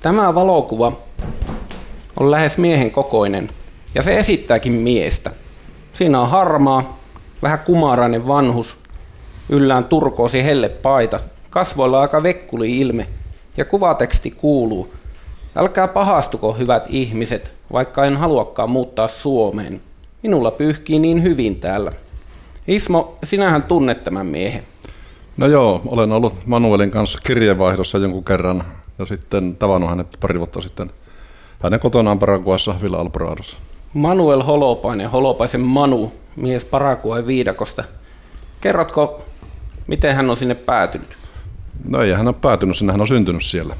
[0.00, 0.92] Tämä valokuva
[2.20, 3.48] on lähes miehen kokoinen
[3.94, 5.30] ja se esittääkin miestä.
[5.92, 6.98] Siinä on harmaa,
[7.42, 8.76] vähän kumarainen vanhus,
[9.48, 11.20] yllään turkoosi helle paita,
[11.50, 13.06] kasvoilla aika vekkuli ilme
[13.56, 14.94] ja kuvateksti kuuluu.
[15.56, 19.80] Älkää pahastuko hyvät ihmiset, vaikka en haluakaan muuttaa Suomeen.
[20.22, 21.92] Minulla pyyhkii niin hyvin täällä.
[22.68, 24.62] Ismo, sinähän tunnet tämän miehen.
[25.36, 28.64] No joo, olen ollut Manuelin kanssa kirjeenvaihdossa jonkun kerran
[28.98, 30.90] ja sitten tavannut hänet pari vuotta sitten
[31.62, 33.58] hänen kotonaan Paraguassa Villa Albradossa.
[33.94, 37.84] Manuel Holopainen, Holopaisen Manu, mies Paraguay viidakosta.
[38.60, 39.24] Kerrotko,
[39.86, 41.08] miten hän on sinne päätynyt?
[41.88, 43.76] No ei hän ole päätynyt sinne, hän on syntynyt siellä.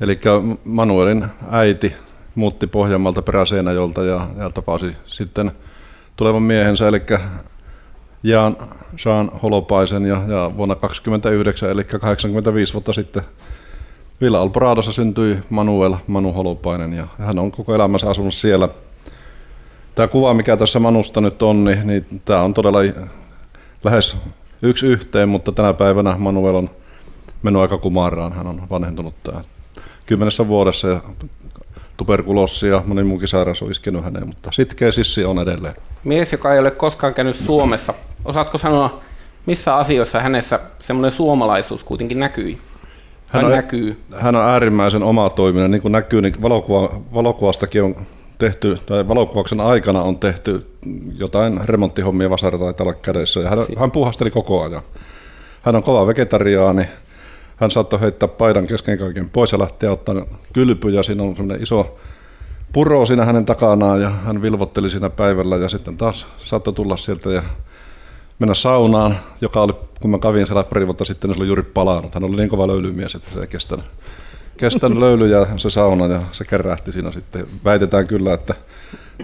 [0.00, 0.20] Eli
[0.64, 1.92] Manuelin äiti
[2.34, 5.52] muutti Pohjanmaalta Peräseinäjolta ja, ja tapasi sitten
[6.16, 7.02] tulevan miehensä, eli
[8.22, 8.56] Jaan
[9.04, 13.22] Jean Holopaisen ja, ja vuonna 1929, eli 85 vuotta sitten
[14.20, 18.68] Villa Albradossa syntyi Manuel Manu Holopainen ja hän on koko elämänsä asunut siellä.
[19.94, 22.78] Tämä kuva, mikä tässä Manusta nyt on, niin, niin tämä on todella
[23.84, 24.16] lähes
[24.62, 26.70] yksi yhteen, mutta tänä päivänä Manuel on
[27.42, 28.32] mennyt aika kumaraan.
[28.32, 29.40] Hän on vanhentunut tämä
[30.06, 31.00] kymmenessä vuodessa ja
[31.96, 35.74] tuberkuloosi ja moni muukin sairaus on iskenyt häneen, mutta sitkeä sissi on edelleen.
[36.04, 37.94] Mies, joka ei ole koskaan käynyt Suomessa.
[38.24, 39.00] Osaatko sanoa,
[39.46, 42.58] missä asioissa hänessä semmoinen suomalaisuus kuitenkin näkyy?
[43.30, 44.00] Hän on, näkyy.
[44.16, 47.96] hän on äärimmäisen omatoiminen, niin kuin näkyy, niin valokuva, valokuvastakin on
[48.38, 50.66] tehty, tai valokuvauksen aikana on tehty
[51.18, 54.82] jotain remonttihommia, vasara tai olla kädessä, ja hän, hän puhasteli koko ajan.
[55.62, 56.86] Hän on kova vegetariaani,
[57.56, 61.98] hän saattoi heittää paidan kesken kaiken pois ja lähteä ottaa kylpyjä, siinä on semmoinen iso
[62.72, 67.30] puro siinä hänen takanaan, ja hän vilvotteli siinä päivällä, ja sitten taas saattoi tulla sieltä
[67.30, 67.42] ja
[68.38, 71.62] mennä saunaan, joka oli, kun mä kävin siellä pari vuotta sitten, niin se oli juuri
[71.62, 72.14] palannut.
[72.14, 73.84] Hän oli niin kova löylymies, että se ei kestänyt,
[74.56, 77.46] kestänyt löylyjä se sauna ja se kerähti siinä sitten.
[77.64, 78.54] Väitetään kyllä, että,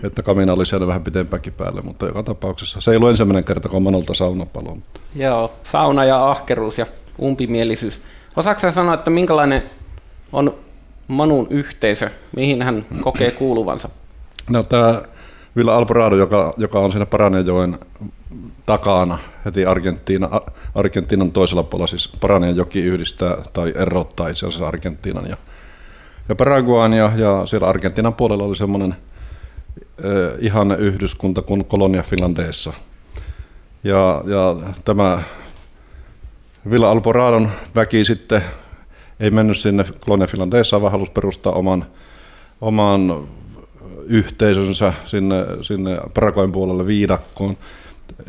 [0.03, 3.69] että kamina oli siellä vähän pitempäänkin päälle, mutta joka tapauksessa se ei ollut ensimmäinen kerta,
[3.69, 4.79] kun Manolta sauna palo.
[5.17, 6.87] Joo, sauna ja ahkeruus ja
[7.23, 8.03] umpimielisyys.
[8.37, 9.63] Osaatko sanoa, että minkälainen
[10.33, 10.55] on
[11.09, 13.89] Manun yhteisö, mihin hän kokee kuuluvansa?
[14.51, 15.03] No tämä
[15.57, 17.79] Villa Alvarado, joka, joka on siinä Paranejoen
[18.67, 20.41] takana heti Argentiina,
[20.75, 25.37] Argentiinan toisella puolella, siis Paranen joki yhdistää tai erottaa itse asiassa Argentiinan ja,
[26.29, 28.97] ja Paraguayn ja, ja siellä Argentiinan puolella oli semmoinen
[29.79, 32.73] eh, ihanne yhdyskunta kuin Colonia Finlandeessa.
[33.85, 35.23] Ja, ja tämä
[36.71, 38.43] Villa Alporadon väki sitten
[39.21, 41.87] ei mennyt sinne Colonia Finlandeessa, vaan halusi perustaa oman,
[42.61, 43.29] oman
[44.07, 47.57] yhteisönsä sinne, sinne Paraguayn puolelle viidakkoon.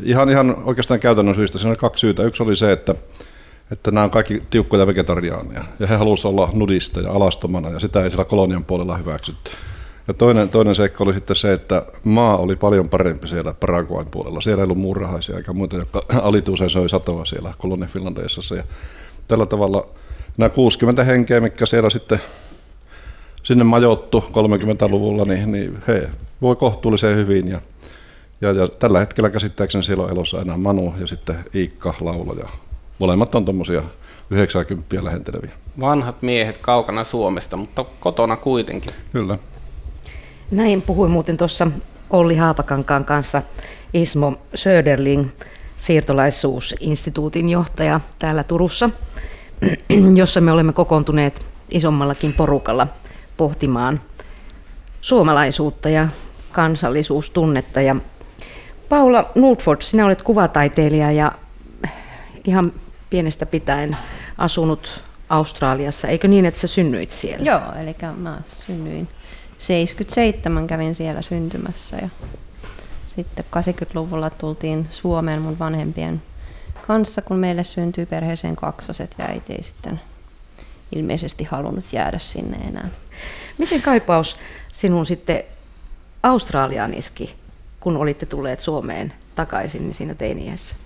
[0.02, 2.22] Ihan, ihan oikeastaan käytännön syistä siinä oli kaksi syytä.
[2.22, 2.94] Yksi oli se, että,
[3.72, 8.04] että nämä on kaikki tiukkoja vegetariaaneja ja he halusivat olla nudista ja alastomana ja sitä
[8.04, 9.50] ei siellä kolonian puolella hyväksytty.
[10.08, 14.40] Ja toinen, toinen seikka oli sitten se, että maa oli paljon parempi siellä Paraguayn puolella.
[14.40, 18.54] Siellä ei ollut muurahaisia eikä muita, jotka alituuseen söi satoa siellä kolonia Finlandeessa.
[18.54, 18.62] Ja
[19.28, 19.86] tällä tavalla
[20.36, 22.20] nämä 60 henkeä, mikä siellä sitten
[23.42, 26.10] sinne majoittu 30-luvulla, niin, niin he
[26.42, 27.48] voi kohtuullisen hyvin.
[27.48, 27.60] Ja,
[28.40, 32.48] ja, ja tällä hetkellä käsittääkseni siellä on elossa enää Manu ja sitten Iikka laulaja.
[32.98, 33.82] Molemmat on tuommoisia
[34.30, 35.50] 90 lähenteleviä.
[35.80, 38.92] Vanhat miehet kaukana Suomesta, mutta kotona kuitenkin.
[39.12, 39.38] Kyllä.
[40.50, 41.66] Näin puhui muuten tuossa
[42.10, 43.42] Olli Haapakankaan kanssa
[43.94, 45.28] Ismo Söderling,
[45.76, 48.90] siirtolaisuusinstituutin johtaja täällä Turussa,
[50.20, 52.86] jossa me olemme kokoontuneet isommallakin porukalla
[53.36, 54.00] pohtimaan
[55.00, 56.08] suomalaisuutta ja
[56.52, 57.80] kansallisuustunnetta.
[57.80, 57.96] Ja
[58.88, 61.32] Paula Nordford, sinä olet kuvataiteilija ja
[62.44, 62.72] ihan
[63.10, 63.90] pienestä pitäen
[64.38, 66.08] asunut Australiassa.
[66.08, 67.44] Eikö niin, että sä synnyit siellä?
[67.44, 69.08] Joo, eli mä synnyin
[69.58, 72.08] 77 kävin siellä syntymässä ja
[73.16, 76.22] sitten 80-luvulla tultiin Suomeen mun vanhempien
[76.86, 80.00] kanssa, kun meille syntyi perheeseen kaksoset ja äiti ei sitten
[80.92, 82.88] ilmeisesti halunnut jäädä sinne enää.
[83.58, 84.36] Miten kaipaus
[84.72, 85.42] sinun sitten
[86.22, 87.36] Australiaan iski,
[87.84, 90.76] kun olitte tulleet Suomeen takaisin niin siinä teiniässä?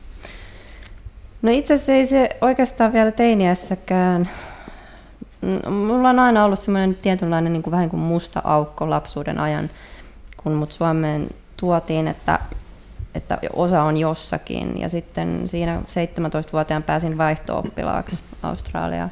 [1.43, 4.31] No itse asiassa ei se oikeastaan vielä teiniässäkään.
[5.71, 9.71] Mulla on aina ollut semmoinen tietynlainen niin kuin, vähän niin kuin musta aukko lapsuuden ajan,
[10.37, 12.39] kun mut Suomeen tuotiin, että,
[13.15, 14.81] että osa on jossakin.
[14.81, 19.11] Ja sitten siinä 17-vuotiaan pääsin vaihto-oppilaaksi Australiaan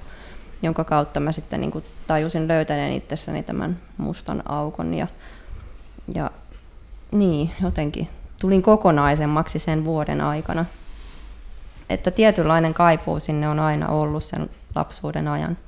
[0.63, 5.07] jonka kautta mä sitten niin kuin tajusin löytäneen itsessäni tämän mustan aukon ja,
[6.15, 6.31] ja
[7.19, 8.09] niin, jotenkin
[8.41, 10.65] tulin kokonaisemmaksi sen vuoden aikana.
[11.91, 15.59] Että tietynlainen kaipuu sinne on aina ollut sen lapsuuden ajan.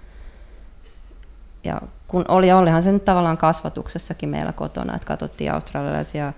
[1.64, 6.32] ja kun oli, olihan se nyt tavallaan kasvatuksessakin meillä kotona, että katsottiin australialaisia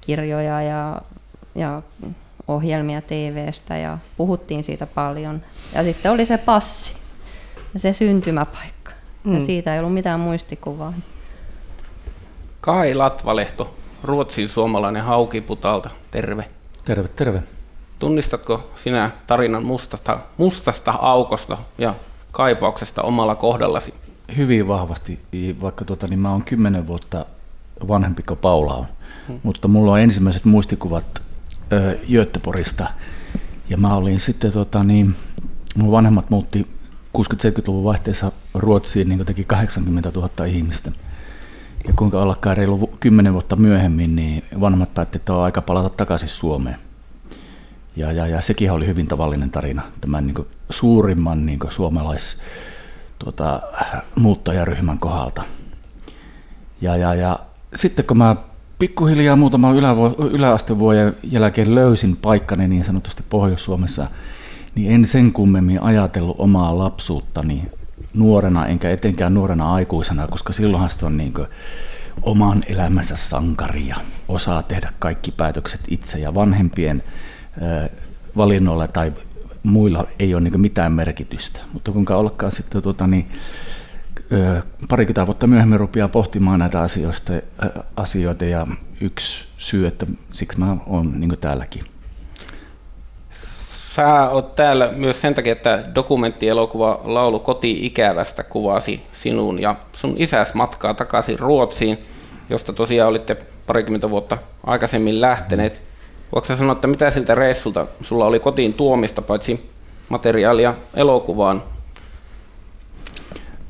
[0.00, 1.02] kirjoja ja,
[1.54, 1.82] ja
[2.48, 5.42] ohjelmia TVstä ja puhuttiin siitä paljon.
[5.74, 6.92] Ja sitten oli se passi
[7.74, 8.92] ja se syntymäpaikka.
[9.24, 9.34] Mm.
[9.34, 10.92] Ja siitä ei ollut mitään muistikuvaa.
[12.60, 13.74] Kai Latvalehto,
[14.06, 16.44] Ruotsin suomalainen haukiputalta, terve.
[16.84, 17.42] Terve, terve.
[17.98, 21.94] Tunnistatko sinä tarinan mustasta, mustasta aukosta ja
[22.32, 23.94] kaipauksesta omalla kohdallasi?
[24.36, 25.20] Hyvin vahvasti,
[25.60, 27.26] vaikka tota, niin mä oon kymmenen vuotta
[27.88, 28.86] vanhempi kuin Paula on.
[29.28, 29.40] Hmm.
[29.42, 31.22] Mutta mulla on ensimmäiset muistikuvat
[31.72, 32.86] ö, Göteborgista.
[33.68, 35.16] Ja mä olin sitten, tota, niin,
[35.76, 36.66] mun vanhemmat muutti
[37.18, 40.92] 60-70-luvun vaihteessa Ruotsiin, niin teki 80 000 ihmistä.
[41.86, 46.28] Ja kuinka ollakaan reilu 10 vuotta myöhemmin, niin vanhemmat päätti, että on aika palata takaisin
[46.28, 46.76] Suomeen.
[47.96, 52.42] Ja, ja, ja sekin oli hyvin tavallinen tarina, tämän niin kuin suurimman niin kuin suomalais
[53.18, 53.62] tuota,
[54.14, 55.42] muuttajaryhmän kohdalta.
[56.80, 57.38] Ja, ja, ja
[57.74, 58.36] sitten kun mä
[58.78, 64.06] pikkuhiljaa muutaman ylävo- yläastevuoden jälkeen löysin paikkani niin sanotusti Pohjois-Suomessa,
[64.74, 67.64] niin en sen kummemmin ajatellut omaa lapsuuttani
[68.16, 71.32] nuorena, enkä etenkään nuorena aikuisena, koska silloinhan se on niin
[72.22, 73.96] oman elämänsä sankaria,
[74.28, 77.02] osaa tehdä kaikki päätökset itse ja vanhempien
[78.36, 79.12] valinnoilla tai
[79.62, 81.60] muilla ei ole niin mitään merkitystä.
[81.72, 83.28] Mutta kuinka ollakaan sitten tuota, niin,
[84.88, 87.32] parikymmentä vuotta myöhemmin rupeaa pohtimaan näitä asioista,
[87.96, 88.66] asioita ja
[89.00, 91.84] yksi syy, että siksi mä oon niin täälläkin.
[93.96, 100.54] Sä oot täällä myös sen takia, että dokumenttielokuva Laulu koti-ikävästä kuvasi sinun ja sun isäs
[100.54, 101.98] matkaa takaisin Ruotsiin,
[102.50, 105.82] josta tosiaan olitte parikymmentä vuotta aikaisemmin lähteneet.
[106.34, 109.70] Voitko sanoa, että mitä siltä reissulta sulla oli kotiin tuomista, paitsi
[110.08, 111.62] materiaalia elokuvaan?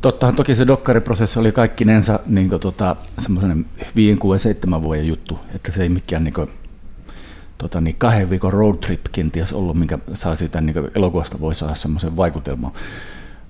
[0.00, 5.72] Tottahan toki se dokkariprosessi oli kaikkinensa niin tota, semmoinen 5, 6, 7 vuoden juttu, että
[5.72, 6.50] se ei mikään niin kuin,
[7.58, 11.74] tota, niin kahden viikon road trip kenties ollut, minkä saa siitä niin elokuvasta voi saada
[11.74, 12.72] semmoisen vaikutelman.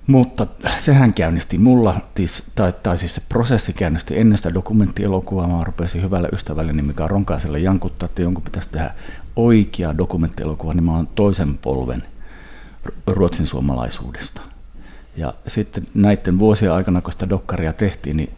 [0.07, 2.01] Mutta sehän käynnisti mulla,
[2.55, 5.47] tai, tai siis se prosessi käynnisti ennen sitä dokumenttielokuvaa.
[5.47, 8.93] Mä rupesin hyvällä ystävälleni, mikä on Ronkaiselle jankuttaa, että jonkun pitäisi tehdä
[9.35, 12.03] oikea dokumenttielokuva, niin mä oon toisen polven
[13.07, 14.41] ruotsin suomalaisuudesta.
[15.17, 18.29] Ja sitten näiden vuosien aikana, kun sitä dokkaria tehtiin, niin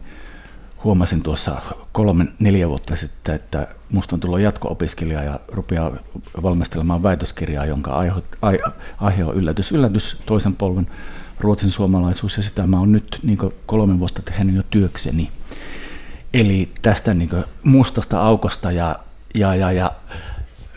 [0.84, 1.62] huomasin tuossa
[1.92, 5.92] kolme, neljä vuotta sitten, että musta on tullut jatko-opiskelija ja rupeaa
[6.42, 7.92] valmistelemaan väitöskirjaa, jonka
[8.42, 8.60] aihe,
[8.98, 10.86] aihe on yllätys, yllätys toisen polven
[11.40, 15.30] ruotsin suomalaisuus ja sitä mä oon nyt niin kolme vuotta tehnyt jo työkseni.
[16.34, 17.30] Eli tästä niin
[17.64, 18.98] mustasta aukosta ja,
[19.34, 19.92] ja, ja, ja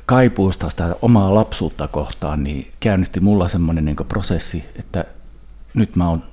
[0.05, 5.05] kaipuusta sitä omaa lapsuutta kohtaan, niin käynnisti mulla semmoinen niin prosessi, että
[5.73, 6.23] nyt mä oon,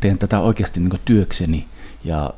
[0.00, 1.66] teen tätä oikeasti niin työkseni
[2.04, 2.30] ja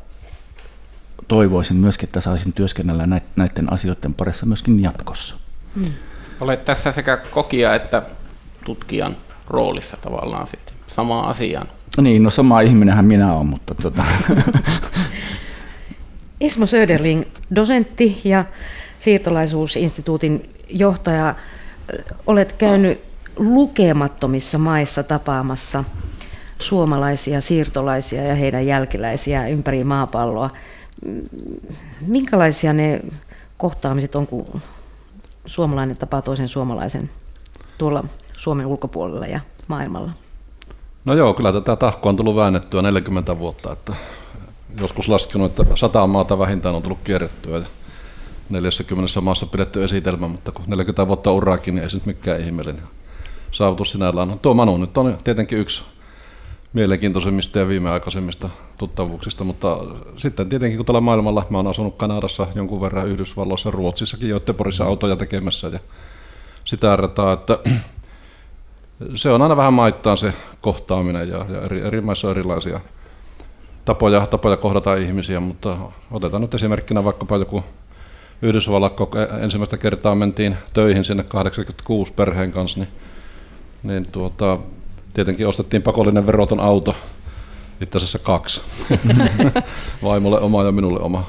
[1.29, 5.35] toivoisin myöskin, että saisin työskennellä näiden asioiden parissa myöskin jatkossa.
[5.75, 5.93] Hmm.
[6.41, 8.03] Olet tässä sekä kokija että
[8.65, 9.17] tutkijan
[9.47, 11.69] roolissa tavallaan sitten samaan asiaan.
[12.01, 14.05] Niin, no sama ihminenhän minä olen, mutta tota.
[16.41, 17.23] Ismo Söderling,
[17.55, 18.45] dosentti ja
[18.99, 21.35] siirtolaisuusinstituutin johtaja.
[22.27, 23.01] Olet käynyt
[23.37, 25.85] lukemattomissa maissa tapaamassa
[26.59, 30.51] suomalaisia siirtolaisia ja heidän jälkeläisiä ympäri maapalloa.
[32.07, 33.01] Minkälaisia ne
[33.57, 34.63] kohtaamiset on, kun
[35.47, 37.11] suomalainen tapaa toisen suomalaisen
[37.79, 38.05] tuolla
[38.37, 40.13] Suomen ulkopuolella ja maailmalla?
[41.05, 43.93] No joo, kyllä tätä tahkoa on tullut väännettyä 40 vuotta, että
[44.81, 47.65] joskus laskenut, että sata maata vähintään on tullut kierrettyä ja
[48.51, 52.83] 40 maassa pidetty esitelmä, mutta kun 40 vuotta uraakin, niin ei se nyt mikään ihmeellinen
[53.51, 54.29] saavutus sinällään.
[54.29, 55.83] No, tuo Manu nyt on tietenkin yksi
[56.73, 58.49] mielenkiintoisemmista ja viimeaikaisemmista
[58.79, 59.79] tuttavuuksista, mutta
[60.17, 65.17] sitten tietenkin kun tuolla maailmalla, mä oon asunut Kanadassa jonkun verran Yhdysvalloissa, Ruotsissakin, Göteborgissa autoja
[65.17, 65.79] tekemässä ja
[66.65, 67.59] sitä rataa, että
[69.15, 72.81] se on aina vähän maittaa se kohtaaminen ja, ja eri, eri maissa on erilaisia
[73.85, 75.77] tapoja, tapoja kohdata ihmisiä, mutta
[76.11, 77.65] otetaan nyt esimerkkinä vaikkapa joku
[78.43, 78.97] Yhdysvallat,
[79.41, 82.89] ensimmäistä kertaa mentiin töihin sinne 86 perheen kanssa, niin,
[83.83, 84.59] niin tuota,
[85.15, 86.95] tietenkin ostettiin pakollinen veroton auto,
[87.81, 88.61] itse asiassa kaksi,
[90.05, 91.25] vaimolle oma ja minulle oma.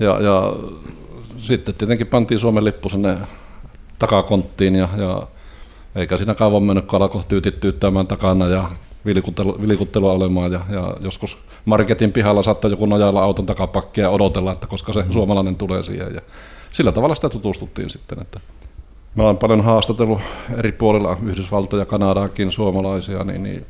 [0.00, 0.52] Ja, ja
[1.38, 3.18] sitten tietenkin pantiin Suomen lippu sinne
[3.98, 5.26] takakonttiin ja, ja
[5.94, 8.70] eikä siinä kauan mennyt, kun alkoi tyytit tyyttämään takana ja
[9.06, 14.52] vilikuttelu, vilikuttelua olemaan ja, ja, joskus marketin pihalla saattoi joku nojalla auton takapakkia ja odotella,
[14.52, 15.12] että koska se mm.
[15.12, 16.20] suomalainen tulee siihen ja
[16.70, 18.20] sillä tavalla sitä tutustuttiin sitten.
[18.20, 18.40] Että
[19.16, 20.20] Mä olen paljon haastatellut
[20.58, 23.66] eri puolilla Yhdysvaltoja, Kanadaakin suomalaisia, niin, niin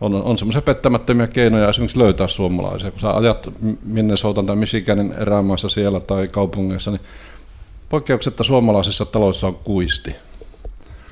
[0.00, 2.90] on, on semmoisia pettämättömiä keinoja esimerkiksi löytää suomalaisia.
[2.90, 3.48] Kun sä ajat
[3.84, 7.00] Minnesotan tai Michiganin erämaissa siellä tai kaupungeissa, niin
[7.88, 10.14] poikkeuksetta suomalaisissa taloissa on kuisti.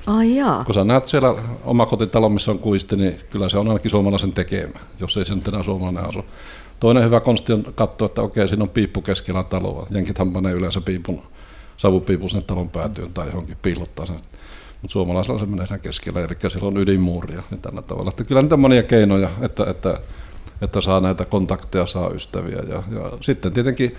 [0.07, 0.65] Ai jaa.
[0.65, 1.35] Kun sä näet siellä
[1.65, 5.49] omakotitalo, missä on kuisti, niin kyllä se on ainakin suomalaisen tekemä, jos ei se nyt
[5.49, 6.25] enää suomalainen asu.
[6.81, 9.87] Toinen hyvä konsti on katsoa, että okei, siinä on piippu keskellä taloa.
[9.91, 11.23] Jenkithän panee yleensä piipun,
[11.79, 14.17] savupiipun sinne talon päätyyn tai johonkin piilottaa sen.
[14.83, 18.09] Mutta suomalaisella se menee sen keskellä, eli siellä on ydinmuuria niin tällä tavalla.
[18.09, 20.01] Että kyllä niitä on monia keinoja, että, että,
[20.61, 22.59] että saa näitä kontakteja, saa ystäviä.
[22.69, 23.97] Ja, ja sitten tietenkin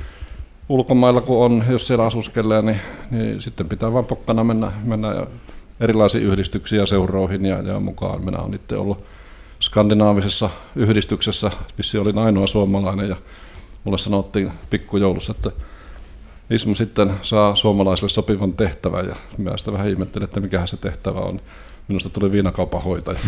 [0.70, 2.80] ulkomailla, kun on, jos siellä asuskelee, niin,
[3.12, 5.28] niin sitten pitää vain pokkana mennä, mennä ja
[5.80, 8.26] erilaisiin yhdistyksiin ja seuroihin ja, ja mukaan.
[8.26, 9.04] Minä olen itse ollut
[9.62, 13.16] skandinaavisessa yhdistyksessä, missä olin ainoa suomalainen ja
[13.84, 15.52] mulle sanottiin pikkujoulussa, että
[16.50, 21.20] Ismo sitten saa suomalaisille sopivan tehtävän ja minä sitä vähän ihmettelin, että mikä se tehtävä
[21.20, 21.42] on.
[21.88, 23.20] Minusta tuli viinakaupan hoitaja.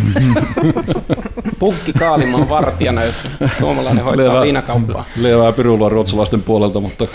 [1.60, 3.16] Pukki Kaalimaan vartijana, jos
[3.60, 5.06] suomalainen hoitaa Levä, viinakauppaa.
[5.16, 7.08] Lievää pirulua ruotsalaisten puolelta, mutta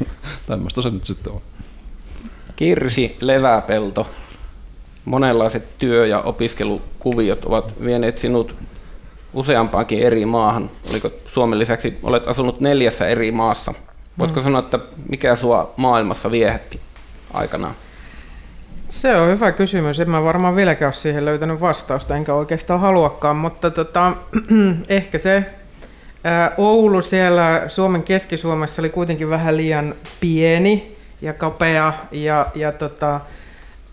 [0.46, 1.40] tämmöistä se nyt sitten on.
[2.56, 4.06] Kirsi Leväpelto,
[5.04, 8.56] monenlaiset työ- ja opiskelukuviot ovat vieneet sinut
[9.34, 10.70] useampaankin eri maahan.
[10.90, 13.74] Oliko Suomen lisäksi, olet asunut neljässä eri maassa.
[14.18, 14.44] Voitko mm.
[14.44, 14.78] sanoa, että
[15.08, 16.80] mikä sua maailmassa viehätti
[17.32, 17.74] aikanaan?
[18.88, 20.00] Se on hyvä kysymys.
[20.00, 24.12] En mä varmaan vieläkään ole siihen löytänyt vastausta, enkä oikeastaan haluakaan, mutta tota,
[24.88, 25.44] ehkä se
[26.24, 33.20] ää, Oulu siellä Suomen Keski-Suomessa oli kuitenkin vähän liian pieni ja kapea ja, ja tota,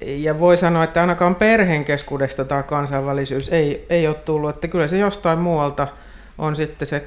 [0.02, 4.88] ja voi sanoa, että ainakaan perheen keskuudesta tämä kansainvälisyys ei, ei ole tullut, että kyllä
[4.88, 5.88] se jostain muualta
[6.38, 7.00] on sitten se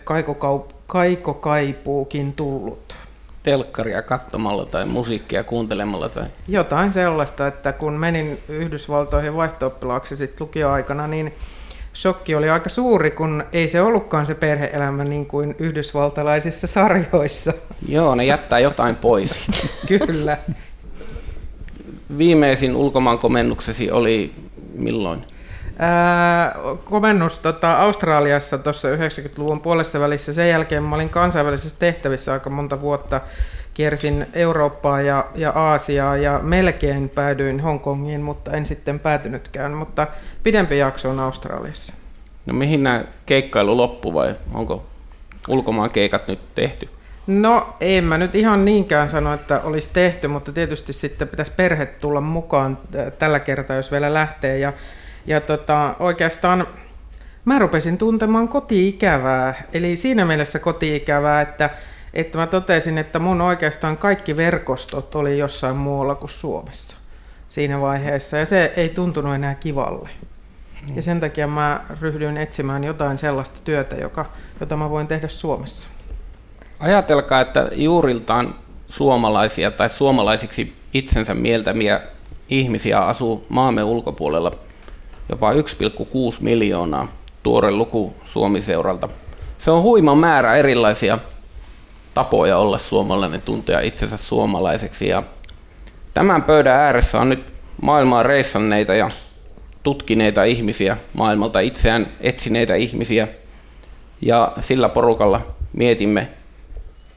[0.87, 2.95] kaikokaipuukin tullut.
[3.43, 6.09] Telkkaria katsomalla tai musiikkia kuuntelemalla?
[6.09, 6.25] Tai...
[6.49, 11.35] Jotain sellaista, että kun menin Yhdysvaltoihin vaihto-oppilaaksi sitten lukioaikana, niin
[11.95, 17.53] shokki oli aika suuri, kun ei se ollutkaan se perheelämä niin kuin yhdysvaltalaisissa sarjoissa.
[17.89, 19.31] Joo, ne jättää jotain pois.
[20.07, 20.39] Kyllä
[22.19, 24.33] viimeisin ulkomaankomennuksesi oli
[24.75, 25.25] milloin?
[26.85, 30.33] Komennus tota, Australiassa tuossa 90-luvun puolessa välissä.
[30.33, 33.21] Sen jälkeen mä olin kansainvälisissä tehtävissä aika monta vuotta.
[33.75, 39.73] Kiersin Eurooppaa ja, ja Aasiaa ja melkein päädyin Hongkongiin, mutta en sitten päätynytkään.
[39.73, 40.07] Mutta
[40.43, 41.93] pidempi jakso on Australiassa.
[42.47, 44.85] No mihin nämä keikkailu loppu vai onko
[45.49, 46.89] ulkomaan keikat nyt tehty?
[47.27, 51.87] No en mä nyt ihan niinkään sano, että olisi tehty, mutta tietysti sitten pitäisi perhe
[51.87, 52.79] tulla mukaan
[53.19, 54.59] tällä kertaa, jos vielä lähtee.
[54.59, 54.73] Ja,
[55.27, 56.67] ja tota, oikeastaan
[57.45, 61.71] mä rupesin tuntemaan kotiikävää, eli siinä mielessä kotiikävää, että,
[62.15, 66.97] että mä totesin, että mun oikeastaan kaikki verkostot oli jossain muualla kuin Suomessa
[67.49, 70.09] siinä vaiheessa, ja se ei tuntunut enää kivalle.
[70.95, 74.27] Ja sen takia mä ryhdyin etsimään jotain sellaista työtä, joka,
[74.61, 75.89] jota mä voin tehdä Suomessa.
[76.81, 78.55] Ajatelkaa, että juuriltaan
[78.89, 82.01] suomalaisia tai suomalaisiksi itsensä mieltämiä
[82.49, 84.53] ihmisiä asuu maamme ulkopuolella
[85.29, 85.59] jopa 1,6
[86.41, 87.09] miljoonaa
[87.43, 89.09] tuore luku Suomiseuralta.
[89.59, 91.19] Se on huima määrä erilaisia
[92.15, 95.09] tapoja olla suomalainen, tuntea itsensä suomalaiseksi.
[95.09, 95.23] Ja
[96.15, 97.53] tämän pöydän ääressä on nyt
[97.83, 99.09] maailmaa reissanneita ja
[99.83, 103.29] tutkineita ihmisiä, maailmalta itseään etsineitä ihmisiä.
[104.21, 105.41] Ja sillä porukalla
[105.73, 106.29] mietimme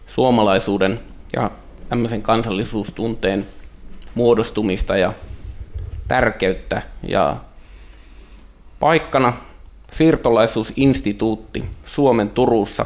[0.08, 1.00] suomalaisuuden
[1.36, 1.52] ja
[1.90, 3.46] tämmöisen kansallisuustunteen
[4.16, 5.14] muodostumista ja
[6.08, 6.82] tärkeyttä.
[7.04, 7.38] Ja
[8.80, 9.34] paikkana
[9.92, 12.86] siirtolaisuusinstituutti Suomen Turussa.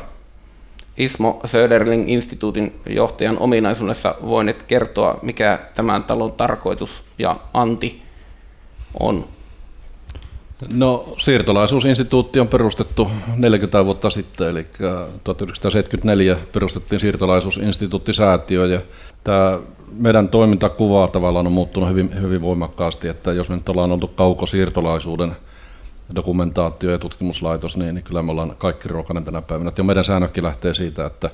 [0.97, 8.01] Ismo Söderling instituutin johtajan ominaisuudessa voinet kertoa, mikä tämän talon tarkoitus ja anti
[8.99, 9.25] on.
[10.73, 14.67] No siirtolaisuusinstituutti on perustettu 40 vuotta sitten, eli
[15.23, 18.81] 1974 perustettiin siirtolaisuusinstituuttisäätiö ja
[19.23, 19.59] tämä
[19.97, 25.35] meidän toimintakuva tavallaan on muuttunut hyvin, hyvin voimakkaasti, että jos me nyt ollaan oltu kaukosiirtolaisuuden
[26.15, 29.71] dokumentaatio- ja tutkimuslaitos, niin, niin kyllä me ollaan kaikki ruokainen tänä päivänä.
[29.77, 31.29] Ja meidän säännökki lähtee siitä, että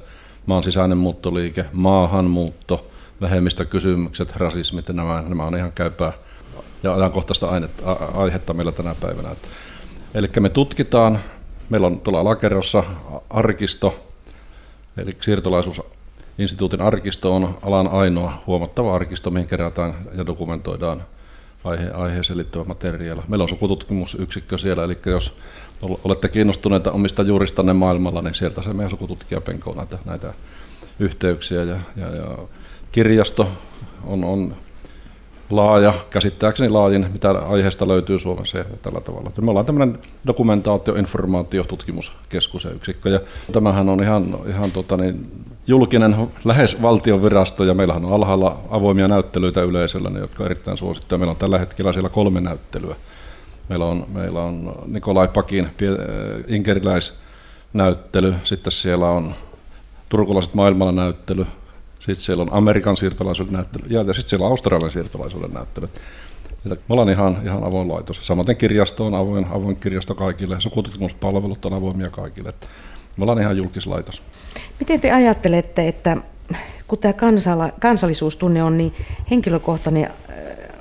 [0.46, 2.88] maan sisäinen muuttoliike, maahanmuutto,
[3.22, 6.14] vähemmistökysymykset, rasismit nämä, nämä on ihan käypää
[6.84, 9.36] ja ajankohtaista ainetta, aihetta meillä tänä päivänä.
[10.14, 11.20] Eli me tutkitaan,
[11.70, 12.84] meillä on tuolla alakerrassa
[13.30, 14.00] arkisto,
[14.98, 21.04] eli siirtolaisuusinstituutin arkisto on alan ainoa huomattava arkisto, mihin kerätään ja dokumentoidaan
[21.68, 23.22] aihe, aiheeseen liittyvä materiaali.
[23.28, 25.34] Meillä on sukututkimusyksikkö siellä, eli jos
[25.82, 30.34] olette kiinnostuneita omista juuristanne maailmalla, niin sieltä se meidän sukututkija penkoo näitä, näitä
[31.00, 31.64] yhteyksiä.
[31.64, 32.38] Ja, ja, ja
[32.92, 33.48] kirjasto
[34.06, 34.56] on, on
[35.50, 39.32] laaja, käsittääkseni laajin, mitä aiheesta löytyy Suomessa ja tällä tavalla.
[39.42, 43.10] Me ollaan tämmöinen dokumentaatio, informaatio, tutkimuskeskus ja yksikkö.
[43.10, 43.20] Ja
[43.52, 49.08] tämähän on ihan, ihan tota niin, julkinen, lähes valtion virasto ja meillähän on alhaalla avoimia
[49.08, 51.20] näyttelyitä yleisöllä, ne, jotka erittäin suosittuja.
[51.20, 52.96] Meillä on tällä hetkellä siellä kolme näyttelyä.
[53.70, 55.68] Meillä on, meillä on Nikolai Pakin
[56.48, 59.36] inkeriläisnäyttely, sitten siellä on
[60.10, 61.46] turkulaiset maailmalla näyttely,
[62.00, 65.90] sitten siellä on Amerikan siirtolaisuuden näyttely ja sitten siellä on Australian siirtolaisuuden näyttely.
[66.64, 68.28] Me ollaan ihan, ihan avoin laitos.
[68.28, 72.54] Samaten kirjasto on avoin, avoin kirjasto kaikille, sukututkimuspalvelut on avoimia kaikille.
[73.18, 74.22] Me ollaan ihan julkislaitos.
[74.80, 76.18] Miten te ajattelette, että
[76.88, 78.94] kun tämä kansala, kansallisuustunne on niin
[79.32, 80.12] henkilökohtainen äh,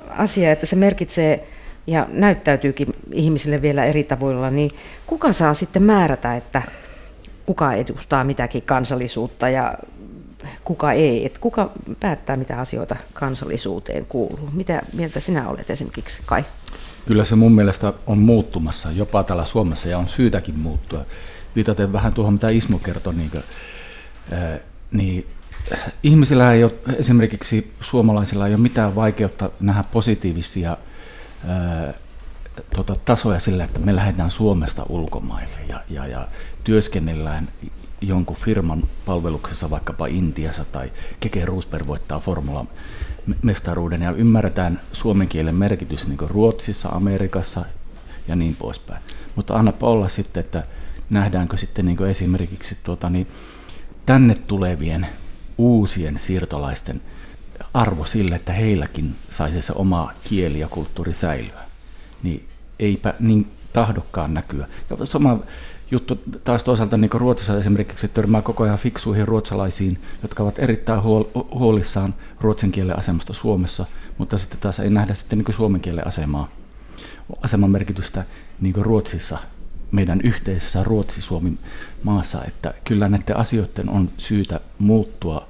[0.09, 1.47] asia, että se merkitsee
[1.87, 4.71] ja näyttäytyykin ihmisille vielä eri tavoilla, niin
[5.07, 6.61] kuka saa sitten määrätä, että
[7.45, 9.73] kuka edustaa mitäkin kansallisuutta ja
[10.63, 11.25] kuka ei.
[11.25, 14.49] Että kuka päättää, mitä asioita kansallisuuteen kuuluu.
[14.53, 16.43] Mitä mieltä sinä olet esimerkiksi, Kai?
[17.05, 21.05] Kyllä se mun mielestä on muuttumassa, jopa täällä Suomessa, ja on syytäkin muuttua.
[21.57, 23.43] Viitaten vähän tuohon, mitä Ismo kertoi, niin, kuin,
[24.31, 24.57] ää,
[24.91, 25.27] niin
[26.03, 30.77] ihmisillä ei ole, esimerkiksi suomalaisilla ei ole mitään vaikeutta nähdä positiivisia
[32.75, 36.27] tota, tasoja sillä, että me lähdetään Suomesta ulkomaille ja, ja, ja
[36.63, 37.47] työskennellään
[38.01, 42.65] jonkun firman palveluksessa vaikkapa Intiassa tai Keke Roosberg voittaa formula
[43.41, 47.65] mestaruuden ja ymmärretään suomen kielen merkitys niin Ruotsissa, Amerikassa
[48.27, 49.01] ja niin poispäin.
[49.35, 50.63] Mutta annapa olla sitten, että
[51.09, 53.27] nähdäänkö sitten niin esimerkiksi tuota, niin
[54.05, 55.07] tänne tulevien
[55.57, 57.01] uusien siirtolaisten
[57.73, 61.61] arvo sille, että heilläkin saisi se oma kieli ja kulttuuri säilyä.
[62.23, 62.47] Niin
[62.79, 64.67] eipä niin tahdokkaan näkyä.
[64.89, 65.39] Ja sama
[65.91, 71.01] juttu taas toisaalta niin Ruotsissa esimerkiksi törmää koko ajan fiksuihin ruotsalaisiin, jotka ovat erittäin
[71.53, 73.85] huolissaan ruotsin kielen asemasta Suomessa,
[74.17, 76.49] mutta sitten taas ei nähdä sitten niin suomen kielen asemaa,
[77.41, 78.25] aseman merkitystä
[78.61, 79.37] niin Ruotsissa,
[79.91, 81.57] meidän yhteisessä Ruotsi-Suomi
[82.03, 85.47] maassa, että kyllä näiden asioiden on syytä muuttua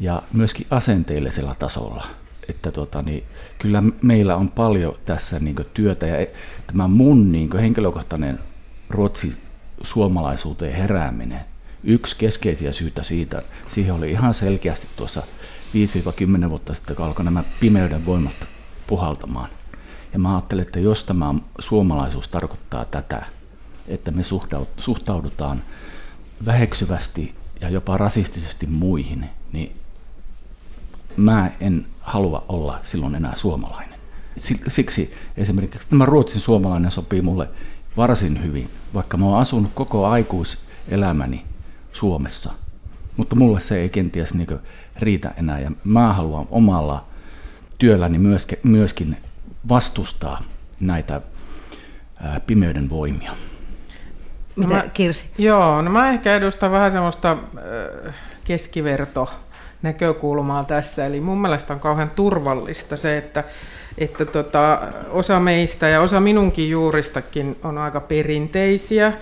[0.00, 2.06] ja myöskin asenteellisella tasolla.
[2.48, 3.24] Että tota, niin,
[3.58, 6.26] kyllä meillä on paljon tässä niin työtä ja
[6.66, 8.38] tämä mun niin henkilökohtainen
[8.90, 9.36] Ruotsi
[9.82, 11.40] suomalaisuuteen herääminen.
[11.84, 15.22] Yksi keskeisiä syitä siitä, siihen oli ihan selkeästi tuossa
[16.46, 18.32] 5-10 vuotta sitten, kun alkoi nämä pimeyden voimat
[18.86, 19.50] puhaltamaan.
[20.12, 23.26] Ja mä ajattelin, että jos tämä suomalaisuus tarkoittaa tätä,
[23.88, 24.22] että me
[24.76, 25.62] suhtaudutaan
[26.46, 29.76] väheksyvästi ja jopa rasistisesti muihin, niin
[31.16, 33.98] mä en halua olla silloin enää suomalainen.
[34.68, 37.48] Siksi esimerkiksi tämä ruotsin suomalainen sopii mulle
[37.96, 41.44] varsin hyvin, vaikka mä oon asunut koko aikuiselämäni
[41.92, 42.52] Suomessa.
[43.16, 44.48] Mutta mulle se ei kenties niin
[44.98, 47.04] riitä enää ja mä haluan omalla
[47.78, 48.18] työlläni
[48.62, 49.16] myöskin,
[49.68, 50.42] vastustaa
[50.80, 51.20] näitä
[52.46, 53.32] pimeyden voimia.
[54.56, 55.26] Mitä mä, Kirsi?
[55.38, 58.14] Joo, no mä ehkä edustan vähän semmoista äh,
[58.44, 59.30] keskiverto
[59.82, 61.06] näkökulmaa tässä.
[61.06, 63.44] Eli mun mielestä on kauhean turvallista se, että
[63.98, 69.12] että tota, osa meistä ja osa minunkin juuristakin on aika perinteisiä.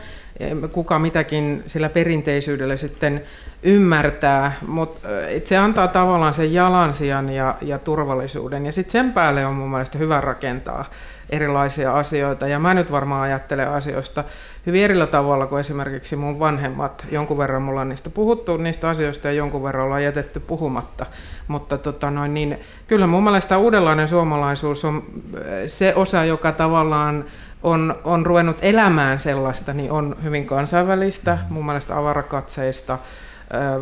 [0.72, 3.22] Kuka mitäkin sillä perinteisyydellä sitten
[3.62, 5.08] ymmärtää, mutta
[5.44, 8.66] se antaa tavallaan sen jalansijan ja, ja turvallisuuden.
[8.66, 10.84] Ja sitten sen päälle on mun mielestä hyvä rakentaa
[11.32, 12.48] erilaisia asioita.
[12.48, 14.24] Ja mä nyt varmaan ajattelen asioista
[14.66, 17.06] hyvin erillä tavalla kuin esimerkiksi mun vanhemmat.
[17.10, 21.06] Jonkun verran mulla on niistä puhuttu niistä asioista ja jonkun verran ollaan jätetty puhumatta.
[21.48, 25.02] Mutta tota noin, niin, kyllä mun mielestä uudenlainen suomalaisuus on
[25.66, 27.24] se osa, joka tavallaan
[27.62, 32.98] on, on ruvennut elämään sellaista, niin on hyvin kansainvälistä, mun mielestä avarakatseista,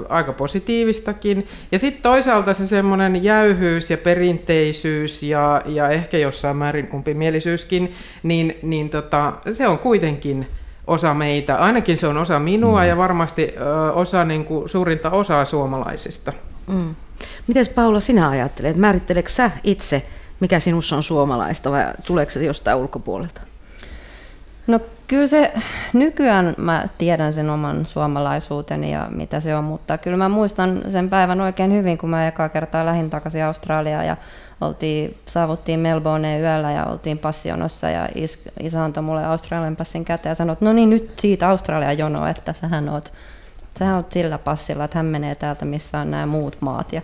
[0.08, 1.46] aika positiivistakin.
[1.72, 8.58] Ja sitten toisaalta se semmoinen jäyhyys ja perinteisyys ja, ja ehkä jossain määrin umpimielisyyskin, niin,
[8.62, 10.46] niin tota, se on kuitenkin
[10.86, 11.56] osa meitä.
[11.56, 12.88] Ainakin se on osa minua mm.
[12.88, 16.32] ja varmasti ö, osa niin kuin, suurinta osaa suomalaisista.
[16.66, 16.94] Mm.
[17.46, 18.76] Miten Paula sinä ajattelet?
[18.76, 20.02] Määritteleekö sä itse,
[20.40, 23.40] mikä sinussa on suomalaista vai tuleeko se jostain ulkopuolelta?
[24.66, 25.52] No kyllä se,
[25.92, 31.10] nykyään mä tiedän sen oman suomalaisuuteni ja mitä se on, mutta kyllä mä muistan sen
[31.10, 34.16] päivän oikein hyvin, kun mä ekaa kertaa lähin takaisin Australiaan ja
[34.60, 40.30] oltiin, saavuttiin Melbourneen yöllä ja oltiin passionossa ja is, isä antoi mulle Australian passin käteen
[40.30, 43.12] ja sanoi, että no niin nyt siitä Australian jono, että sähän oot,
[43.78, 46.92] sähän oot sillä passilla, että hän menee täältä missä on nämä muut maat.
[46.92, 47.02] Ja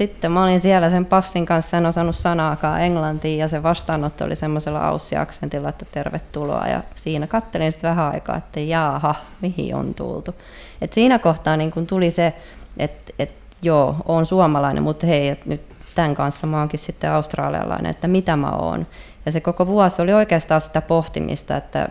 [0.00, 4.36] sitten mä olin siellä sen passin kanssa, en osannut sanaakaan englantia ja se vastaanotto oli
[4.36, 6.66] semmoisella aussiaksentilla, että tervetuloa.
[6.66, 10.34] Ja siinä kattelin sitten vähän aikaa, että jaaha, mihin on tultu.
[10.82, 12.34] Et siinä kohtaa niin kun tuli se,
[12.76, 13.30] että et,
[13.62, 15.60] joo, on suomalainen, mutta hei, et nyt
[15.94, 18.86] tämän kanssa mä oonkin sitten australialainen, että mitä mä oon.
[19.26, 21.88] Ja se koko vuosi oli oikeastaan sitä pohtimista, että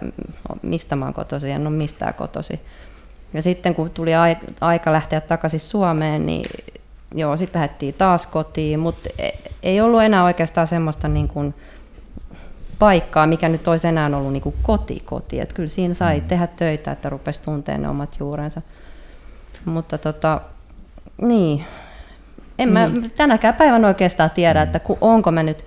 [0.62, 2.60] mistä mä oon kotosi, en ole mistään kotosi.
[3.34, 4.12] Ja sitten kun tuli
[4.62, 6.46] aika lähteä takaisin Suomeen, niin
[7.16, 9.30] joo, sitten lähdettiin taas kotiin, mutta e,
[9.64, 11.54] ei ollut enää oikeastaan semmoista niin kuin
[12.80, 15.40] paikkaa, mikä nyt olisi enää ollut niin kuin koti koti.
[15.40, 16.28] Että kyllä siinä sai mm.
[16.28, 18.62] tehdä töitä, että rupesi tuntemaan ne omat juurensa.
[19.66, 20.42] Mutta tota,
[21.22, 21.66] niin,
[22.60, 23.12] en mä niin.
[23.12, 25.66] tänäkään päivän oikeastaan tiedä, että onko mä nyt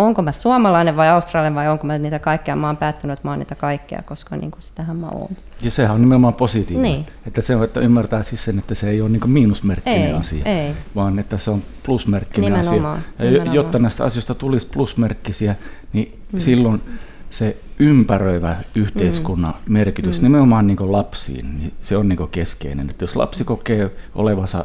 [0.00, 2.56] onko mä suomalainen vai australialainen vai onko mä niitä kaikkea.
[2.56, 5.28] Mä oon päättänyt, että mä oon niitä kaikkea, koska niin kuin sitähän mä oon.
[5.62, 6.92] Ja sehän on nimenomaan positiivinen.
[6.92, 7.06] Niin.
[7.26, 10.44] Että se on, että ymmärtää siis sen, että se ei ole niin miinusmerkkinen ei, asia,
[10.44, 10.72] ei.
[10.94, 13.04] vaan että se on plusmerkkinen nimenomaan, asia.
[13.18, 13.54] Ja nimenomaan.
[13.54, 15.54] jotta näistä asioista tulisi plusmerkkisiä,
[15.92, 16.38] niin mm.
[16.38, 16.82] silloin
[17.30, 19.72] se ympäröivä yhteiskunnan mm.
[19.72, 20.22] merkitys mm.
[20.22, 22.90] nimenomaan niin lapsiin, niin se on niin keskeinen.
[22.90, 24.64] Että jos lapsi kokee olevansa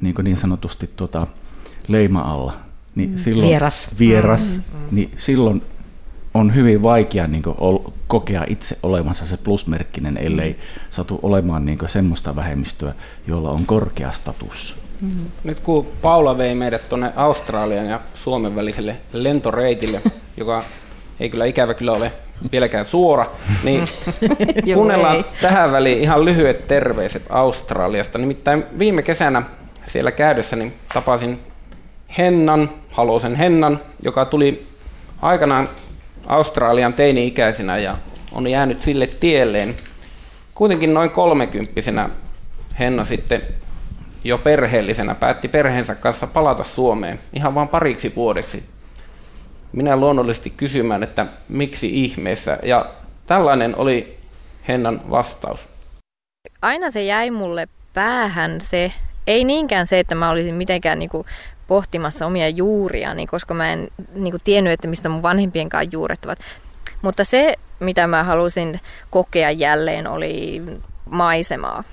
[0.00, 1.26] niin, niin sanotusti tuota,
[1.88, 2.67] leima alla,
[2.98, 3.18] niin mm.
[3.18, 4.78] silloin, vieras, vieras mm.
[4.90, 5.62] niin silloin
[6.34, 7.56] on hyvin vaikea niin kuin,
[8.06, 10.58] kokea itse olevansa se plusmerkkinen, ellei mm.
[10.90, 12.94] satu olemaan niin kuin, semmoista vähemmistöä,
[13.26, 14.76] jolla on korkea status.
[15.00, 15.10] Mm.
[15.44, 20.02] Nyt kun Paula vei meidät tuonne Australian ja Suomen väliselle lentoreitille,
[20.36, 20.62] joka
[21.20, 22.12] ei kyllä ikävä kyllä ole
[22.52, 23.26] vieläkään suora,
[23.64, 23.84] niin
[24.74, 28.18] kuunnellaan tähän väliin ihan lyhyet terveiset Australiasta.
[28.18, 29.42] Nimittäin viime kesänä
[29.86, 31.38] siellä käydessäni tapasin
[32.18, 34.66] Hennan, Halosen Hennan, joka tuli
[35.22, 35.68] aikanaan
[36.26, 37.96] Australian teini-ikäisenä ja
[38.32, 39.74] on jäänyt sille tielleen.
[40.54, 42.10] Kuitenkin noin kolmekymppisenä
[42.78, 43.42] Henna sitten
[44.24, 48.64] jo perheellisenä päätti perheensä kanssa palata Suomeen ihan vain pariksi vuodeksi.
[49.72, 52.86] Minä luonnollisesti kysymään, että miksi ihmeessä, ja
[53.26, 54.18] tällainen oli
[54.68, 55.68] Hennan vastaus.
[56.62, 58.92] Aina se jäi mulle päähän se,
[59.26, 61.26] ei niinkään se, että mä olisin mitenkään niin kuin
[61.68, 66.24] pohtimassa omia juuria, niin koska mä en niin kuin tiennyt, että mistä mun vanhempienkaan juuret
[66.24, 66.38] ovat.
[67.02, 70.62] Mutta se, mitä mä halusin kokea jälleen, oli
[71.10, 71.84] maisemaa.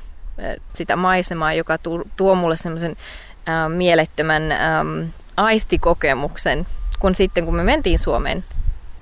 [0.74, 1.78] Sitä maisemaa, joka
[2.18, 2.96] tuo mulle semmoisen
[3.50, 6.68] äh, mielettömän ähm, aistikokemuksen,
[7.00, 8.44] kun sitten kun me mentiin Suomeen.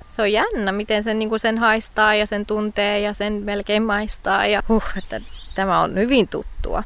[0.08, 3.82] Se on jännä, miten sen, niin kuin sen haistaa ja sen tuntee ja sen melkein
[3.82, 4.46] maistaa.
[4.46, 5.20] Ja huh, että
[5.54, 6.82] tämä on hyvin tuttua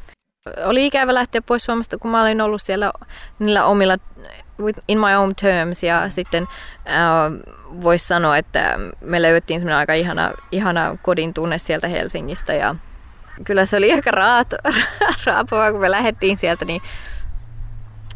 [0.65, 2.93] oli ikävä lähteä pois Suomesta, kun mä olin ollut siellä
[3.39, 3.97] niillä omilla
[4.87, 6.47] in my own terms ja sitten
[6.87, 12.75] äh, voisi sanoa, että me löydettiin semmoinen aika ihana, ihana kodin tunne sieltä Helsingistä ja
[13.43, 14.53] kyllä se oli aika raat,
[15.25, 16.81] raapavaa, kun me lähdettiin sieltä, niin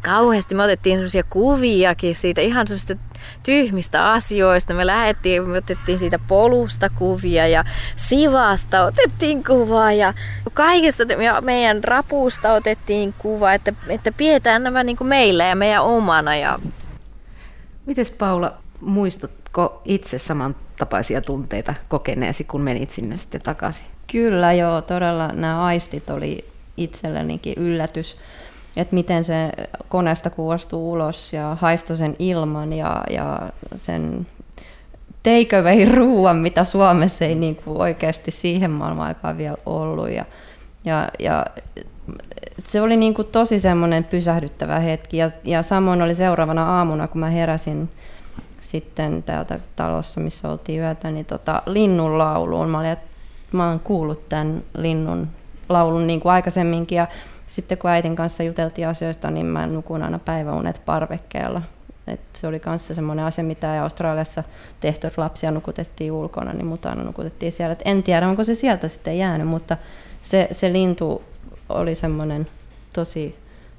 [0.04, 0.54] kauheasti.
[0.54, 2.94] Me otettiin semmoisia kuviakin siitä ihan semmoista
[3.42, 4.74] tyhmistä asioista.
[4.74, 7.64] Me lähdettiin, me otettiin siitä polusta kuvia ja
[7.96, 10.14] sivasta otettiin kuvaa ja
[10.54, 15.82] kaikesta ja meidän rapusta otettiin kuva, että, että pidetään nämä niin kuin meillä ja meidän
[15.82, 16.36] omana.
[16.36, 16.56] Ja...
[17.86, 23.86] Mites Paula, muistatko itse samantapaisia tunteita kokeneesi, kun menit sinne sitten takaisin?
[24.12, 26.44] Kyllä joo, todella nämä aistit oli
[26.76, 28.16] itsellenikin yllätys
[28.76, 29.52] että miten se
[29.88, 34.26] koneesta kuvastuu ulos ja haisto sen ilman ja, ja sen
[35.22, 40.10] takeaway ruuan, mitä Suomessa ei niin kuin oikeasti siihen maailman aikaan vielä ollut.
[40.10, 40.24] Ja,
[40.84, 41.46] ja, ja
[42.64, 45.16] se oli niin kuin tosi semmoinen pysähdyttävä hetki.
[45.16, 47.88] Ja, ja samoin oli seuraavana aamuna, kun mä heräsin
[48.60, 52.70] sitten täältä talossa, missä oltiin yötä, niin tota, linnun lauluun.
[52.70, 53.06] Mä, olin, että
[53.52, 55.28] mä oon kuullut tämän linnun
[55.68, 56.96] laulun niin kuin aikaisemminkin.
[56.96, 57.06] Ja
[57.48, 61.62] sitten kun äitin kanssa juteltiin asioista, niin mä nukun aina päiväunet parvekkeella.
[62.06, 64.44] Et se oli myös semmoinen asia, mitä Australiassa
[64.80, 67.72] tehty, että lapsia nukutettiin ulkona, niin mut aina nukutettiin siellä.
[67.72, 69.76] Et en tiedä, onko se sieltä sitten jäänyt, mutta
[70.22, 71.24] se, se lintu
[71.68, 72.46] oli semmoinen
[72.92, 73.36] tosi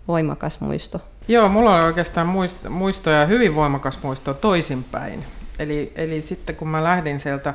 [0.07, 1.01] voimakas muisto.
[1.27, 2.27] Joo, mulla oli oikeastaan
[2.69, 5.25] muistoja, hyvin voimakas muisto toisinpäin.
[5.59, 7.53] Eli, eli sitten kun mä lähdin sieltä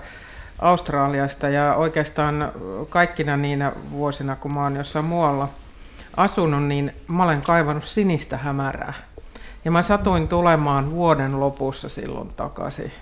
[0.58, 2.52] Australiasta ja oikeastaan
[2.88, 5.48] kaikkina niinä vuosina, kun mä oon jossain muualla–
[6.16, 8.94] asunut, niin mä olen kaivannut sinistä hämärää.
[9.64, 12.92] Ja mä satuin tulemaan vuoden lopussa silloin takaisin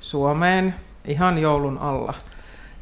[0.00, 2.14] Suomeen ihan joulun alla.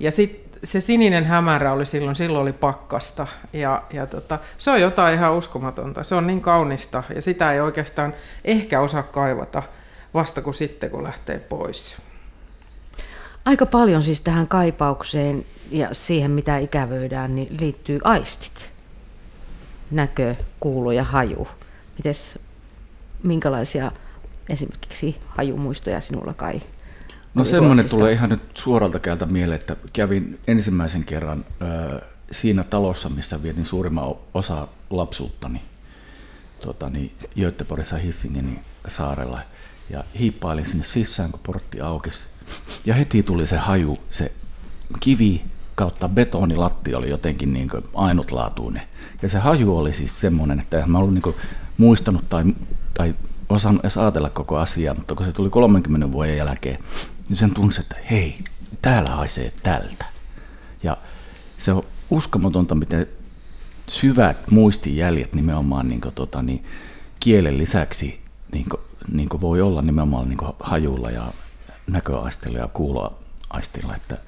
[0.01, 3.27] Ja sitten se sininen hämärä oli silloin, silloin oli pakkasta.
[3.53, 6.03] Ja, ja tota, se on jotain ihan uskomatonta.
[6.03, 9.63] Se on niin kaunista ja sitä ei oikeastaan ehkä osaa kaivata
[10.15, 11.97] vasta kuin sitten, kun lähtee pois.
[13.45, 18.76] Aika paljon siis tähän kaipaukseen ja siihen, mitä ikävöidään, niin liittyy aistit
[19.91, 21.49] näkö, kuulu ja haju.
[21.97, 22.39] Mites,
[23.23, 23.93] minkälaisia
[24.49, 26.61] esimerkiksi hajumuistoja sinulla kai
[27.37, 33.09] No semmoinen tulee ihan nyt suoralta käältä mieleen, että kävin ensimmäisen kerran ö, siinä talossa,
[33.09, 35.63] missä vietin suurimman osa lapsuuttani.
[36.63, 39.41] tuota, niin Göteborgissa Hissingenin saarella
[39.91, 42.25] ja hiippailin sinne sisään, kun portti aukesi.
[42.85, 44.33] Ja heti tuli se haju, se
[45.01, 45.45] kivi
[45.75, 48.83] kautta betonilatti oli jotenkin niin ainutlaatuinen.
[49.23, 51.35] Ja se haju oli siis semmoinen, että en mä ollut niin
[51.79, 52.45] muistanut tai,
[52.95, 53.15] tai
[53.49, 56.79] osannut edes ajatella koko asiaa, mutta kun se tuli 30 vuoden jälkeen,
[57.29, 58.39] niin sen tunsi, että hei,
[58.83, 60.05] täällä haisee tältä.
[60.83, 60.97] Ja
[61.59, 63.07] se on uskomatonta, miten
[63.89, 66.65] syvät muistijäljet nimenomaan niin kuin, tota, niin,
[67.21, 68.21] kielen lisäksi
[68.53, 68.81] niin kuin,
[69.13, 71.33] niin kuin voi olla nimenomaan niin kuin hajulla ja
[71.87, 74.19] näköaistilla ja kuuloaistilla, että,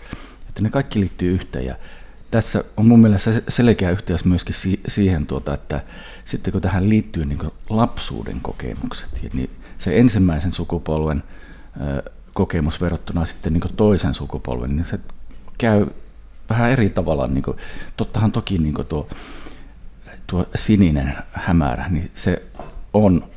[0.49, 1.67] että ne kaikki liittyy yhteen.
[1.67, 1.75] Ja
[2.31, 4.55] tässä on mun mielestä selkeä yhteys myöskin
[4.89, 5.81] siihen, tuota, että
[6.25, 11.23] sitten kun tähän liittyy niin lapsuuden kokemukset, niin se ensimmäisen sukupolven
[12.35, 14.99] kokemus verrattuna sitten niin toisen sukupolven, niin se
[15.59, 15.87] käy
[16.51, 17.27] vähän eri tavalla.
[17.27, 17.57] Niin kuin,
[17.97, 19.09] tottahan toki niin tuo,
[20.27, 22.43] tuo sininen hämärä, niin se
[22.93, 23.31] on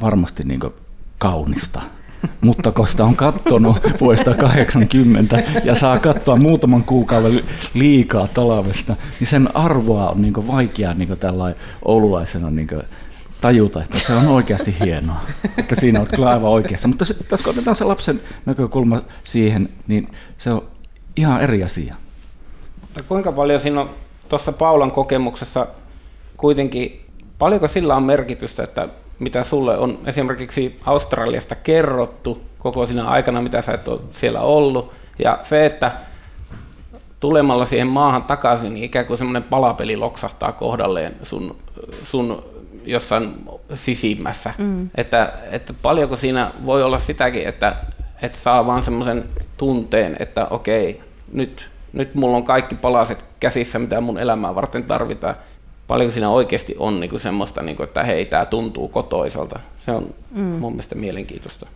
[0.00, 0.60] varmasti niin
[1.18, 1.82] kaunista
[2.40, 9.56] mutta sitä on kattonut vuodesta 80 ja saa katsoa muutaman kuukauden liikaa talvesta, niin sen
[9.56, 12.68] arvoa on niin vaikea niin tällainen oululaisena niin
[13.40, 15.20] tajuta, että se on oikeasti hienoa.
[15.58, 16.88] Että siinä on kyllä aivan oikeassa.
[16.88, 17.04] Mutta
[17.44, 20.08] kun otetaan se lapsen näkökulma siihen, niin
[20.38, 20.62] se on
[21.16, 21.94] ihan eri asia.
[22.80, 23.90] Mutta kuinka paljon siinä on
[24.28, 25.66] tuossa Paulan kokemuksessa
[26.36, 27.00] kuitenkin,
[27.38, 33.62] paljonko sillä on merkitystä, että mitä sulle on esimerkiksi Australiasta kerrottu koko siinä aikana, mitä
[33.62, 34.92] sä et ole siellä ollut.
[35.18, 35.92] Ja se, että
[37.20, 41.56] tulemalla siihen maahan takaisin, niin ikään kuin semmoinen palapeli loksahtaa kohdalleen sun,
[42.04, 42.44] sun
[42.84, 43.34] jossain
[43.74, 44.54] sisimmässä.
[44.58, 44.90] Mm.
[44.94, 47.76] Että, että paljonko siinä voi olla sitäkin, että,
[48.22, 49.24] että saa vaan semmoisen
[49.56, 51.00] tunteen, että okei,
[51.32, 55.34] nyt, nyt mulla on kaikki palaset käsissä, mitä mun elämää varten tarvitaan
[55.86, 59.60] paljon siinä oikeasti on niin kuin semmoista, niin kuin, että hei, tämä tuntuu kotoisalta.
[59.80, 60.42] Se on mm.
[60.42, 61.66] mun mielestä mielenkiintoista.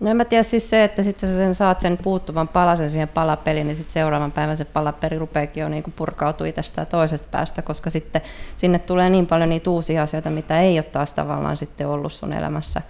[0.00, 3.08] No en mä tiedä siis se, että sitten sä sen saat sen puuttuvan palasen siihen
[3.08, 7.90] palapeliin, niin sitten seuraavan päivän se palapeli rupeakin jo niin purkautua tästä toisesta päästä, koska
[7.90, 8.22] sitten
[8.56, 12.32] sinne tulee niin paljon niitä uusia asioita, mitä ei ole taas tavallaan sitten ollut sun
[12.32, 12.82] elämässä.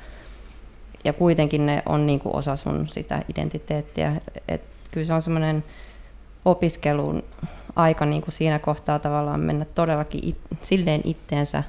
[1.04, 4.12] Ja kuitenkin ne on niin kuin osa sun sitä identiteettiä.
[4.48, 5.64] Et kyllä se on semmoinen
[6.44, 7.24] opiskelun
[7.76, 11.62] aika niin kuin siinä kohtaa tavallaan mennä todellakin it, silleen itteensä.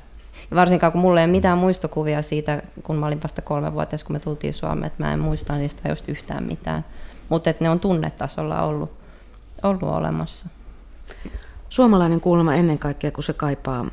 [0.51, 3.97] Ja varsinkaan kun mulla ei ole mitään muistokuvia siitä, kun mä olin vasta kolme vuotta,
[4.05, 6.85] kun me tultiin Suomeen, että mä en muista niistä just yhtään mitään.
[7.29, 8.91] Mutta ne on tunnetasolla ollut,
[9.63, 10.49] ollut olemassa.
[11.69, 13.85] Suomalainen kuulemma ennen kaikkea, kun se kaipaa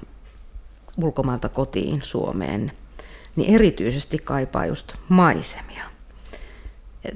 [0.97, 2.73] ulkomailta kotiin Suomeen,
[3.37, 5.85] niin erityisesti kaipaa just maisemia.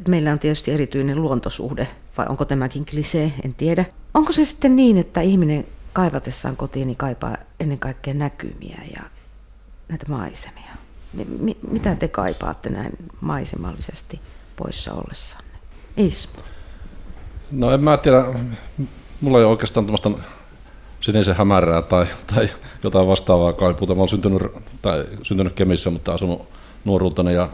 [0.08, 3.84] Meillä on tietysti erityinen luontosuhde, vai onko tämäkin klisee, en tiedä.
[4.14, 9.02] Onko se sitten niin, että ihminen kaivatessaan kotiin niin kaipaa ennen kaikkea näkymiä ja
[9.88, 10.72] näitä maisemia?
[11.14, 14.20] M- mitä te kaipaatte näin maisemallisesti
[14.56, 15.58] poissa ollessanne?
[15.96, 16.42] Ismo.
[17.50, 18.24] No en mä tiedä,
[19.20, 20.10] mulla ei ole oikeastaan tämmöistä
[21.00, 22.48] sinisen hämärää tai, tai
[22.82, 23.94] jotain vastaavaa kaipuuta.
[23.94, 24.42] Mä olen syntynyt,
[24.82, 26.48] tai syntynyt Kemissä, mutta asunut
[26.84, 27.50] nuoruuteni ja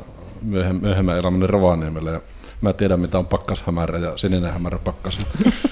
[0.80, 2.10] myöhemmän elämäni Rovaniemellä.
[2.10, 2.20] Ja
[2.62, 5.18] mä tiedän, mitä on pakkashämärä ja sininen hämärä pakkas.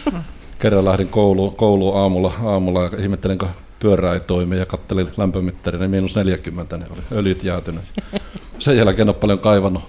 [0.58, 3.48] Kerran lähdin kouluun, kouluun aamulla, aamulla ja ihmettelin, kun
[3.80, 7.82] pyörä ei toimi ja kattelin lämpömittarin, niin miinus 40, niin oli öljyt jäätynyt.
[8.58, 9.82] Sen jälkeen on paljon kaivannut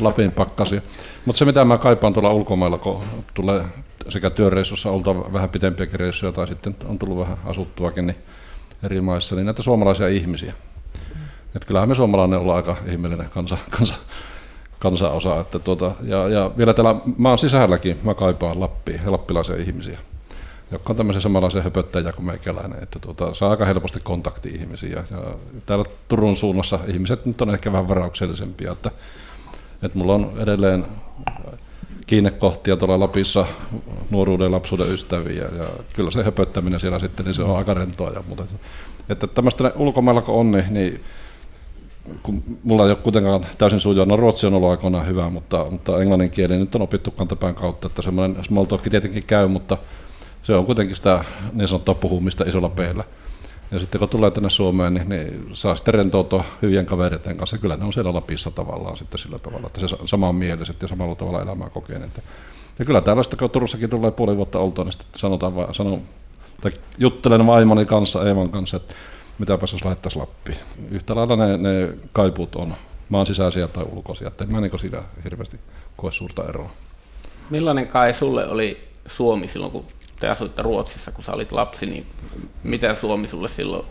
[0.00, 0.82] Lapin pakkasia.
[1.24, 3.00] Mutta se, mitä mä kaipaan tuolla ulkomailla, kun
[3.34, 3.64] tulee
[4.08, 8.16] sekä työreissussa olta vähän pitempiäkin reissuja tai sitten on tullut vähän asuttuakin niin
[8.82, 10.54] eri maissa, niin näitä suomalaisia ihmisiä.
[11.56, 13.94] Et kyllähän me suomalainen ollaan aika ihmeellinen kansa, kansa,
[14.84, 15.40] kansanosa.
[15.40, 19.98] Että tuota, ja, ja, vielä täällä maan sisälläkin mä kaipaan Lappia ja lappilaisia ihmisiä,
[20.70, 22.82] jotka on tämmöisiä samanlaisia höpöttäjiä kuin meikäläinen.
[22.82, 25.04] Että tuota, saa aika helposti kontakti ihmisiä.
[25.10, 25.34] Ja
[25.66, 28.72] täällä Turun suunnassa ihmiset nyt on ehkä vähän varauksellisempia.
[28.72, 28.90] Että,
[29.82, 30.86] että mulla on edelleen
[32.06, 33.46] kiinnekohtia tuolla Lapissa
[34.10, 35.44] nuoruuden ja lapsuuden ystäviä.
[35.44, 38.10] Ja kyllä se höpöttäminen siellä sitten, niin se on aika rentoa.
[38.10, 38.44] Ja muuta.
[39.08, 41.00] Että tämmöistä ulkomailla kun on, niin, niin
[42.22, 45.98] kun mulla ei ole kuitenkaan täysin sujua, no ruotsi on ollut aikoinaan hyvä, mutta, mutta
[45.98, 49.78] englannin kieli nyt on opittu kantapään kautta, että semmoinen small talk tietenkin käy, mutta
[50.42, 53.04] se on kuitenkin sitä niin sanottua puhumista isolla peillä.
[53.70, 57.58] Ja sitten kun tulee tänne Suomeen, niin, niin saa sitten rentoutua hyvien kavereiden kanssa.
[57.58, 61.42] Kyllä ne on siellä Lapissa tavallaan sitten sillä tavalla, että se samanmieliset ja samalla tavalla
[61.42, 62.10] elämää kokeneet.
[62.78, 66.02] Ja kyllä täällä sitten, kun Turussakin tulee puoli vuotta oltua, niin sitten sanotaan vaan, sanon,
[66.60, 68.94] tai juttelen vaimoni kanssa, Eevan kanssa, että
[69.38, 70.58] mitäpä jos laittaisi Lappiin.
[70.90, 72.74] Yhtä lailla ne, ne kaipuut on
[73.08, 75.60] maan sisäisiä tai ulkoisia, että en mä niin siinä hirveästi
[75.96, 76.70] koe suurta eroa.
[77.50, 79.84] Millainen kai sulle oli Suomi silloin, kun
[80.20, 82.06] te asuitte Ruotsissa, kun sä olit lapsi, niin
[82.62, 83.86] mitä Suomi sulle silloin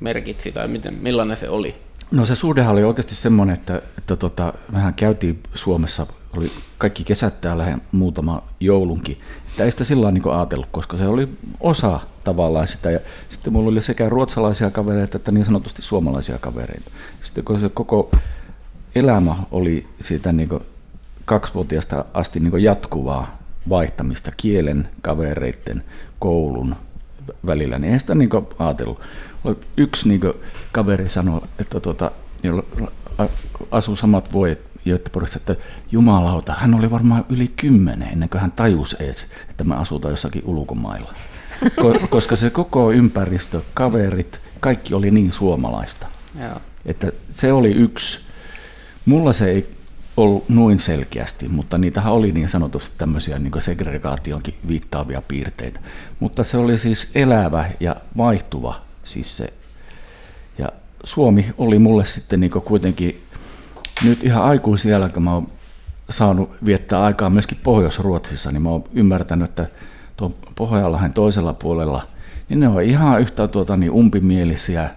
[0.00, 1.74] merkitsi tai miten, millainen se oli?
[2.10, 6.06] No se suhdehan oli oikeasti semmoinen, että, että tota, mehän käytiin Suomessa,
[6.38, 9.20] oli kaikki kesät täällä ja muutama joulunkin.
[9.50, 11.28] Että ei sitä sillä niin ajatellut, koska se oli
[11.60, 12.90] osa tavallaan sitä.
[12.90, 16.90] Ja sitten mulla oli sekä ruotsalaisia kavereita että niin sanotusti suomalaisia kavereita.
[17.22, 18.10] Sitten kun se koko
[18.94, 20.48] elämä oli siitä niin
[21.24, 25.84] kaksivuotiaasta asti niin jatkuvaa vaihtamista kielen, kavereiden,
[26.18, 26.76] koulun
[27.46, 29.00] välillä, niin ei sitä niin ajatellut.
[29.76, 30.20] Yksi niin
[30.72, 32.10] kaveri sanoi, että tuota,
[33.70, 35.56] asuu samat vuodet Göteborgissa, että
[35.90, 40.42] jumalauta, hän oli varmaan yli kymmenen ennen kuin hän tajusi edes, että me asutaan jossakin
[40.44, 41.14] ulkomailla.
[42.10, 46.06] Koska se koko ympäristö, kaverit, kaikki oli niin suomalaista.
[46.40, 46.60] Joo.
[46.86, 48.24] Että se oli yksi.
[49.06, 49.74] Mulla se ei
[50.16, 55.80] ollut noin selkeästi, mutta niitähän oli niin sanotusti tämmöisiä niin segregaationkin viittaavia piirteitä.
[56.20, 59.52] Mutta se oli siis elävä ja vaihtuva siis se.
[60.58, 60.68] Ja
[61.04, 63.23] Suomi oli mulle sitten niin kuitenkin
[64.04, 65.46] nyt ihan aikuisiellä, kun mä oon
[66.10, 69.66] saanut viettää aikaa myöskin Pohjois-Ruotsissa, niin mä oon ymmärtänyt, että
[70.16, 72.02] tuon Pohjanlahden toisella puolella,
[72.48, 74.90] niin ne on ihan yhtä tuota, niin umpimielisiä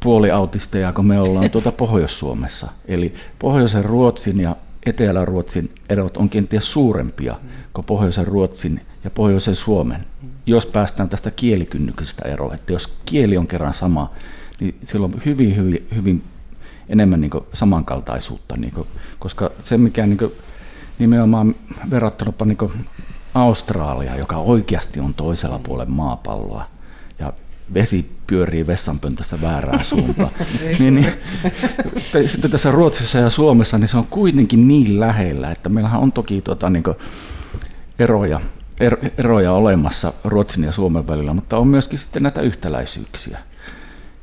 [0.00, 2.68] puoliautisteja, kun me ollaan tuota Pohjois-Suomessa.
[2.88, 7.36] Eli Pohjoisen Ruotsin ja Etelä-Ruotsin erot on kenties suurempia
[7.74, 10.06] kuin Pohjoisen Ruotsin ja Pohjoisen Suomen,
[10.46, 12.54] jos päästään tästä kielikynnyksestä eroon.
[12.54, 14.10] Että jos kieli on kerran sama,
[14.60, 16.22] niin silloin hyvin, hyvin, hyvin
[16.88, 20.32] enemmän niin samankaltaisuutta, niin kuin, koska se mikä niin kuin,
[20.98, 21.54] nimenomaan
[21.90, 22.86] verrattuna niin
[23.34, 26.66] Australia, joka oikeasti on toisella puolella maapalloa,
[27.18, 27.32] ja
[27.74, 30.30] vesi pyörii vessanpöntössä väärään suuntaan.
[30.78, 31.12] niin, niin,
[32.26, 36.40] sitten tässä Ruotsissa ja Suomessa niin se on kuitenkin niin lähellä, että meillähän on toki
[36.40, 36.84] tota, niin
[37.98, 38.40] eroja,
[38.80, 43.38] er, eroja olemassa Ruotsin ja Suomen välillä, mutta on myöskin sitten näitä yhtäläisyyksiä.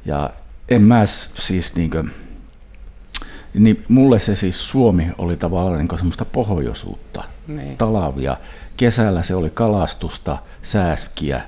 [0.06, 0.30] Ja
[0.70, 2.12] en mä siis niin kuin,
[3.54, 7.78] niin mulle se siis Suomi oli tavallaan niin semmoista pohjoisuutta, niin.
[7.78, 8.38] talavia.
[8.78, 11.42] Kesällä se oli kalastusta, sääskiä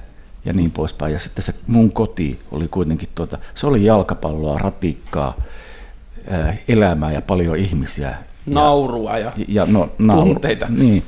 [0.45, 1.13] ja niin poispäin.
[1.13, 5.37] Ja sitten se mun koti oli kuitenkin, tuota, se oli jalkapalloa, ratikkaa,
[6.67, 8.17] elämää ja paljon ihmisiä.
[8.45, 10.67] Naurua ja, ja, ja no, nauru, tunteita.
[10.69, 11.03] Niin.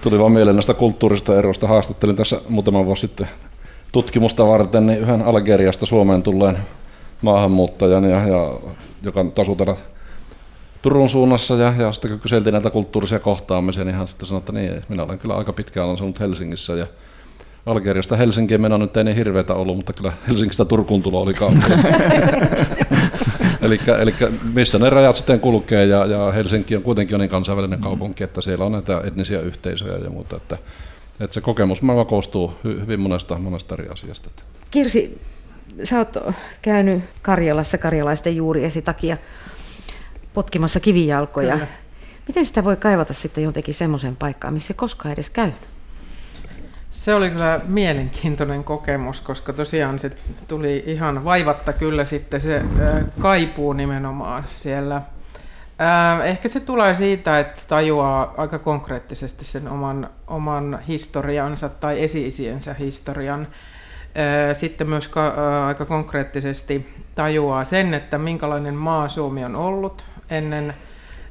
[0.00, 1.66] Tuli vaan mieleen näistä kulttuurista eroista.
[1.66, 3.28] Haastattelin tässä muutama vuosi sitten
[3.92, 6.58] tutkimusta varten niin yhden Algeriasta Suomeen tulleen
[7.22, 8.52] maahanmuuttajan, ja, ja,
[9.02, 9.76] joka asuu täällä
[10.88, 14.52] Turun suunnassa ja, ja sitten kun kyseltiin näitä kulttuurisia kohtaamisia, niin hän sitten sanoi, että
[14.52, 16.86] niin, minä olen kyllä aika pitkään asunut Helsingissä ja
[17.66, 21.66] Algeriasta Helsinkiin meno nyt ei niin hirveätä ollut, mutta kyllä Helsingistä Turkuun tulo oli kautta.
[23.62, 24.14] eli,
[24.54, 28.40] missä ne rajat sitten kulkee ja, ja Helsinki on kuitenkin on niin kansainvälinen kaupunki, että
[28.40, 30.58] siellä on näitä etnisiä yhteisöjä ja muuta, että,
[31.20, 34.30] että se kokemusmaailma koostuu hyvin monesta, monesta eri asiasta.
[34.70, 35.20] Kirsi,
[35.82, 36.16] sä oot
[36.62, 39.16] käynyt Karjalassa karjalaisten juuriesi takia
[40.38, 41.52] potkimassa kivijalkoja.
[41.52, 41.66] Kyllä.
[42.28, 45.50] Miten sitä voi kaivata sitten jotenkin semmoiseen paikkaan, missä ei koskaan edes käy?
[46.90, 50.12] Se oli kyllä mielenkiintoinen kokemus, koska tosiaan se
[50.48, 52.62] tuli ihan vaivatta kyllä sitten se
[53.20, 55.02] kaipuu nimenomaan siellä.
[56.24, 63.48] Ehkä se tulee siitä, että tajuaa aika konkreettisesti sen oman, oman historiansa tai esi-isiensä historian.
[64.52, 65.10] Sitten myös
[65.66, 70.74] aika konkreettisesti tajuaa sen, että minkälainen maa Suomi on ollut, ennen,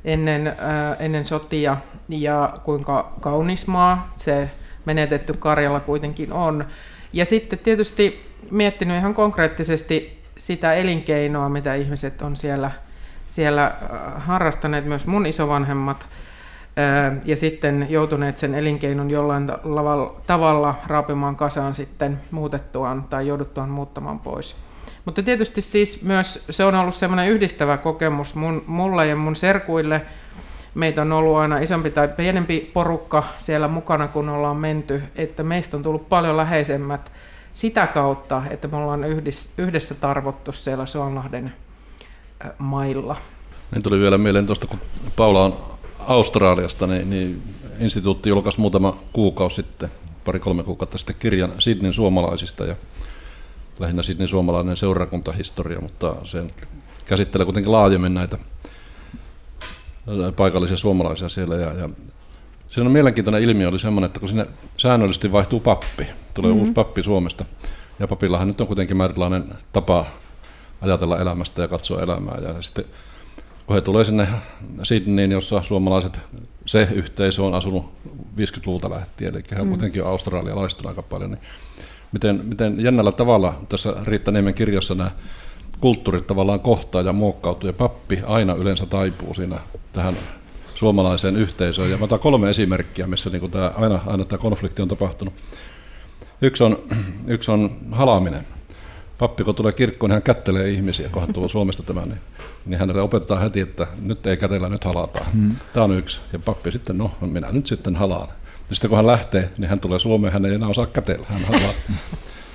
[0.05, 0.55] ennen, äh,
[0.99, 1.77] ennen sotia
[2.10, 4.49] ja kuinka kaunis maa se
[4.86, 6.65] menetetty Karjala kuitenkin on.
[7.13, 12.71] Ja sitten tietysti miettinyt ihan konkreettisesti sitä elinkeinoa, mitä ihmiset on siellä,
[13.27, 13.79] siellä äh,
[14.17, 16.07] harrastaneet, myös mun isovanhemmat,
[16.77, 19.47] äh, ja sitten joutuneet sen elinkeinon jollain
[20.27, 24.66] tavalla raapimaan kasaan sitten muutettuaan tai jouduttuaan muuttamaan pois.
[25.08, 30.02] Mutta tietysti siis myös se on ollut semmoinen yhdistävä kokemus mun, mulle ja mun serkuille.
[30.76, 35.78] Meitä on ollut aina isompi tai pienempi porukka siellä mukana, kun ollaan menty, että meistä
[35.78, 37.12] on tullut paljon läheisemmät
[37.54, 39.06] sitä kautta, että me ollaan
[39.58, 41.54] yhdessä tarvottu siellä Suonlahden
[42.58, 43.15] mailla.
[43.72, 44.80] Niin tuli vielä mieleen tuosta, kun
[45.15, 45.58] Paula on
[46.00, 47.41] Australiasta, niin, niin
[47.80, 49.92] instituutti julkaisi muutama kuukausi sitten,
[50.25, 52.75] pari-kolme kuukautta sitten kirjan Sidnin suomalaisista, ja
[53.80, 56.48] lähinnä sitten suomalainen seurakuntahistoria, mutta se
[57.06, 58.38] käsittelee kuitenkin laajemmin näitä
[60.36, 61.56] paikallisia suomalaisia siellä.
[61.56, 61.90] Ja, ja
[62.69, 64.48] siinä on mielenkiintoinen ilmiö oli semmoinen, että kun sinne
[64.78, 66.60] säännöllisesti vaihtuu pappi, tulee mm-hmm.
[66.60, 67.46] uusi pappi Suomesta,
[68.00, 70.06] ja papillahan nyt on kuitenkin määrätilainen tapa
[70.82, 72.38] ajatella elämästä ja katsoa elämää.
[72.38, 72.86] Ja sitten
[73.67, 74.28] kun he tulee sinne
[74.84, 76.19] Sydneyin, jossa suomalaiset,
[76.65, 77.92] se yhteisö on asunut
[78.38, 79.69] 50-luvulta lähtien, eli he mm.
[79.69, 81.42] kuitenkin australialaiset aika paljon, niin
[82.12, 85.12] miten, miten jännällä tavalla tässä Riitta Niemen kirjassa nämä
[85.81, 89.60] kulttuurit tavallaan kohtaa ja muokkautuu, ja pappi aina yleensä taipuu siinä
[89.93, 90.13] tähän
[90.75, 91.91] suomalaiseen yhteisöön.
[91.91, 95.33] Ja mä otan kolme esimerkkiä, missä niin tämä, aina, aina tämä konflikti on tapahtunut.
[96.41, 96.83] Yksi on,
[97.27, 98.45] yksi on halaaminen.
[99.17, 102.19] Pappi, kun tulee kirkkoon, niin hän kättelee ihmisiä, kun hän tulee Suomesta tämän, niin,
[102.65, 105.25] niin hänelle opetetaan heti, että nyt ei kätellä, nyt halataan.
[105.31, 105.55] Hmm.
[105.73, 106.21] Tämä on yksi.
[106.33, 108.27] Ja pappi sitten, no minä nyt sitten halaan.
[108.70, 111.42] Ja sitten kun hän lähtee, niin hän tulee Suomeen, hän ei enää osaa kätellä, hän
[111.42, 111.74] halaa.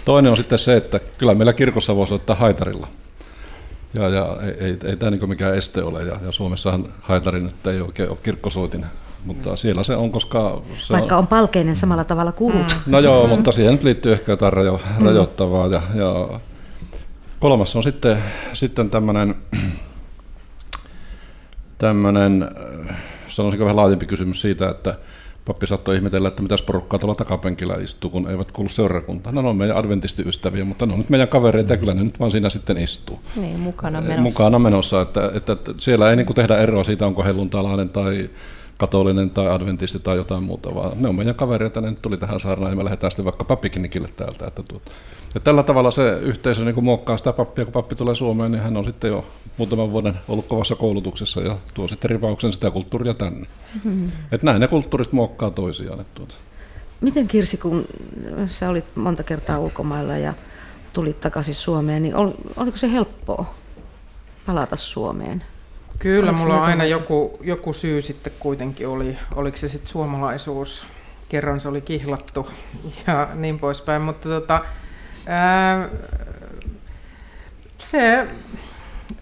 [0.04, 2.88] Toinen on sitten se, että kyllä meillä kirkossa voisi ottaa haitarilla.
[3.94, 7.66] Ja, ja ei, ei, ei tämä niin mikään este ole, ja, ja Suomessahan haitari nyt
[7.66, 8.86] ei oikein ole kirkkosoitin,
[9.24, 9.56] mutta mm.
[9.56, 10.62] siellä se on, koska...
[10.78, 12.76] Se Vaikka on, on palkeinen samalla tavalla kurut.
[12.86, 12.92] Mm.
[12.92, 15.06] No joo, mutta siihen nyt liittyy ehkä jotain rajo, mm.
[15.06, 15.66] rajoittavaa.
[15.66, 16.40] Ja, ja
[17.40, 18.18] kolmas on sitten,
[18.52, 19.34] sitten tämmöinen,
[21.78, 22.50] tämmöinen,
[23.28, 24.94] sanoisinko vähän laajempi kysymys siitä, että
[25.44, 29.34] pappi saattoi ihmetellä, että mitäs porukkaa tuolla takapenkillä istuu, kun eivät kuulu seurakuntaan.
[29.34, 32.20] No, ne on meidän adventistiystäviä, mutta ne on nyt meidän kavereita ja kyllä ne nyt
[32.20, 33.20] vaan siinä sitten istuu.
[33.36, 34.22] Niin, mukana menossa.
[34.22, 38.30] Mukana menossa, että, että, siellä ei niin kuin tehdä eroa siitä, onko helluntalainen tai
[38.82, 42.40] katolinen tai adventisti tai jotain muuta, vaan ne on meidän kavereita, ne nyt tuli tähän
[42.40, 44.46] saarnaan ja me lähdetään sitten vaikka pappikinikille täältä.
[44.46, 44.90] Että tuota.
[45.34, 48.76] Ja tällä tavalla se yhteisö niin muokkaa sitä pappia, kun pappi tulee Suomeen, niin hän
[48.76, 49.24] on sitten jo
[49.58, 53.46] muutaman vuoden ollut kovassa koulutuksessa ja tuo sitten ripauksen sitä kulttuuria tänne.
[53.84, 54.12] Mm-hmm.
[54.32, 56.00] Että näin ne kulttuurit muokkaa toisiaan.
[56.00, 56.34] Että tuota.
[57.00, 57.84] Miten Kirsi, kun
[58.46, 60.34] sä olit monta kertaa ulkomailla ja
[60.92, 62.14] tulit takaisin Suomeen, niin
[62.56, 63.54] oliko se helppoa
[64.46, 65.44] palata Suomeen?
[66.02, 70.84] Kyllä, Oliko mulla on aina joku, joku syy sitten kuitenkin oli, oliko se sitten suomalaisuus,
[71.28, 72.50] kerran se oli kihlattu
[73.06, 74.64] ja niin poispäin, mutta tota,
[75.26, 75.88] ää,
[77.78, 78.26] se,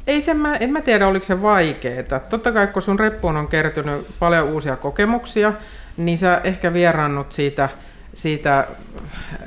[0.06, 2.20] ei se, mä, en mä tiedä oliko se vaikeeta.
[2.20, 5.52] Totta kai kun sun reppuun on kertynyt paljon uusia kokemuksia,
[5.96, 7.68] niin sä ehkä vieraannut siitä,
[8.14, 8.66] siitä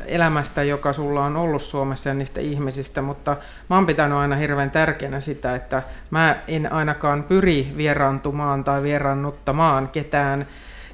[0.06, 3.38] elämästä, joka sulla on ollut Suomessa ja niistä ihmisistä, mutta
[3.70, 9.88] mä oon pitänyt aina hirveän tärkeänä sitä, että mä en ainakaan pyri vieraantumaan tai vieraannuttamaan
[9.88, 10.46] ketään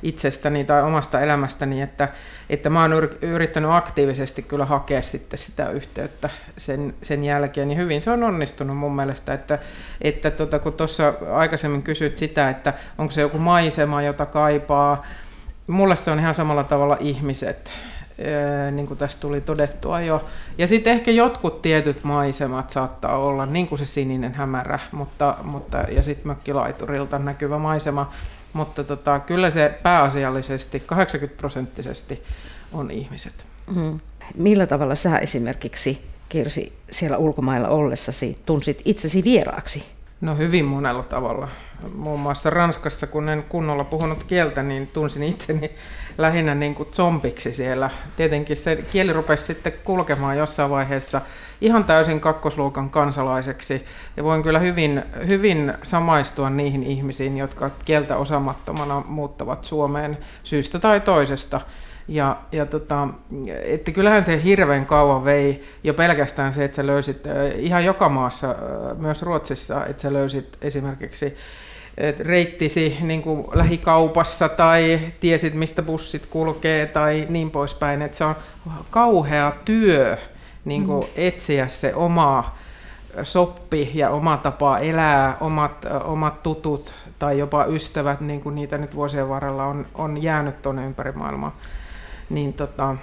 [0.04, 2.10] itsestäni tai omasta elämästäni, että,
[2.50, 8.02] että mä oon yrittänyt aktiivisesti kyllä hakea sitten sitä yhteyttä sen, sen jälkeen, niin hyvin
[8.02, 9.60] se on onnistunut mun mielestä, että,
[10.02, 15.06] että tota, kun tuossa aikaisemmin kysyt sitä, että onko se joku maisema, jota kaipaa,
[15.70, 17.70] mulle se on ihan samalla tavalla ihmiset,
[18.72, 20.26] niin kuin tässä tuli todettua jo.
[20.58, 25.78] Ja sitten ehkä jotkut tietyt maisemat saattaa olla, niin kuin se sininen hämärä, mutta, mutta,
[25.78, 28.12] ja sitten mökkilaiturilta näkyvä maisema,
[28.54, 32.24] mutta tota, kyllä se pääasiallisesti 80 prosenttisesti
[32.74, 33.34] on ihmiset.
[33.74, 33.98] Hmm.
[34.36, 39.99] Millä tavalla sä esimerkiksi, Kirsi, siellä ulkomailla ollessasi tunsit itsesi vieraaksi?
[40.22, 41.48] No hyvin monella tavalla.
[41.96, 45.72] Muun muassa Ranskassa, kun en kunnolla puhunut kieltä, niin tunsin itseni
[46.18, 47.90] lähinnä niin kuin zombiksi siellä.
[48.18, 51.22] Tietenkin se kieli rupesi sitten kulkemaan jossain vaiheessa
[51.62, 53.86] ihan täysin kakkosluokan kansalaiseksi.
[54.18, 61.00] Ja voin kyllä hyvin, hyvin samaistua niihin ihmisiin, jotka kieltä osaamattomana muuttavat Suomeen syystä tai
[61.00, 61.62] toisesta.
[62.10, 63.08] Ja, ja tota,
[63.64, 67.24] että kyllähän se hirveän kauan vei jo pelkästään se, että sä löysit
[67.56, 68.56] ihan joka maassa,
[68.98, 71.38] myös Ruotsissa, että sä löysit esimerkiksi
[72.20, 78.02] reittisi niin kuin lähikaupassa tai tiesit, mistä bussit kulkee tai niin poispäin.
[78.02, 78.36] Että se on
[78.90, 80.18] kauhea työ
[80.66, 81.10] niin kuin mm.
[81.16, 82.58] etsiä se oma
[83.24, 88.96] soppi ja oma tapa elää, omat, omat tutut tai jopa ystävät, niin kuin niitä nyt
[88.96, 91.56] vuosien varrella on, on jäänyt tuonne ympäri maailmaa.
[92.30, 92.96] Niin tota,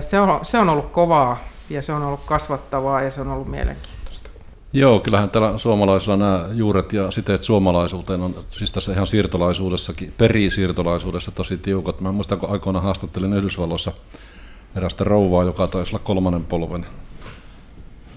[0.00, 1.38] se, on, se on ollut kovaa
[1.70, 4.30] ja se on ollut kasvattavaa ja se on ollut mielenkiintoista.
[4.72, 11.30] Joo, kyllähän täällä suomalaisilla nämä juuret ja siteet suomalaisuuteen on siis tässä ihan siirtolaisuudessakin, perisiirtolaisuudessa
[11.30, 12.00] tosi tiukat.
[12.00, 13.92] Mä muistan, kun aikoina haastattelin Yhdysvalloissa
[14.76, 16.86] erästä rouvaa, joka taisi olla kolmannen polven,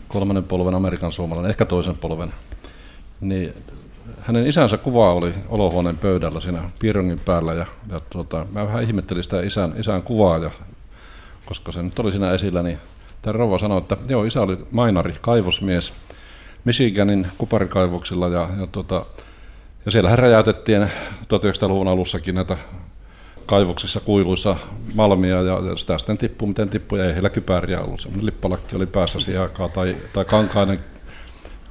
[0.07, 2.33] kolmannen polven Amerikan suomalainen, ehkä toisen polven.
[3.21, 3.53] Niin
[4.21, 9.23] hänen isänsä kuva oli olohuoneen pöydällä siinä piirongin päällä ja, ja tuota, mä vähän ihmettelin
[9.23, 10.51] sitä isän, isän kuvaa, ja,
[11.45, 12.77] koska se nyt oli siinä esillä, niin
[13.21, 15.93] tämä rouva sanoi, että joo, isä oli mainari, kaivosmies–
[16.65, 19.05] Michiganin kuparikaivoksilla ja, ja, tota,
[19.85, 20.83] ja siellähän räjäytettiin
[21.23, 22.57] 1900-luvun alussakin näitä
[23.45, 24.55] kaivoksissa, kuiluissa
[24.95, 27.99] malmia ja, ja sitä sitten tippuu, miten tippuu, ja ei heillä kypäriä ollut.
[27.99, 30.79] Sellainen lippalakki oli päässä siihen aikaan, tai, tai kankainen,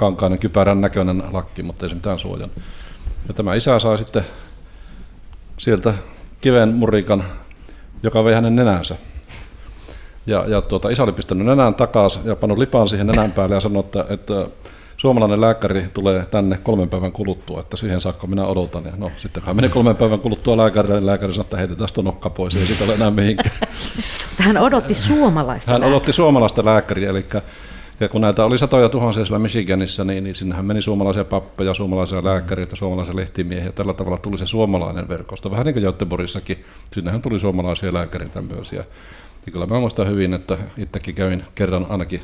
[0.00, 2.50] kankainen kypärän näköinen lakki, mutta ei se mitään suojan.
[3.28, 4.26] Ja tämä isä sai sitten
[5.58, 5.94] sieltä
[6.40, 7.24] kiven murikan,
[8.02, 8.96] joka vei hänen nenänsä.
[10.26, 13.60] Ja, ja tuota, isä oli pistänyt nenän takaisin ja pannut lipan siihen nenän päälle ja
[13.60, 14.46] sanoi, että, että
[14.96, 18.84] suomalainen lääkäri tulee tänne kolmen päivän kuluttua, että siihen saakka minä odotan.
[18.84, 22.30] Ja no, sitten hän meni kolmen päivän kuluttua lääkärille, lääkäri sanoi, että heitetään tuon nokka
[22.30, 23.56] pois, ei siitä ole enää mihinkään.
[24.38, 25.96] Hän odotti suomalaista Hän lääkäriä.
[25.96, 27.26] odotti suomalaista lääkäriä, eli
[28.00, 32.24] ja kun näitä oli satoja tuhansia siellä Michiganissa, niin, niin sinnehän meni suomalaisia pappeja, suomalaisia
[32.24, 33.72] lääkäreitä, suomalaisia lehtimiehiä.
[33.72, 35.50] Tällä tavalla tuli se suomalainen verkosto.
[35.50, 38.72] Vähän niin kuin Göteborgissakin, sinnehän tuli suomalaisia lääkäreitä myös.
[38.72, 38.84] Ja,
[39.46, 42.20] ja kyllä mä muistan hyvin, että itsekin kävin kerran ainakin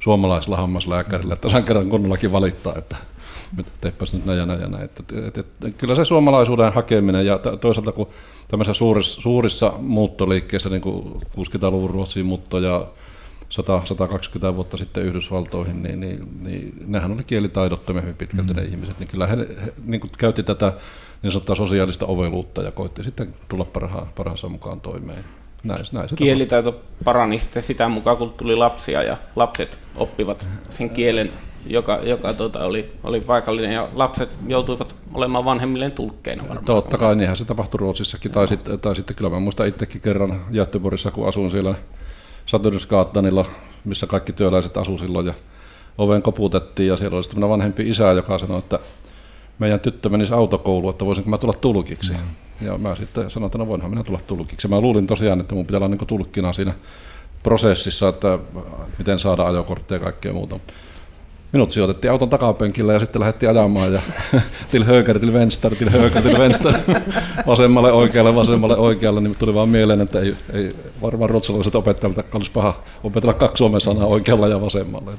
[0.00, 2.96] suomalaisella hammaslääkärillä, että saan kerran kunnollakin valittaa, että
[3.80, 4.84] teepäs nyt näin ja näin ja näin.
[4.84, 8.08] Että, et, et, et, kyllä se suomalaisuuden hakeminen ja to- toisaalta kun
[8.48, 12.86] tämmöisissä suurissa, suurissa muuttoliikkeissä, niin kuin 60-luvun Ruotsiin muutto ja
[13.54, 18.60] 100, 120 vuotta sitten Yhdysvaltoihin, niin, niin, niin nehän oli kielitaidottomia hyvin pitkälti mm.
[18.60, 20.72] ne ihmiset, niin kyllä he, he niin kuin käytti tätä
[21.22, 25.24] niin sanottua sosiaalista oveluutta ja koitti sitten tulla parhaan, parhaansa mukaan toimeen.
[25.64, 30.90] Näin, näin se Kielitaito parani sitten sitä mukaan, kun tuli lapsia ja lapset oppivat sen
[30.90, 31.30] kielen,
[31.66, 36.64] joka, joka tota, oli, oli paikallinen ja lapset joutuivat olemaan vanhemmilleen tulkkeina varmaan.
[36.64, 40.44] Totta kai, niinhän se tapahtui Ruotsissakin, tai sitten, tai sitten kyllä mä muistan itsekin kerran
[40.52, 41.74] Göteborgissa, kun asuin siellä
[42.46, 43.44] Saturnsgaatanilla,
[43.84, 45.34] missä kaikki työläiset asuivat silloin, ja
[45.98, 48.78] oven koputettiin, ja siellä oli sitten vanhempi isä, joka sanoi, että
[49.58, 52.12] meidän tyttö menisi autokouluun, että voisinko mä tulla tulkiksi.
[52.12, 52.66] Mm.
[52.66, 54.68] Ja mä sitten sanoin, että no voinhan minä tulla tulkiksi.
[54.68, 56.74] Mä luulin tosiaan, että mun pitää olla niin tulkkina siinä
[57.42, 58.38] prosessissa, että
[58.98, 60.60] miten saada ajokortteja ja kaikkea muuta.
[61.54, 64.00] Minut sijoitettiin auton takapenkillä ja sitten lähdettiin ajamaan ja
[64.70, 66.74] til höger, til vänster, til höger, til vänster,
[67.46, 72.50] vasemmalle oikealle, vasemmalle oikealle, niin tuli vaan mieleen, että ei, ei varmaan ruotsalaiset opettajat olisi
[72.50, 75.12] paha opetella kaksi suomen sanaa oikealla ja vasemmalla.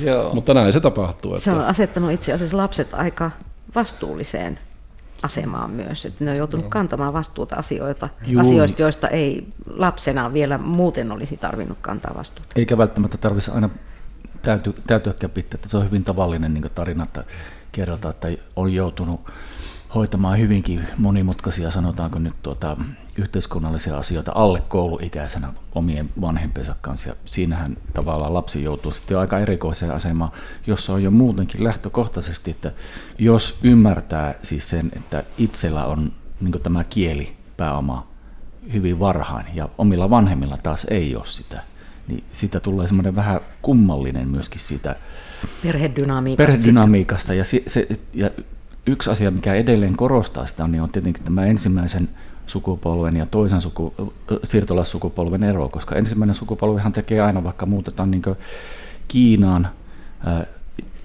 [0.00, 0.34] Joo.
[0.34, 1.36] Mutta näin se tapahtuu.
[1.36, 3.30] Se Että, on asettanut itse asiassa lapset aika
[3.74, 4.58] vastuulliseen
[5.22, 8.40] asemaan myös, että ne on joutunut kantamaan vastuuta asioita, Juu.
[8.40, 12.48] asioista, joista ei lapsena vielä muuten olisi tarvinnut kantaa vastuuta.
[12.56, 13.70] Eikä välttämättä tarvitsisi aina
[14.42, 17.24] täyty, täytyäkään pitää, että se on hyvin tavallinen niin tarina, että
[17.72, 19.20] kerrotaan, että on joutunut
[19.94, 22.76] hoitamaan hyvinkin monimutkaisia, sanotaanko nyt tuota,
[23.18, 27.08] yhteiskunnallisia asioita alle kouluikäisenä omien vanhempiensa kanssa.
[27.08, 30.32] Ja siinähän tavallaan lapsi joutuu sitten aika erikoiseen asemaan,
[30.66, 32.72] jossa on jo muutenkin lähtökohtaisesti, että
[33.18, 38.06] jos ymmärtää siis sen, että itsellä on niin tämä kieli pääoma
[38.72, 41.62] hyvin varhain ja omilla vanhemmilla taas ei ole sitä,
[42.08, 44.96] niin siitä tulee semmoinen vähän kummallinen myöskin siitä
[45.62, 46.52] Perhedynamiikasta.
[46.52, 47.34] perhedynamiikasta.
[47.34, 48.30] Ja, se, se, ja
[48.86, 52.08] yksi asia, mikä edelleen korostaa sitä, niin on tietenkin tämä ensimmäisen
[52.46, 53.94] sukupolven ja toisen suku,
[54.44, 58.22] siirtolaissukupolven ero, koska ensimmäinen sukupolvihan tekee aina, vaikka muutetaan niin
[59.08, 59.68] Kiinaan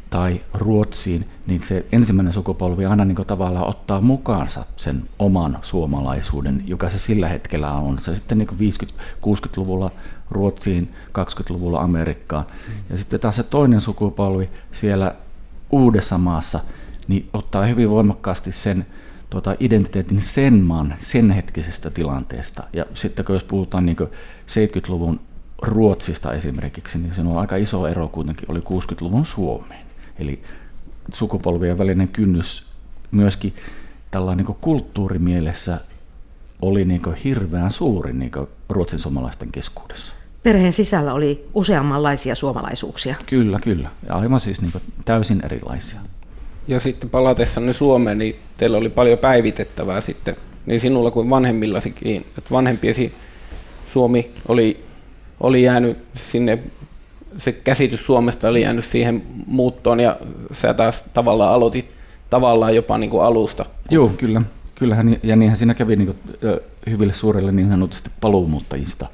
[0.10, 6.90] tai Ruotsiin, niin se ensimmäinen sukupolvi aina niin tavallaan ottaa mukaansa sen oman suomalaisuuden, joka
[6.90, 8.02] se sillä hetkellä on.
[8.02, 9.92] Se sitten niin 50-60-luvulla
[10.32, 12.46] Ruotsiin, 20-luvulla Amerikkaan.
[12.90, 15.16] Ja sitten taas se toinen sukupolvi siellä
[15.72, 16.60] uudessa maassa,
[17.08, 18.86] niin ottaa hyvin voimakkaasti sen
[19.30, 22.64] tuota, identiteetin sen maan, sen hetkisestä tilanteesta.
[22.74, 25.20] Ja sitten kun jos puhutaan niin 70-luvun
[25.62, 29.86] Ruotsista esimerkiksi, niin se on aika iso ero kuitenkin oli 60-luvun Suomeen.
[30.20, 30.44] Eli
[31.14, 32.66] sukupolvien välinen kynnys
[33.12, 33.54] myöskin
[34.12, 35.80] tällainen niin kulttuurimielessä
[36.62, 38.32] oli niin hirveän suuri niin
[38.70, 40.14] ruotsin suomalaisten keskuudessa.
[40.44, 43.16] Perheen sisällä oli useammanlaisia suomalaisuuksia.
[43.26, 43.90] Kyllä, kyllä.
[44.08, 44.72] Ja aivan siis niin
[45.06, 46.00] täysin erilaisia.
[46.68, 50.36] Ja sitten palatessanne Suomeen, niin teillä oli paljon päivitettävää sitten,
[50.66, 53.14] niin sinulla kuin vanhemmillasikin, että vanhempiesi
[53.94, 54.84] Suomi oli,
[55.40, 56.60] oli jäänyt sinne,
[57.38, 60.18] se käsitys Suomesta oli jäänyt siihen muuttoon ja
[60.52, 61.92] sä taas tavallaan aloitit
[62.30, 63.66] tavallaan jopa niin kuin alusta.
[63.90, 64.42] Joo, kyllä.
[64.76, 66.18] Kyllähän, ja niinhän siinä kävi niin kuin,
[66.90, 69.08] hyville suurille niin sanotusti paluumuuttajista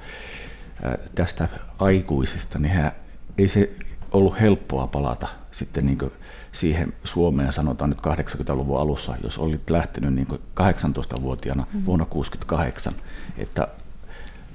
[1.15, 1.47] tästä
[1.79, 2.91] aikuisista, niin hän,
[3.37, 3.71] ei se
[4.11, 6.11] ollut helppoa palata sitten niin
[6.51, 11.85] siihen Suomeen, sanotaan nyt 80-luvun alussa, jos olit lähtenyt niin 18-vuotiaana mm.
[11.85, 12.93] vuonna 1968,
[13.37, 13.67] että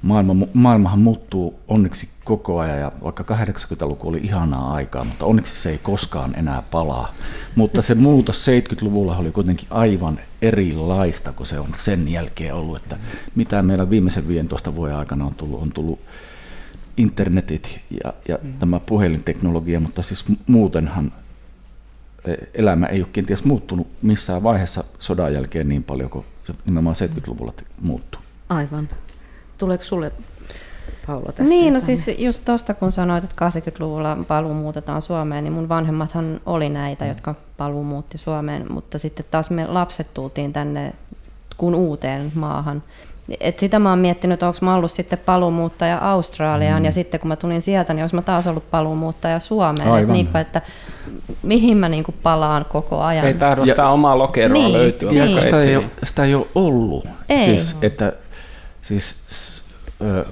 [0.03, 5.69] maailma, maailmahan muuttuu onneksi koko ajan ja vaikka 80-luku oli ihanaa aikaa, mutta onneksi se
[5.69, 7.13] ei koskaan enää palaa.
[7.55, 12.97] Mutta se muutos 70-luvulla oli kuitenkin aivan erilaista kuin se on sen jälkeen ollut, että
[13.35, 15.99] mitä meillä viimeisen 15 vuoden aikana on tullut, on tullut
[16.97, 18.53] internetit ja, ja mm.
[18.53, 21.11] tämä puhelinteknologia, mutta siis muutenhan
[22.53, 27.53] elämä ei ole kenties muuttunut missään vaiheessa sodan jälkeen niin paljon kuin se nimenomaan 70-luvulla
[27.81, 28.21] muuttui.
[28.49, 28.89] Aivan.
[29.57, 30.11] Tuleeko sulle
[31.07, 31.43] Paula tästä?
[31.43, 36.41] Niin, no siis just tuosta kun sanoit, että 80-luvulla paluu muutetaan Suomeen, niin mun vanhemmathan
[36.45, 40.93] oli näitä, jotka paluu muutti Suomeen, mutta sitten taas me lapset tultiin tänne
[41.57, 42.83] kun uuteen maahan.
[43.39, 46.85] Et sitä mä oon miettinyt, että onko mä ollut sitten paluumuuttaja Australiaan, mm.
[46.85, 49.97] ja sitten kun mä tulin sieltä, niin onko mä taas ollut paluumuuttaja Suomeen.
[49.97, 50.61] Et niin kuin, että
[51.43, 53.25] mihin mä niin kuin palaan koko ajan.
[53.27, 55.11] Ei tahdo sitä omaa lokeroa Niin, löytyä.
[55.11, 55.21] niin.
[55.21, 57.07] vaikka Sitä, ei ole, sitä ei ole ollut.
[57.29, 57.45] Ei.
[57.45, 58.13] Siis, että,
[58.81, 59.15] siis,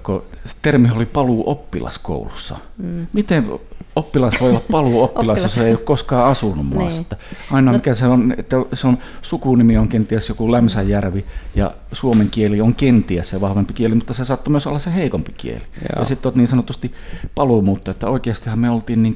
[0.04, 0.24] kun
[0.62, 2.56] termi oli paluu oppilaskoulussa.
[2.78, 3.08] Mm.
[3.14, 3.60] Miten
[3.96, 7.02] oppilas voi olla paluu oppilas, jos ei ole koskaan asunut maassa?
[7.02, 7.38] Niin.
[7.52, 7.78] Aina no.
[7.78, 11.26] mikä se on, että se on, sukunimi on kenties joku Lämsäjärvi
[11.56, 15.34] ja suomen kieli on kenties se vahvempi kieli, mutta se saattoi myös olla se heikompi
[15.38, 15.62] kieli.
[15.62, 16.00] Joo.
[16.00, 16.92] Ja sitten olet niin sanotusti
[17.36, 19.14] paluumuutta, että oikeastihan me oltiin niin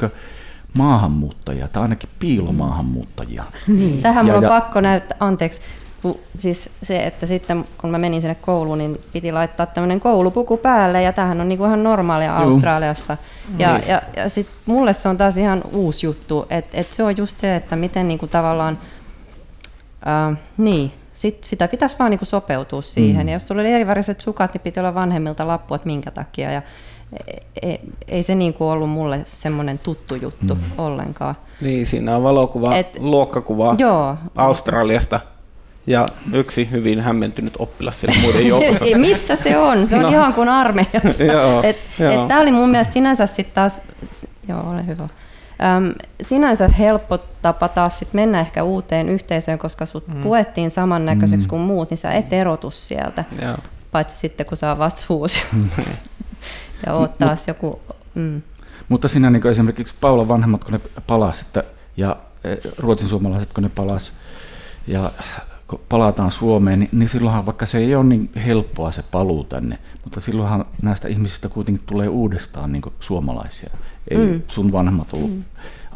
[0.77, 3.43] maahanmuuttajia tai ainakin piilomaahanmuuttajia.
[3.67, 4.01] Niin.
[4.01, 5.61] Tähän mulla on ja, pakko näyttää, anteeksi,
[6.37, 11.01] siis se, että sitten kun mä menin sinne kouluun, niin piti laittaa tämmöinen koulupuku päälle,
[11.01, 13.17] ja tämähän on niinku ihan normaalia Australiassa.
[13.49, 13.59] Juu.
[13.59, 13.89] Ja, niin.
[13.89, 17.37] ja, ja sitten mulle se on taas ihan uusi juttu, että et se on just
[17.37, 18.79] se, että miten niinku tavallaan,
[20.07, 23.21] äh, niin, sit, sitä pitäisi vaan niinku sopeutua siihen.
[23.21, 23.27] Mm.
[23.27, 26.51] Ja jos sulla oli eriväriset sukat, niin piti olla vanhemmilta lappu, että minkä takia.
[26.51, 26.61] Ja
[27.61, 27.77] ei, e,
[28.07, 30.61] ei se niinku ollut mulle semmoinen tuttu juttu mm.
[30.77, 31.35] ollenkaan.
[31.61, 34.15] Niin, siinä on valokuva, Et, luokkakuva joo.
[34.35, 35.19] Australiasta
[35.87, 38.85] ja yksi hyvin hämmentynyt oppilas siellä muiden joukossa.
[38.97, 39.87] Missä se on?
[39.87, 40.09] Se on no.
[40.09, 41.23] ihan kuin armeijassa.
[41.63, 43.81] et, et Tämä oli mun mielestä sinänsä sitten taas,
[44.47, 45.03] joo ole hyvä.
[45.03, 50.21] Öm, sinänsä helppo tapa taas sit mennä ehkä uuteen yhteisöön, koska sut mm.
[50.21, 51.49] puettiin samannäköiseksi mm.
[51.49, 53.23] kuin muut, niin sä et erotu sieltä.
[53.41, 53.57] Joo.
[53.91, 55.39] Paitsi sitten, kun saa vatsuus
[56.85, 57.81] ja oot taas joku...
[58.15, 58.41] Mm.
[58.89, 61.65] Mutta siinä niin esimerkiksi Paula vanhemmat, kun ne palasivat,
[61.97, 64.17] ja e, ruotsin suomalaiset, kun ne palasivat,
[64.87, 65.11] ja
[65.67, 69.77] kun palataan Suomeen, niin, niin silloinhan vaikka se ei ole niin helppoa se paluu tänne,
[70.03, 73.69] mutta silloinhan näistä ihmisistä kuitenkin tulee uudestaan niin suomalaisia.
[74.07, 74.41] Ei mm.
[74.47, 75.43] sun vanhemmat ollut mm.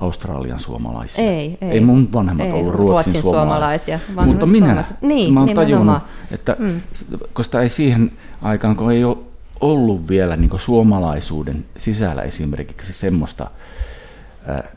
[0.02, 1.24] Australian suomalaisia.
[1.24, 1.70] Ei, ei.
[1.72, 4.00] ei mun vanhemmat ei, ollut Ruotsin, Ruotsin suomalaisia.
[4.06, 4.32] suomalaisia.
[4.32, 5.98] Mutta minä, niin, mä oon tajunnut,
[6.32, 6.82] että mm.
[7.34, 8.12] koska ei siihen
[8.42, 9.18] aikaan, kun ei ole
[9.62, 13.50] ollut vielä niin suomalaisuuden sisällä esimerkiksi semmoista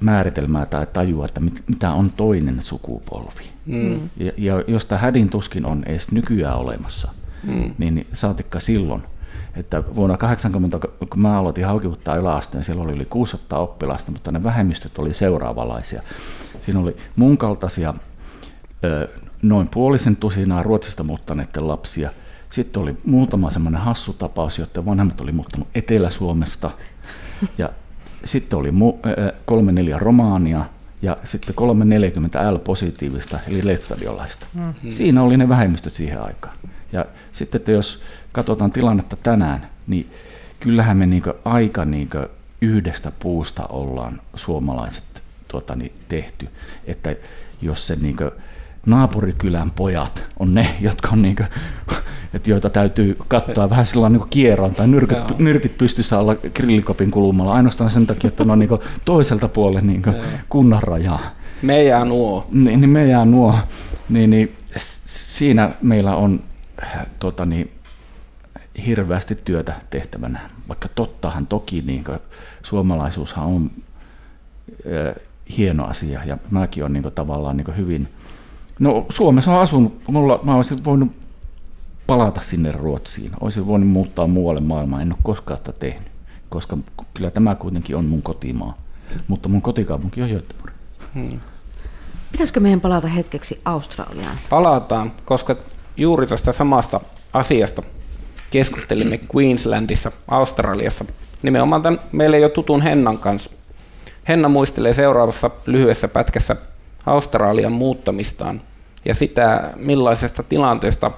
[0.00, 3.51] määritelmää tai tajua, että mit, mitä on toinen sukupolvi.
[3.66, 4.10] Mm.
[4.16, 7.10] Ja, ja josta hädin tuskin on edes nykyään olemassa,
[7.42, 7.74] mm.
[7.78, 9.02] niin saatikka silloin.
[9.56, 10.78] Että vuonna 80,
[11.10, 16.02] kun mä aloitin haukiuttaa yläasteen, siellä oli yli 600 oppilasta, mutta ne vähemmistöt oli seuraavanlaisia.
[16.60, 17.94] Siinä oli mun kaltaisia
[19.42, 22.10] noin puolisen tusinaa Ruotsista muuttaneiden lapsia.
[22.50, 26.70] Sitten oli muutama semmoinen hassu tapaus, jotta vanhemmat oli muuttanut Etelä-Suomesta.
[27.58, 27.70] Ja
[28.24, 28.72] sitten oli
[29.44, 30.64] kolme neljä romaania
[31.02, 34.46] ja sitten 340 L-positiivista, eli lehtstadiolaista.
[34.54, 34.90] Mm-hmm.
[34.90, 36.56] Siinä oli ne vähemmistöt siihen aikaan.
[36.92, 40.12] Ja sitten, että jos katsotaan tilannetta tänään, niin
[40.60, 42.08] kyllähän me niin aika niin
[42.60, 45.04] yhdestä puusta ollaan suomalaiset
[45.48, 46.48] tuota, niin tehty.
[46.86, 47.16] Että
[47.62, 48.16] jos se niin
[48.86, 51.48] naapurikylän pojat on ne, jotka on niin kuin,
[52.34, 57.52] että joita täytyy katsoa vähän sillä niin kierron tai nyrkit, nyrkit pystyssä olla grillikopin kulmalla
[57.52, 58.70] ainoastaan sen takia, että ne on niin
[59.04, 60.02] toiselta puolelle niin
[60.48, 61.20] kunnan rajaa.
[61.62, 62.46] Me jää nuo.
[62.52, 63.54] Niin, niin me jää nuo.
[64.08, 64.56] Niin, niin,
[65.06, 66.40] siinä meillä on
[67.18, 67.70] tota, niin,
[68.86, 72.18] hirveästi työtä tehtävänä, vaikka tottahan toki niin kuin,
[72.62, 73.70] suomalaisuushan on
[74.68, 75.14] äh,
[75.56, 78.08] hieno asia ja mäkin olen niin tavallaan niin hyvin–
[78.78, 81.12] No Suomessa on asunut, mulla, mä olisin voinut
[82.06, 83.30] palata sinne Ruotsiin.
[83.40, 86.08] Olisin voinut muuttaa muualle maailmaan, en ole koskaan sitä tehnyt,
[86.48, 86.78] koska
[87.14, 88.78] kyllä tämä kuitenkin on mun kotimaa.
[89.28, 90.74] Mutta mun kotikaupunki on Göteborg.
[91.14, 91.40] Hmm.
[92.32, 94.36] Pitäisikö meidän palata hetkeksi Australiaan?
[94.50, 95.56] Palataan, koska
[95.96, 97.00] juuri tästä samasta
[97.32, 97.82] asiasta
[98.50, 101.04] keskustelimme Queenslandissa, Australiassa,
[101.42, 103.50] nimenomaan tämän meille jo tutun Hennan kanssa.
[104.28, 106.56] Henna muistelee seuraavassa lyhyessä pätkässä
[107.06, 108.60] Australian muuttamistaan
[109.04, 111.10] ja sitä, millaisesta tilanteesta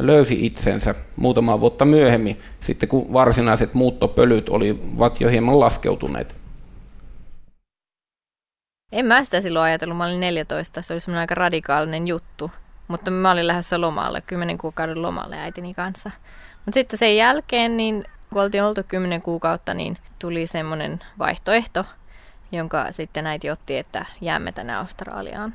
[0.00, 6.34] löysi itsensä muutama vuotta myöhemmin, sitten kun varsinaiset muuttopölyt olivat jo hieman laskeutuneet.
[8.92, 12.50] En mä sitä silloin ajatellut, mä olin 14, se oli semmoinen aika radikaalinen juttu.
[12.88, 16.10] Mutta mä olin lähdössä lomalle, 10 kuukauden lomalle äitini kanssa.
[16.64, 21.84] Mutta sitten sen jälkeen, niin kun oltiin oltu 10 kuukautta, niin tuli semmoinen vaihtoehto,
[22.52, 25.54] jonka sitten äiti otti, että jäämme tänne Australiaan.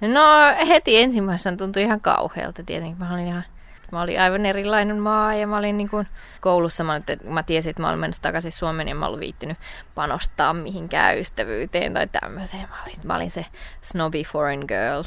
[0.00, 0.22] No
[0.68, 2.98] heti ensimmäisenä tuntui ihan kauhealta tietenkin.
[2.98, 3.44] Mä olin ihan
[3.92, 6.06] Mä olin aivan erilainen maa ja mä olin niin kuin
[6.40, 9.58] koulussa, mä, että mä tiesin, että mä olin menossa takaisin Suomeen ja mä olin viittynyt
[9.94, 12.68] panostaa mihinkään ystävyyteen tai tämmöiseen.
[12.68, 13.46] Mä olin, mä olin se
[13.82, 15.04] snobby foreign girl.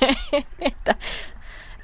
[0.70, 0.94] että,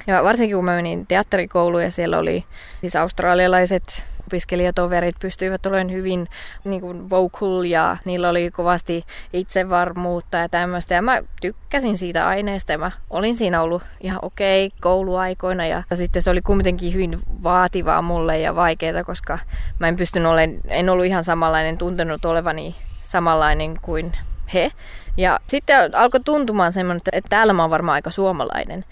[0.06, 2.44] ja varsinkin kun mä menin teatterikouluun ja siellä oli
[2.80, 6.28] siis australialaiset opiskelijatoverit pystyivät olemaan hyvin
[6.64, 10.94] niin kuin vocal ja niillä oli kovasti itsevarmuutta ja tämmöistä.
[10.94, 15.82] Ja mä tykkäsin siitä aineesta ja mä olin siinä ollut ihan okei okay kouluaikoina ja,
[15.94, 19.38] sitten se oli kuitenkin hyvin vaativaa mulle ja vaikeaa, koska
[19.78, 24.12] mä en pystynyt olemaan, en ollut ihan samanlainen tuntenut olevani samanlainen kuin
[24.54, 24.70] he.
[25.16, 28.84] Ja sitten alkoi tuntumaan semmoinen, että täällä mä oon varmaan aika suomalainen.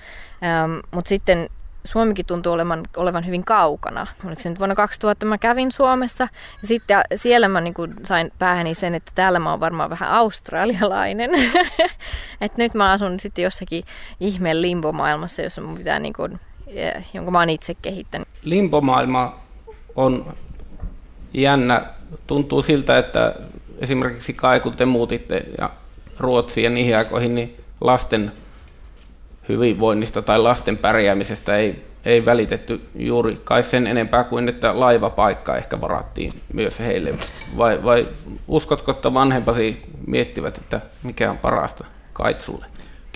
[0.45, 1.49] Ähm, Mutta sitten
[1.85, 4.07] Suomikin tuntuu olevan, olevan hyvin kaukana.
[4.27, 6.29] Oliko se nyt vuonna 2000 mä kävin Suomessa
[6.63, 11.31] ja sitten siellä mä niin sain päähäni sen, että täällä mä oon varmaan vähän australialainen.
[12.41, 13.85] että nyt mä asun sitten jossakin
[14.21, 16.41] ihmeen limbomaailmassa, jossa mun pitää niin kuin,
[17.15, 18.29] jonka mä oon itse kehittänyt.
[18.43, 19.41] Limbomaailma
[19.97, 20.35] on
[21.35, 21.85] jännä.
[22.27, 23.35] Tuntuu siltä, että
[23.79, 25.71] esimerkiksi kai kun te muutitte ja
[26.19, 28.33] Ruotsiin ja niihin aikoihin, niin lasten
[29.49, 35.81] hyvinvoinnista tai lasten pärjäämisestä ei, ei välitetty juuri kai sen enempää kuin että laivapaikka ehkä
[35.81, 37.15] varattiin myös heille.
[37.57, 38.09] Vai, vai
[38.49, 42.67] uskotko, että vanhempasi miettivät, että mikä on parasta kaitsulle?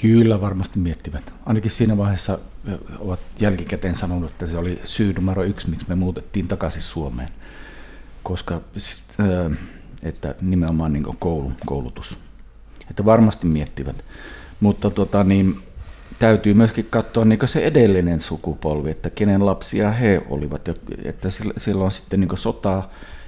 [0.00, 1.32] Kyllä varmasti miettivät.
[1.46, 2.38] Ainakin siinä vaiheessa
[2.98, 7.28] ovat jälkikäteen sanonut, että se oli syy numero yksi, miksi me muutettiin takaisin Suomeen.
[8.22, 8.60] Koska
[10.02, 12.18] että nimenomaan niin koulu, koulutus.
[12.90, 14.04] Että varmasti miettivät.
[14.60, 15.60] Mutta tota, niin,
[16.18, 20.68] täytyy myöskin katsoa niin se edellinen sukupolvi, että kenen lapsia he olivat.
[21.04, 22.82] Että silloin sitten niin sota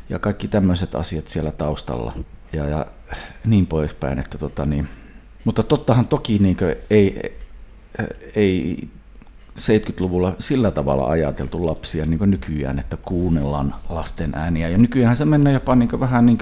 [0.08, 2.12] ja kaikki tämmöiset asiat siellä taustalla
[2.52, 2.86] ja, ja
[3.46, 4.18] niin poispäin.
[4.18, 4.88] Että tota, niin.
[5.44, 6.56] Mutta tottahan toki niin
[6.90, 7.36] ei,
[8.34, 8.88] ei
[9.58, 14.68] 70-luvulla sillä tavalla ajateltu lapsia niin nykyään, että kuunnellaan lasten ääniä.
[14.68, 16.38] Ja nykyään se menee jopa niin vähän niin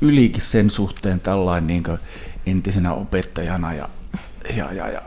[0.00, 1.98] ylikin sen suhteen tällainen niin
[2.46, 3.88] entisenä opettajana ja,
[4.56, 5.02] ja, ja, ja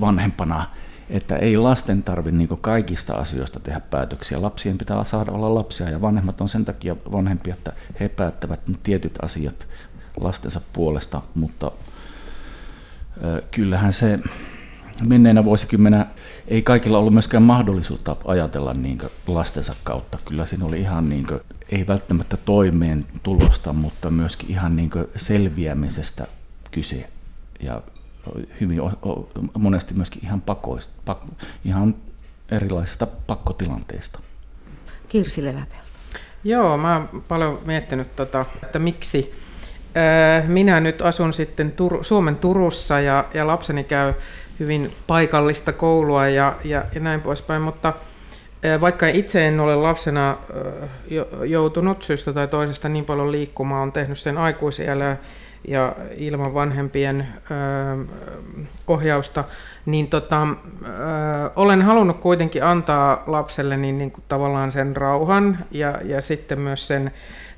[0.00, 0.66] vanhempana,
[1.10, 4.42] että ei lasten tarvitse niin kaikista asioista tehdä päätöksiä.
[4.42, 9.18] Lapsien pitää saada olla lapsia ja vanhemmat on sen takia vanhempia, että he päättävät tietyt
[9.22, 9.66] asiat
[10.20, 11.72] lastensa puolesta, mutta
[13.50, 14.18] kyllähän se
[15.02, 16.06] menneenä vuosikymmenä
[16.48, 20.18] ei kaikilla ollut myöskään mahdollisuutta ajatella niin lastensa kautta.
[20.24, 26.26] Kyllä siinä oli ihan niin kuin, ei välttämättä toimeen tulosta, mutta myöskin ihan niin selviämisestä
[26.70, 27.10] kyse.
[27.60, 27.82] Ja
[28.60, 28.80] hyvin
[29.58, 31.18] monesti myöskin ihan pakoista, pak,
[31.64, 31.94] ihan
[32.50, 34.18] erilaisista pakkotilanteista.
[35.08, 35.90] Kirsi Leväpelto.
[36.44, 39.34] Joo, mä oon paljon miettinyt, tota, että miksi
[40.46, 44.12] minä nyt asun sitten Tur- Suomen Turussa ja, ja lapseni käy
[44.60, 47.92] hyvin paikallista koulua ja, ja, ja näin poispäin, mutta
[48.80, 50.36] vaikka itse en ole lapsena
[51.46, 55.16] joutunut syystä tai toisesta niin paljon liikkumaan, on tehnyt sen aikuisiellä
[55.68, 57.28] ja ilman vanhempien
[58.86, 59.44] ohjausta,
[59.86, 60.46] niin tota,
[61.56, 66.86] olen halunnut kuitenkin antaa lapselle niin, niin kuin tavallaan sen rauhan ja, ja sitten myös
[66.86, 67.10] sen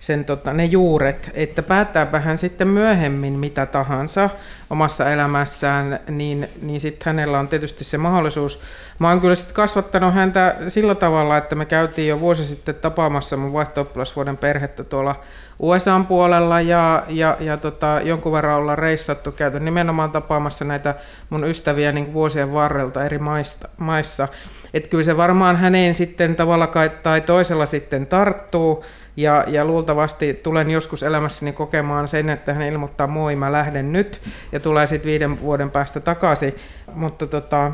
[0.02, 4.30] sen, tota, ne juuret, että päättääpä hän sitten myöhemmin mitä tahansa
[4.70, 8.60] omassa elämässään, niin, niin sitten hänellä on tietysti se mahdollisuus.
[8.98, 13.36] Mä oon kyllä sitten kasvattanut häntä sillä tavalla, että me käytiin jo vuosi sitten tapaamassa
[13.36, 13.92] mun vaihto
[14.40, 15.20] perhettä tuolla
[15.58, 20.94] USAn puolella ja, ja, ja tota, jonkun verran ollaan reissattu, käyty nimenomaan tapaamassa näitä
[21.30, 24.28] mun ystäviä niin vuosien varrelta eri maista, maissa.
[24.74, 26.68] Että kyllä se varmaan häneen sitten tavalla
[27.02, 28.84] tai toisella sitten tarttuu,
[29.16, 34.20] ja, ja luultavasti tulen joskus elämässäni kokemaan sen, että hän ilmoittaa moi, mä lähden nyt
[34.52, 36.54] ja tulee sitten viiden vuoden päästä takaisin.
[36.94, 37.72] Mutta tota,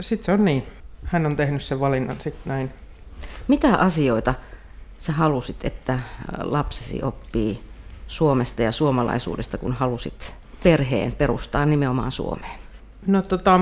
[0.00, 0.66] sitten se on niin.
[1.04, 2.70] Hän on tehnyt sen valinnan sitten näin.
[3.48, 4.34] Mitä asioita
[4.98, 5.98] sä halusit, että
[6.38, 7.58] lapsesi oppii
[8.06, 10.34] Suomesta ja suomalaisuudesta, kun halusit
[10.64, 12.58] perheen perustaa nimenomaan Suomeen?
[13.06, 13.60] No tota,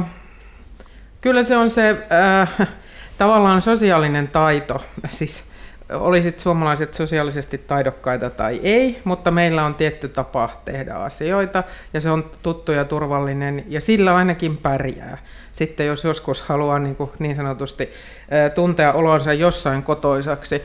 [1.21, 2.69] kyllä se on se äh,
[3.19, 4.85] tavallaan sosiaalinen taito.
[5.11, 5.51] Siis
[5.93, 11.65] olisit suomalaiset sosiaalisesti taidokkaita tai ei, mutta meillä on tietty tapa tehdä asioita
[11.95, 15.19] ja se on tuttu ja turvallinen ja sillä ainakin pärjää.
[15.53, 17.91] Sitten jos joskus haluaa niin, kuin niin sanotusti
[18.55, 20.63] tuntea olonsa jossain kotoisaksi.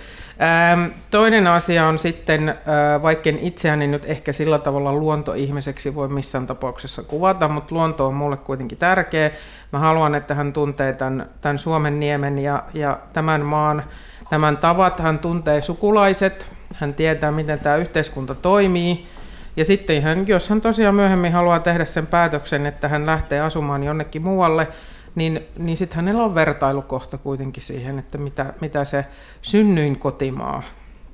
[1.11, 2.55] Toinen asia on sitten,
[3.01, 8.37] vaikken itseäni nyt ehkä sillä tavalla luontoihmiseksi voi missään tapauksessa kuvata, mutta luonto on mulle
[8.37, 9.31] kuitenkin tärkeä.
[9.73, 13.83] Mä haluan, että hän tuntee tämän, tämän Suomen niemen ja, ja tämän maan
[14.31, 19.07] Tämän tavat hän tuntee sukulaiset, hän tietää, miten tämä yhteiskunta toimii.
[19.55, 23.83] Ja sitten hän, jos hän tosiaan myöhemmin haluaa tehdä sen päätöksen, että hän lähtee asumaan
[23.83, 24.67] jonnekin muualle,
[25.15, 29.05] niin, niin sitten hänellä on vertailukohta kuitenkin siihen, että mitä, mitä se
[29.41, 30.63] synnyin kotimaa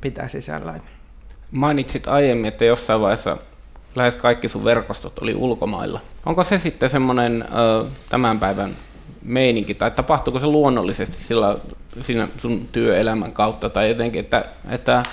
[0.01, 0.81] pitää sisällään.
[1.51, 3.37] Mainitsit aiemmin, että jossain vaiheessa
[3.95, 5.99] lähes kaikki sun verkostot oli ulkomailla.
[6.25, 7.45] Onko se sitten semmoinen
[8.09, 8.69] tämän päivän
[9.23, 11.57] meininki, tai tapahtuuko se luonnollisesti sillä,
[12.01, 15.03] siinä sun työelämän kautta, tai jotenkin, että, että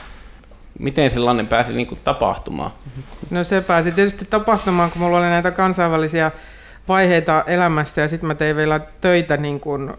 [0.79, 2.71] miten sellainen pääsi niin kuin tapahtumaan?
[3.31, 6.31] No se pääsi tietysti tapahtumaan, kun mulla oli näitä kansainvälisiä
[6.89, 9.93] vaiheita elämässä ja sitten mä tein vielä töitä niin kuin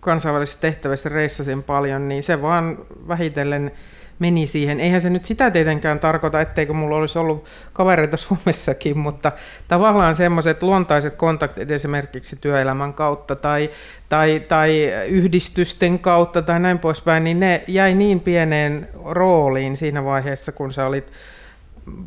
[0.00, 3.72] kansainvälisissä tehtävissä, reissasin paljon, niin se vaan vähitellen
[4.18, 4.80] meni siihen.
[4.80, 9.32] Eihän se nyt sitä tietenkään tarkoita, etteikö mulla olisi ollut kavereita Suomessakin, mutta
[9.68, 13.70] tavallaan semmoiset luontaiset kontaktit esimerkiksi työelämän kautta tai,
[14.08, 20.52] tai, tai yhdistysten kautta tai näin poispäin, niin ne jäi niin pieneen rooliin siinä vaiheessa,
[20.52, 21.12] kun sä olit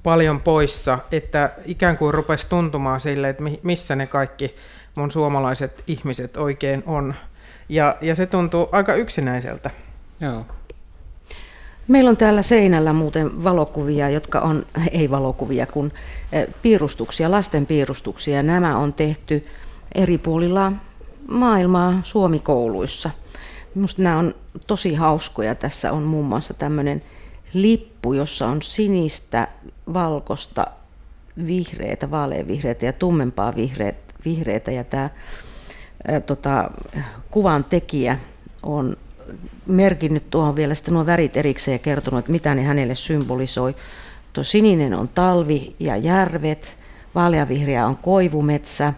[0.04, 4.56] paljon poissa, että ikään kuin rupesi tuntumaan sille, että missä ne kaikki
[4.96, 7.16] mun suomalaiset ihmiset oikein on.
[7.70, 9.70] Ja, ja se tuntuu aika yksinäiseltä.
[10.20, 10.46] Joo.
[11.88, 15.92] Meillä on täällä seinällä muuten valokuvia, jotka on, ei valokuvia, kun
[16.32, 18.44] e, piirustuksia, lasten piirustuksia.
[18.44, 19.42] Nämä on tehty
[19.96, 20.74] eri puolilla
[21.28, 23.10] maailmaa Suomikouluissa.
[23.76, 24.36] Minusta nämä on
[24.68, 25.56] tosi hauskoja.
[25.56, 27.04] Tässä on muun muassa tämmöinen
[27.54, 29.48] lippu, jossa on sinistä,
[29.94, 30.68] valkosta,
[31.48, 33.54] vihreitä, vaaleanvihreitä ja tummempaa
[34.26, 34.72] vihreitä.
[34.72, 35.10] Ja tämä
[36.08, 36.72] ää, tota,
[37.32, 38.20] kuvan tekijä
[38.64, 38.98] on
[39.66, 43.76] merkinnyt tuohon vielä sitten nuo värit erikseen ja kertonut, että mitä ne hänelle symbolisoi.
[44.34, 46.78] Tuo sininen on talvi ja järvet,
[47.16, 48.94] vaaleavihreä on koivumetsä,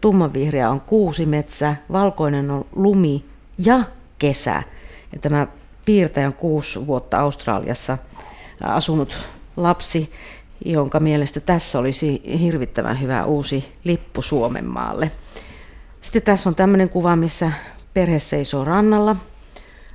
[0.00, 3.24] tummanvihreä on kuusimetsä, valkoinen on lumi
[3.58, 3.80] ja
[4.18, 4.62] kesä.
[5.12, 5.46] Ja tämä
[5.84, 7.98] piirtäjä on kuusi vuotta Australiassa
[8.62, 10.12] asunut lapsi,
[10.64, 15.10] jonka mielestä tässä olisi hirvittävän hyvä uusi lippu Suomen maalle.
[16.00, 17.52] Sitten tässä on tämmöinen kuva, missä
[17.94, 19.16] perhe seisoo rannalla.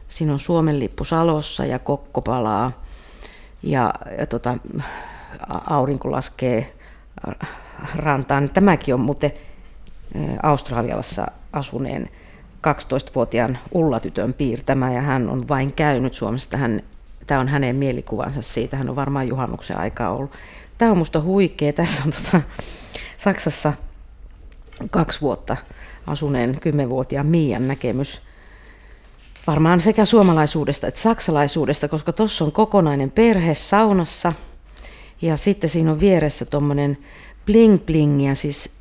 [0.10, 2.72] Siinä on Suomen lippu salossa ja kokko palaa.
[3.64, 4.58] Ja, ja tota,
[5.50, 6.76] aurinko laskee
[7.96, 8.50] rantaan.
[8.54, 9.32] Tämäkin on muuten
[10.44, 12.10] Australiassa asuneen
[12.68, 16.58] 12-vuotiaan Ulla-tytön piirtämä ja hän on vain käynyt Suomessa.
[16.58, 16.84] Hän,
[17.28, 18.78] tämä on hänen mielikuvansa siitä.
[18.78, 20.32] Hän on varmaan juhannuksen aikaa ollut.
[20.78, 21.74] Tämä on musta huikea.
[21.74, 22.42] Tässä on tota,
[23.18, 23.74] Saksassa
[24.92, 25.58] kaksi vuotta
[26.08, 28.22] asuneen kymmenvuotiaan Miian näkemys
[29.48, 34.34] varmaan sekä suomalaisuudesta että saksalaisuudesta, koska tuossa on kokonainen perhe saunassa.
[35.22, 36.98] Ja sitten siinä on vieressä tuommoinen
[37.46, 38.80] bling blingia, siis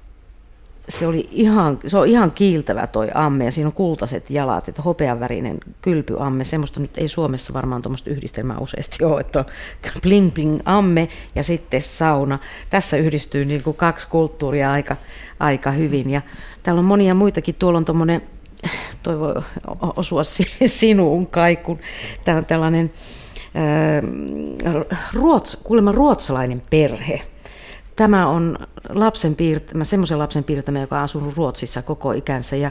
[0.89, 4.83] se, oli ihan, se on ihan kiiltävä toi amme ja siinä on kultaiset jalat, että
[4.83, 9.45] hopeanvärinen kylpyamme, semmoista nyt ei Suomessa varmaan tuommoista yhdistelmää useasti ole, että on
[10.03, 12.39] bling bling amme ja sitten sauna.
[12.71, 14.97] Tässä yhdistyy niin kuin kaksi kulttuuria aika,
[15.41, 16.23] aika hyvin ja
[16.63, 18.23] täällä on monia muitakin, tuolla on tuommoinen,
[19.09, 19.35] toi voi
[19.97, 20.23] osua
[20.67, 21.79] sinuun kai, kun
[22.25, 22.93] tämä on tällainen
[25.13, 27.23] ruots, kuulemma ruotsalainen perhe,
[27.97, 32.57] Tämä on lapsen piirtämä, semmoisen lapsen piirtämä, joka on asunut Ruotsissa koko ikänsä.
[32.57, 32.71] Ja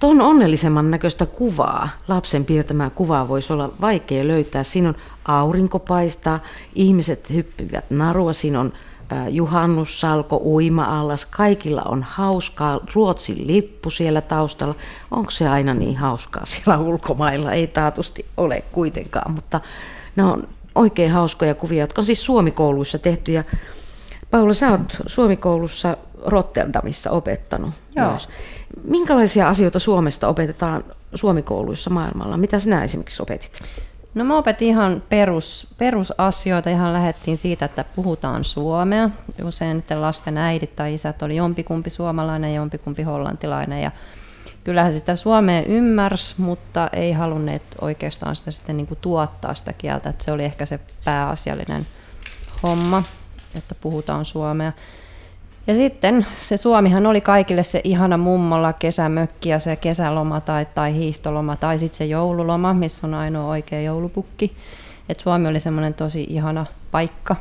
[0.00, 4.62] tuon onnellisemman näköistä kuvaa, lapsen piirtämää kuvaa voisi olla vaikea löytää.
[4.62, 6.40] Siinä on aurinko paistaa,
[6.74, 8.72] ihmiset hyppivät narua, siinä on
[9.28, 14.74] juhannussalko, uima-allas, kaikilla on hauskaa, Ruotsin lippu siellä taustalla.
[15.10, 17.52] Onko se aina niin hauskaa siellä ulkomailla?
[17.52, 19.60] Ei taatusti ole kuitenkaan, mutta
[20.16, 23.44] ne on oikein hauskoja kuvia, jotka on siis suomikouluissa tehty ja
[24.30, 28.10] Paula, sä oot Suomikoulussa Rotterdamissa opettanut Joo.
[28.10, 28.28] myös.
[28.84, 30.84] Minkälaisia asioita Suomesta opetetaan
[31.14, 32.36] Suomikouluissa maailmalla?
[32.36, 33.62] Mitä sinä esimerkiksi opetit?
[34.16, 39.10] No mä opetin ihan perus, perusasioita, ihan lähdettiin siitä, että puhutaan suomea.
[39.44, 43.82] Usein että lasten äidit tai isät oli jompikumpi suomalainen ja jompikumpi hollantilainen.
[43.82, 43.90] Ja
[44.64, 50.10] kyllähän sitä suomea ymmärsi, mutta ei halunneet oikeastaan sitä sitten niin kuin tuottaa sitä kieltä.
[50.10, 51.86] Että se oli ehkä se pääasiallinen
[52.62, 53.02] homma
[53.54, 54.72] että puhutaan suomea.
[55.66, 60.94] Ja sitten se Suomihan oli kaikille se ihana mummolla kesämökki ja se kesäloma tai, tai
[60.94, 64.56] hiihtoloma tai sitten se joululoma, missä on ainoa oikea joulupukki.
[65.08, 67.36] Et Suomi oli semmoinen tosi ihana paikka.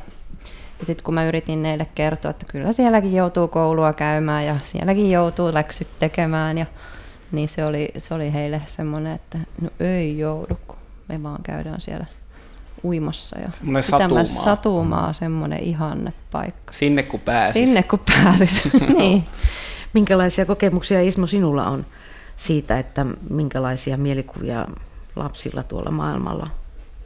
[0.80, 5.12] Ja sitten kun mä yritin neille kertoa, että kyllä sielläkin joutuu koulua käymään ja sielläkin
[5.12, 6.66] joutuu läksyt tekemään, ja,
[7.32, 11.82] niin se oli, se oli heille semmoinen, että no ei joudu, kun me vaan käydään
[11.82, 12.06] siellä
[12.86, 13.40] uimassa.
[13.40, 14.26] Ja semmoinen satumaa.
[14.26, 16.74] Satumaa, semmoinen ihanne paikka.
[16.74, 17.54] Sinne kun pääsis.
[17.54, 18.64] Sinne kun pääsis,
[18.98, 19.24] niin.
[19.94, 21.86] Minkälaisia kokemuksia Ismo sinulla on
[22.36, 24.68] siitä, että minkälaisia mielikuvia
[25.16, 26.48] lapsilla tuolla maailmalla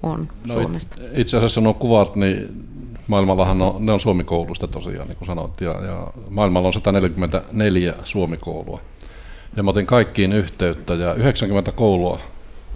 [0.03, 0.95] on no Suomesta?
[1.01, 2.65] It, itse asiassa nuo kuvat, niin
[3.07, 8.79] maailmallahan on, ne on Suomikoulusta tosiaan, niin kuin sanoit, ja, ja maailmalla on 144 Suomikoulua.
[9.55, 12.19] Ja mä otin kaikkiin yhteyttä, ja 90 koulua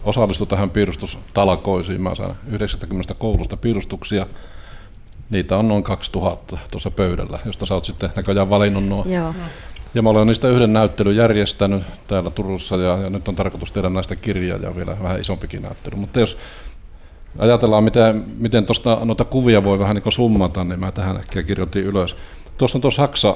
[0.04, 2.02] osallistui tähän piirustustalkoisiin.
[2.02, 4.26] Mä sain 90 koulusta piirustuksia.
[5.30, 9.06] Niitä on noin 2000 tuossa pöydällä, josta sä oot sitten näköjään valinnut nuo.
[9.06, 9.34] Joo.
[9.94, 13.90] Ja mä olen niistä yhden näyttelyn järjestänyt täällä Turussa ja, ja nyt on tarkoitus tehdä
[13.90, 15.96] näistä kirjaa ja vielä vähän isompikin näyttely.
[15.96, 16.38] Mutta jos
[17.40, 21.84] ajatellaan, miten, miten tuosta noita kuvia voi vähän niin summata, niin mä tähän ehkä kirjoitin
[21.84, 22.16] ylös.
[22.58, 23.36] Tuossa on tuo Saksa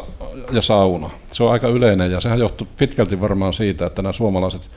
[0.52, 1.10] ja sauna.
[1.32, 4.70] Se on aika yleinen ja sehän johtuu pitkälti varmaan siitä, että nämä suomalaiset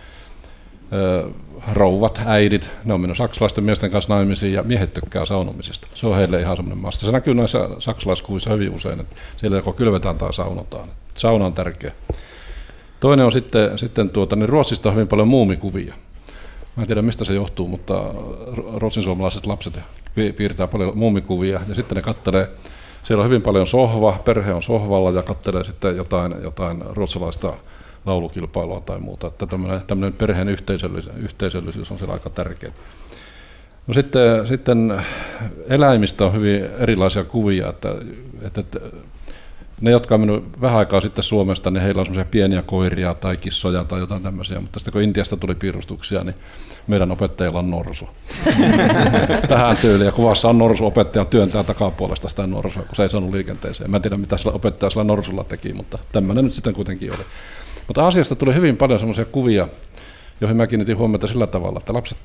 [1.72, 5.86] rouvat, äidit, ne on mennyt saksalaisten miesten kanssa naimisiin ja miehet tykkää saunomisesta.
[5.94, 7.06] Se on heille ihan semmoinen maasta.
[7.06, 10.88] Se näkyy näissä saksalaiskuvissa hyvin usein, että siellä joko kylvetään tai saunotaan.
[11.14, 11.92] Sauna on tärkeä.
[13.00, 15.94] Toinen on sitten, sitten tuota, niin Ruotsista on hyvin paljon muumikuvia.
[16.76, 18.04] Mä en tiedä mistä se johtuu, mutta
[18.76, 19.78] ruotsin suomalaiset lapset
[20.36, 22.50] piirtää paljon muumikuvia ja sitten ne kattelee,
[23.02, 27.52] siellä on hyvin paljon sohva, perhe on sohvalla ja kattelee sitten jotain, jotain ruotsalaista
[28.06, 29.26] laulukilpailua tai muuta.
[29.26, 32.72] Että tämmöinen, tämmöinen perheen yhteisöllisyys, yhteisöllisyys on siellä aika tärkeää.
[33.86, 35.04] No sitten, sitten
[35.68, 37.88] eläimistä on hyvin erilaisia kuvia, että,
[38.42, 38.80] että,
[39.80, 43.36] ne, jotka on mennyt vähän aikaa sitten Suomesta, niin heillä on semmoisia pieniä koiria tai
[43.36, 46.34] kissoja tai jotain tämmöisiä, mutta sitten kun Intiasta tuli piirustuksia, niin
[46.86, 48.08] meidän opettajilla on norsu.
[49.48, 50.06] Tähän tyyliin.
[50.06, 53.90] Ja kuvassa on norsu, opettaja työntää takapuolesta sitä norsua, kun se ei saanut liikenteeseen.
[53.90, 57.24] Mä en tiedä, mitä sillä opettaja sillä norsulla teki, mutta tämmöinen nyt sitten kuitenkin oli.
[57.90, 59.68] Mutta asiasta tuli hyvin paljon semmoisia kuvia,
[60.40, 62.18] joihin mä kiinnitin huomiota sillä tavalla, että lapset,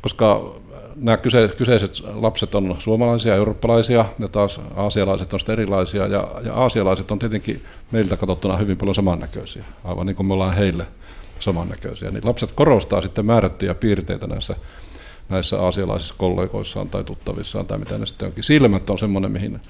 [0.00, 0.54] koska
[0.96, 1.16] nämä
[1.56, 7.18] kyseiset lapset on suomalaisia, eurooppalaisia ja taas aasialaiset on sitten erilaisia ja, ja aasialaiset on
[7.18, 10.86] tietenkin meiltä katsottuna hyvin paljon samannäköisiä, aivan niin kuin me ollaan heille
[11.40, 12.10] samannäköisiä.
[12.10, 14.56] Niin lapset korostaa sitten määrättyjä piirteitä näissä,
[15.28, 18.44] näissä aasialaisissa kollegoissaan tai tuttavissaan tai mitä ne sitten onkin.
[18.44, 19.60] Silmät on semmoinen, mihin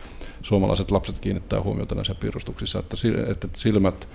[0.43, 4.09] suomalaiset lapset kiinnittää huomiota näissä piirustuksissa, että silmät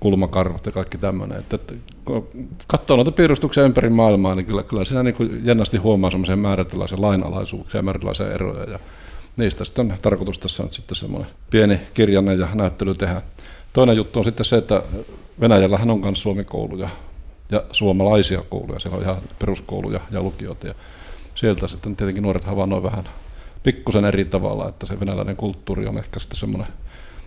[0.00, 1.38] kulmakarvat ja kaikki tämmöinen.
[1.38, 1.74] Että, että
[2.04, 2.28] kun
[2.66, 7.78] katsoo noita piirustuksia ympäri maailmaa, niin kyllä, kyllä siinä niin jännästi huomaa semmoisia määrätynlaisia lainalaisuuksia
[7.78, 8.70] ja määrätynlaisia eroja.
[8.70, 8.78] Ja
[9.36, 13.22] niistä sitten on tarkoitus tässä nyt sitten semmoinen pieni kirjanne ja näyttely tehdä.
[13.72, 14.82] Toinen juttu on sitten se, että
[15.40, 16.88] Venäjällähän on myös suomikouluja
[17.50, 18.78] ja suomalaisia kouluja.
[18.78, 20.66] Siellä on ihan peruskouluja ja lukioita.
[20.66, 20.74] Ja
[21.34, 23.04] sieltä sitten tietenkin nuoret havainnoivat vähän
[23.62, 26.68] pikkusen eri tavalla, että se venäläinen kulttuuri on ehkä sitten semmoinen,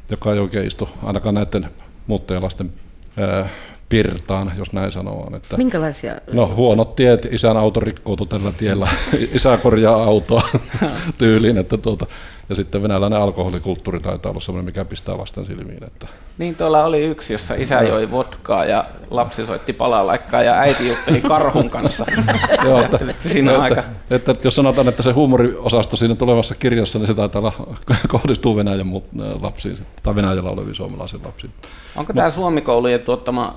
[0.09, 1.69] joka ei oikein istu ainakaan näiden
[2.09, 2.73] muuttajalasten
[3.17, 3.49] ää,
[3.89, 5.27] pirtaan, jos näin sanoo.
[5.35, 6.15] Että, Minkälaisia?
[6.31, 8.87] No huonot tiet, isän auto rikkoutu tällä tiellä,
[9.35, 10.49] isä korjaa autoa
[11.17, 12.05] tyyliin, että tuota,
[12.49, 15.83] ja sitten venäläinen alkoholikulttuuri taitaa olla sellainen, mikä pistää lasten silmiin.
[15.83, 16.07] Että.
[16.37, 21.21] Niin tuolla oli yksi, jossa isä joi vodkaa ja lapsi soitti palalaikkaa ja äiti jutteli
[21.21, 22.05] karhun kanssa.
[22.65, 23.83] Joo, että, siinä että, aika...
[24.09, 27.53] että, että, jos sanotaan, että se huumoriosasto siinä tulevassa kirjassa, niin se taitaa olla,
[28.07, 28.93] kohdistuu Venäjän
[29.41, 31.53] lapsiin tai Venäjällä oleviin suomalaisiin lapsiin.
[31.95, 33.55] Onko tämä Suomikoulujen tuottama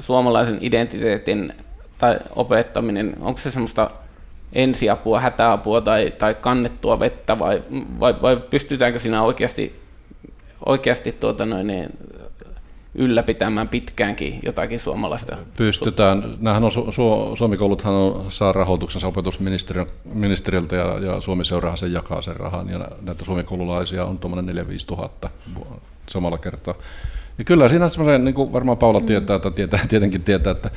[0.00, 1.52] suomalaisen identiteetin
[1.98, 3.90] tai opettaminen, onko se semmoista
[4.54, 7.62] ensiapua, hätäapua tai, tai kannettua vettä vai,
[8.00, 9.80] vai, vai pystytäänkö siinä oikeasti,
[10.66, 11.88] oikeasti tuota noin, niin,
[12.94, 15.36] ylläpitämään pitkäänkin jotakin suomalaista?
[15.56, 16.36] Pystytään.
[16.40, 22.22] Nämähän on, Su- Su- Suomikouluthan on, saa rahoituksensa opetusministeriöltä ja, ja Suomi seuraa sen jakaa
[22.22, 25.30] sen rahan ja näitä suomikoululaisia on tuommoinen 4-5 tuhatta
[26.08, 26.74] samalla kertaa.
[27.38, 30.70] Ja kyllä siinä semmoisen, niin kuin varmaan Paula tietää, että tietää, tietenkin tietää, että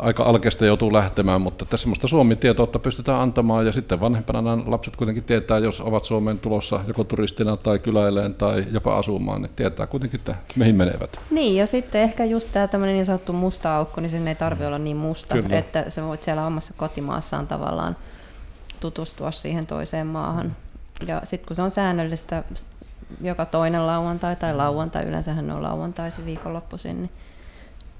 [0.00, 4.96] aika alkeista joutuu lähtemään, mutta tässä semmoista Suomi-tietoutta pystytään antamaan ja sitten vanhempana nämä lapset
[4.96, 9.86] kuitenkin tietää, jos ovat Suomeen tulossa joko turistina tai kyläileen tai jopa asumaan, niin tietää
[9.86, 11.20] kuitenkin, että mihin menevät.
[11.30, 14.66] Niin ja sitten ehkä just tämä tämmöinen niin sanottu musta aukko, niin sen ei tarvitse
[14.66, 15.58] olla niin musta, Kyllä.
[15.58, 17.96] että sä voit siellä omassa kotimaassaan tavallaan
[18.80, 20.56] tutustua siihen toiseen maahan.
[21.06, 22.44] Ja sitten kun se on säännöllistä
[23.20, 27.10] joka toinen lauantai tai lauantai, yleensähän ne on lauantai se viikonloppuisin, niin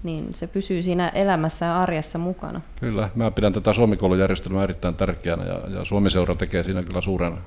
[0.02, 2.60] niin se pysyy siinä elämässä ja arjessa mukana.
[2.80, 7.38] Kyllä, mä pidän tätä Suomikoulujärjestelmää erittäin tärkeänä ja, ja Suomi-seura tekee siinä kyllä suuren,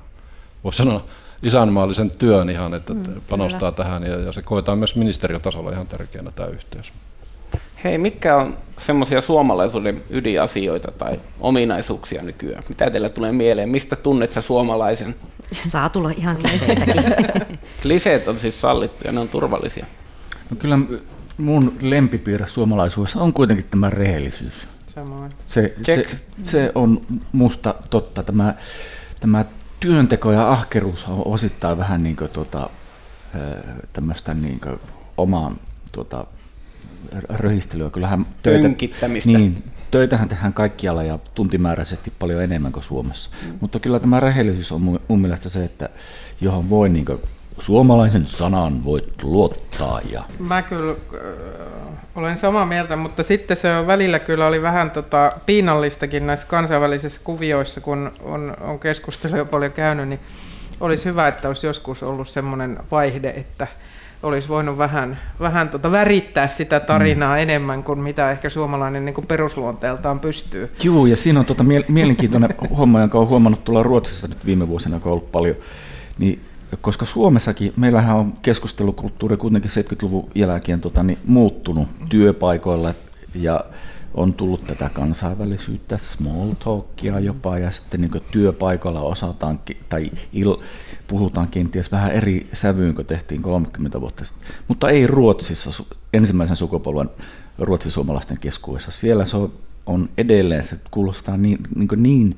[0.64, 1.04] voisi sanoa,
[1.42, 3.72] isänmaallisen työn ihan, että mm, panostaa kyllä.
[3.72, 6.92] tähän ja, ja se koetaan myös ministeriötasolla ihan tärkeänä tämä yhteys.
[7.84, 12.62] Hei, mitkä on semmoisia suomalaisuuden ydinasioita tai ominaisuuksia nykyään?
[12.68, 13.68] Mitä teillä tulee mieleen?
[13.68, 15.14] Mistä tunnet sä suomalaisen?
[15.66, 16.94] Saa tulla ihan kliseitäkin.
[17.82, 19.86] Kliseet on siis sallittuja, ne on turvallisia.
[20.50, 20.78] No kyllä
[21.42, 24.66] mun lempipiirre suomalaisuudessa on kuitenkin tämä rehellisyys.
[24.86, 25.32] Samoin.
[25.46, 26.06] Se, se,
[26.42, 27.00] se on
[27.32, 28.22] musta totta.
[28.22, 28.54] Tämä,
[29.20, 29.44] tämä
[29.80, 32.70] työnteko ja ahkeruus on osittain vähän niin kuin tuota,
[33.92, 34.76] tämmöistä niin kuin
[35.16, 35.56] omaan
[35.92, 36.26] tuota,
[37.28, 37.90] röhistelyä.
[37.90, 38.68] Kyllähän töitä,
[39.24, 43.30] niin, töitähän tehdään kaikkialla ja tuntimääräisesti paljon enemmän kuin Suomessa.
[43.46, 43.58] Mm.
[43.60, 45.88] Mutta kyllä tämä rehellisyys on mun, mun mielestä se, että
[46.40, 47.18] johon voi niin kuin
[47.60, 50.00] suomalaisen sanan voit luottaa.
[50.10, 50.24] Ja...
[50.38, 51.20] Mä kyllä äh,
[52.14, 57.20] olen samaa mieltä, mutta sitten se on välillä kyllä oli vähän tota, piinallistakin näissä kansainvälisissä
[57.24, 60.20] kuvioissa, kun on, on keskustelua paljon käynyt, niin
[60.80, 63.66] olisi hyvä, että olisi joskus ollut semmoinen vaihde, että
[64.22, 67.42] olisi voinut vähän, vähän tota värittää sitä tarinaa mm.
[67.42, 70.70] enemmän kuin mitä ehkä suomalainen niin kuin perusluonteeltaan pystyy.
[70.82, 75.00] Joo, ja siinä on tota mielenkiintoinen homma, jonka olen huomannut tulla Ruotsissa nyt viime vuosina,
[75.00, 75.56] kun on ollut paljon,
[76.18, 76.40] niin
[76.80, 82.94] koska Suomessakin, meillähän on keskustelukulttuuri kuitenkin 70-luvun jälkeen tota, niin, muuttunut työpaikoilla
[83.34, 83.64] ja
[84.14, 90.56] on tullut tätä kansainvälisyyttä, small talkia jopa, ja sitten niin työpaikalla osataan, tai il,
[91.08, 94.48] puhutaan kenties vähän eri sävyyn kuin tehtiin 30 vuotta sitten.
[94.68, 97.10] Mutta ei Ruotsissa, ensimmäisen sukupolven
[97.58, 98.90] ruotsisuomalaisten keskuudessa.
[98.90, 99.52] Siellä se on,
[99.86, 102.36] on edelleen, se kuulostaa niin, niin, niin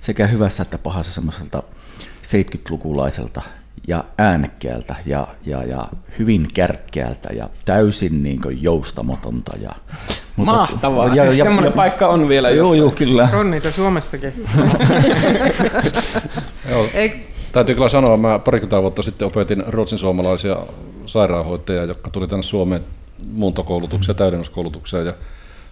[0.00, 1.62] sekä hyvässä että pahassa semmoiselta
[2.22, 3.42] 70-lukulaiselta
[3.88, 9.56] ja äänekkäältä ja, ja, ja hyvin kärkkäältä ja täysin niin joustamatonta.
[9.60, 9.70] Ja,
[10.36, 13.28] mutta, Mahtavaa, ja, ja, semmoinen ja, paikka on vielä Joo, joo, kyllä.
[13.32, 14.32] On niitä Suomessakin.
[16.70, 16.86] joo.
[16.94, 17.32] Ei.
[17.52, 20.56] Täytyy kyllä sanoa, mä parikymmentä vuotta sitten opetin ruotsin suomalaisia
[21.06, 22.82] sairaanhoitajia, jotka tuli tänne Suomeen
[23.32, 25.06] muuntokoulutukseen ja täydennyskoulutukseen.
[25.06, 25.14] Ja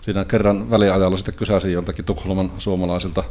[0.03, 3.25] siinä kerran väliajalla sitten kysäsin joltakin Tukholman suomalaisilta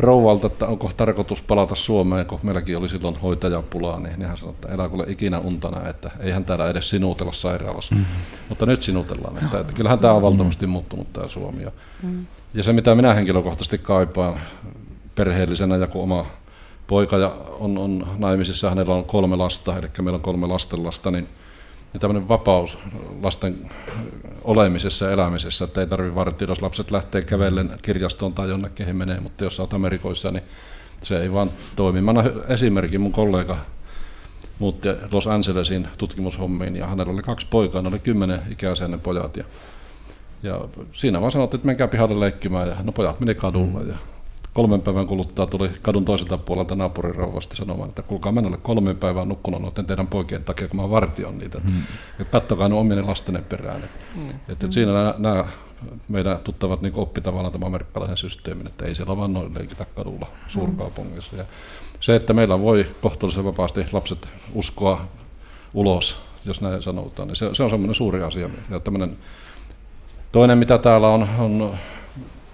[0.00, 4.74] rouvalta, että onko tarkoitus palata Suomeen, kun meilläkin oli silloin hoitajapulaa, niin hän sanoi, että
[4.74, 7.94] elää kuule ikinä untana, että eihän täällä edes sinutella sairaalassa.
[7.94, 8.04] Mm.
[8.48, 11.62] Mutta nyt sinutellaan, että, että kyllähän tämä on valtavasti muuttunut tämä Suomi.
[11.62, 11.70] Ja,
[12.02, 12.26] mm.
[12.54, 14.40] ja se, mitä minä henkilökohtaisesti kaipaan
[15.14, 16.26] perheellisenä ja kun oma
[16.86, 21.28] poika ja on, on naimisissa, hänellä on kolme lasta, eli meillä on kolme lastenlasta, niin
[21.94, 22.78] ja tämmöinen vapaus
[23.22, 23.70] lasten
[24.44, 28.92] olemisessa ja elämisessä, että ei tarvitse varttia, jos lapset lähtee kävellen kirjastoon tai jonnekin he
[28.92, 30.44] menee, mutta jos olet Amerikoissa, niin
[31.02, 32.00] se ei vaan toimi.
[32.00, 33.56] Mä annan esimerkin, mun kollega
[34.58, 39.36] muutti Los Angelesin tutkimushommiin ja hänellä oli kaksi poikaa, ne oli kymmenen ikäisiä ne pojat
[39.36, 39.44] ja,
[40.42, 40.60] ja
[40.92, 43.94] siinä vaan sanottiin, että menkää pihalle leikkimään ja no pojat meni kadulle ja
[44.60, 49.28] kolmen päivän kuluttua tuli kadun toiselta puolelta naapurin rouvasta sanomaan, että kuulkaa mennä kolmen päivän
[49.28, 51.58] nukkunut noiden teidän poikien takia, kun mä vartion niitä.
[51.58, 51.82] Mm.
[52.20, 53.80] Että kattokaa ne omien lastenne perään.
[53.80, 54.30] Mm.
[54.30, 55.44] Että, että siinä nämä, nämä
[56.08, 60.26] meidän tuttavat niin oppi tavallaan tämän amerikkalaisen systeemin, että ei siellä vaan noin leikitä kadulla
[60.48, 61.36] suurkaupungissa.
[61.36, 61.44] Ja
[62.00, 65.04] se, että meillä voi kohtuullisen vapaasti lapset uskoa
[65.74, 68.50] ulos, jos näin sanotaan, niin se, se on semmoinen suuri asia.
[68.70, 68.80] Ja
[70.32, 71.74] toinen, mitä täällä on, on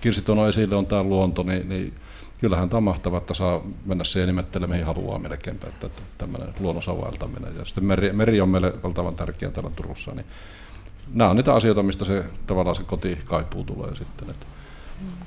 [0.07, 1.95] Kirsi tuonut esille, on tämä luonto, niin, niin
[2.41, 6.49] kyllähän tämä on mahtavaa, että saa mennä siihen nimettelemään, mihin haluaa melkeinpä, että, että tämmöinen
[6.61, 7.57] luonnon savailtaminen.
[7.57, 10.27] Ja sitten meri, meri on meille valtavan tärkeä täällä Turussa, niin
[11.15, 14.31] nämä on niitä asioita, mistä se tavallaan se kotikaipuu tulee sitten.
[14.31, 14.47] Että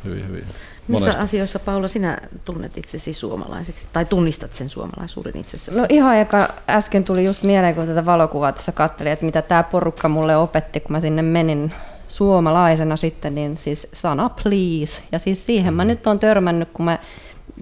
[0.05, 0.43] hyvin, hyvin.
[0.87, 1.23] Missä monesti.
[1.23, 5.79] asioissa, Paula, sinä tunnet itsesi suomalaiseksi, tai tunnistat sen suomalaisuuden itsessäsi?
[5.79, 9.63] No ihan eka äsken tuli just mieleen, kun tätä valokuvaa tässä katselin, että mitä tämä
[9.63, 11.73] porukka mulle opetti, kun mä sinne menin
[12.09, 15.03] suomalaisena sitten, niin siis sana please.
[15.11, 16.97] Ja siis siihen mä nyt on törmännyt, kun mä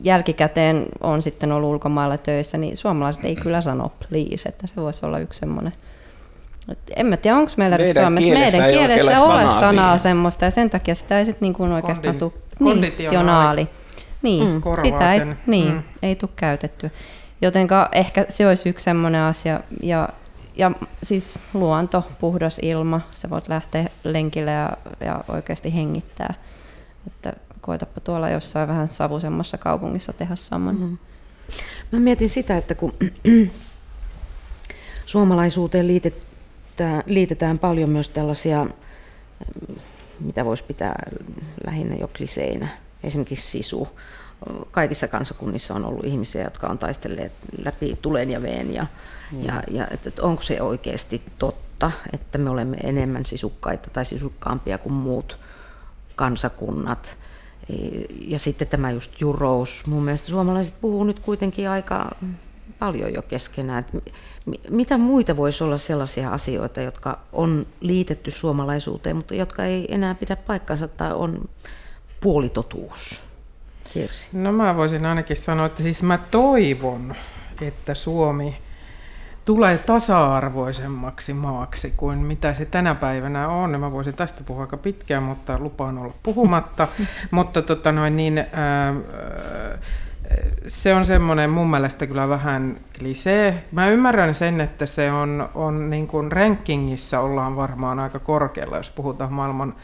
[0.04, 5.06] jälkikäteen on sitten ollut ulkomailla töissä, niin suomalaiset ei kyllä sano please, että se voisi
[5.06, 5.74] olla yksi semmoinen.
[6.96, 10.70] En mä tiedä, onko meillä meidän Suomessa, meidän kielessä ole sanaa, sanaa semmoista, ja sen
[10.70, 12.32] takia sitä ei sitten niin kuin oikeastaan tule
[12.64, 13.68] konditionaali.
[14.22, 14.62] Niin, mm.
[14.84, 15.84] sitä ei, niin, mm.
[16.02, 16.92] ei tule käytetty.
[17.42, 20.10] Jotenka ehkä se olisi yksi semmoinen asia, ja
[20.58, 20.72] ja
[21.04, 26.34] siis luonto, puhdas ilma, sä voit lähteä lenkille ja, ja oikeasti hengittää.
[27.08, 30.76] Että koetapa tuolla jossain vähän savusemmassa kaupungissa tehdä saman.
[30.76, 30.98] Mm-hmm.
[31.92, 32.94] Mä mietin sitä, että kun
[35.06, 38.68] suomalaisuuteen liitetään, liitetään paljon myös tällaisia,
[40.20, 40.96] mitä voisi pitää
[41.66, 42.68] lähinnä jo kliseinä,
[43.04, 43.88] esimerkiksi sisu.
[44.72, 47.32] Kaikissa kansakunnissa on ollut ihmisiä, jotka on taistelleet
[47.64, 48.86] läpi tulen ja veen ja.
[49.32, 54.78] Ja, ja että, että onko se oikeasti totta, että me olemme enemmän sisukkaita tai sisukkaampia
[54.78, 55.40] kuin muut
[56.16, 57.18] kansakunnat.
[57.70, 57.74] E,
[58.28, 59.86] ja sitten tämä just jurous.
[59.88, 62.16] Mun mielestä suomalaiset puhuu nyt kuitenkin aika
[62.80, 63.80] paljon jo keskenään.
[63.80, 63.98] Että
[64.70, 70.36] mitä muita voisi olla sellaisia asioita, jotka on liitetty suomalaisuuteen, mutta jotka ei enää pidä
[70.36, 71.50] paikkansa tai on
[72.22, 73.24] puolitotuus?
[73.94, 74.30] Kirsi.
[74.34, 77.16] No mä voisin ainakin sanoa, että siis mä toivon,
[77.62, 78.58] että Suomi
[79.48, 83.80] tulee tasa-arvoisemmaksi maaksi kuin mitä se tänä päivänä on.
[83.80, 86.88] Mä voisin tästä puhua aika pitkään, mutta lupaan olla puhumatta.
[87.32, 88.96] mutta tota noin, niin, ää,
[90.68, 93.64] se on semmoinen mun mielestä kyllä vähän klisee.
[93.72, 98.90] Mä ymmärrän sen, että se on, on niin kuin rankingissa ollaan varmaan aika korkealla, jos
[98.90, 99.76] puhutaan maailman,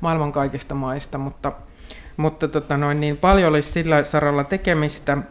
[0.00, 1.52] maailman kaikista maista, mutta,
[2.16, 5.18] mutta tota noin, niin paljon olisi sillä saralla tekemistä–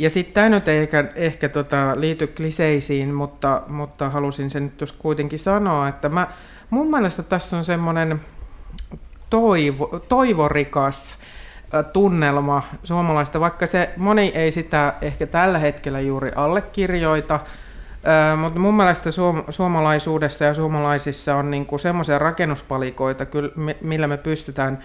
[0.00, 4.94] ja sitten tämä nyt ei ehkä, ehkä tota, liity kliseisiin, mutta, mutta halusin sen nyt
[4.98, 6.26] kuitenkin sanoa, että mä,
[6.70, 8.20] mun mielestä tässä on semmoinen
[9.30, 11.14] toivo, toivorikas
[11.92, 17.40] tunnelma suomalaista, vaikka se moni ei sitä ehkä tällä hetkellä juuri allekirjoita,
[18.36, 23.26] mutta mun mielestä suom- suomalaisuudessa ja suomalaisissa on niinku semmoisia rakennuspalikoita,
[23.80, 24.78] millä me pystytään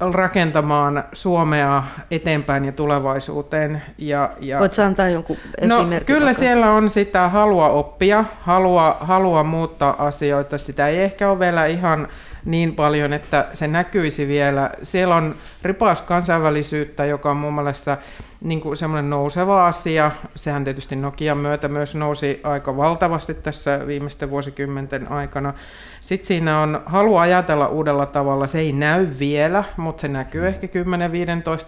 [0.00, 3.82] rakentamaan Suomea eteenpäin ja tulevaisuuteen.
[3.98, 5.76] Ja, ja Voitko antaa jonkun no,
[6.06, 6.40] Kyllä vaikka?
[6.40, 10.58] siellä on sitä halua oppia, halua, halua muuttaa asioita.
[10.58, 12.08] Sitä ei ehkä ole vielä ihan
[12.44, 14.70] niin paljon, että se näkyisi vielä.
[14.82, 17.98] Siellä on ripaus kansainvälisyyttä, joka on mun mielestä
[18.40, 20.10] niin kuin semmoinen nouseva asia.
[20.34, 25.54] Sehän tietysti Nokian myötä myös nousi aika valtavasti tässä viimeisten vuosikymmenten aikana.
[26.00, 28.46] Sitten siinä on halu ajatella uudella tavalla.
[28.46, 30.66] Se ei näy vielä, mutta se näkyy ehkä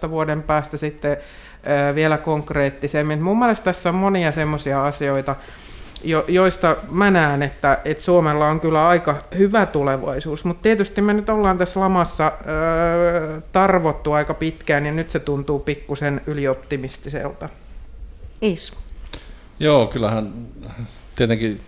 [0.05, 1.17] 10-15 vuoden päästä sitten
[1.95, 3.21] vielä konkreettisemmin.
[3.21, 5.35] Mun mielestä tässä on monia semmoisia asioita,
[6.03, 11.13] jo, joista mä näen, että, että Suomella on kyllä aika hyvä tulevaisuus, mutta tietysti me
[11.13, 17.49] nyt ollaan tässä lamassa öö, tarvottu aika pitkään ja nyt se tuntuu pikkusen ylioptimistiselta.
[18.41, 18.73] Is.
[19.59, 20.33] Joo, kyllähän
[21.15, 21.61] tietenkin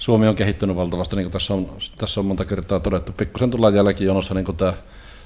[0.00, 3.12] Suomi on kehittynyt valtavasti, niin kuin tässä on, tässä on monta kertaa todettu.
[3.12, 4.74] Pikkusen tullaan jälkijonossa, niin kuin tämä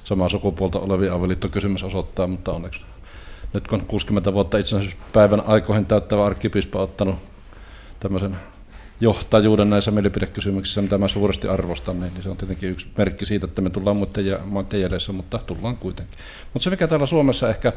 [0.05, 2.81] sama sukupuolta olevien avioliittokysymys osoittaa, mutta onneksi
[3.53, 7.17] nyt kun 60 vuotta itsenäisyyspäivän aikoihin täyttävä arkkipiispa on ottanut
[8.01, 8.37] tämmöisen
[9.01, 13.63] johtajuuden näissä mielipidekysymyksissä, mitä mä suuresti arvostan, niin se on tietenkin yksi merkki siitä, että
[13.63, 16.19] me tullaan muiden jäljessä, mutta tullaan kuitenkin.
[16.53, 17.73] Mutta se, mikä täällä Suomessa ehkä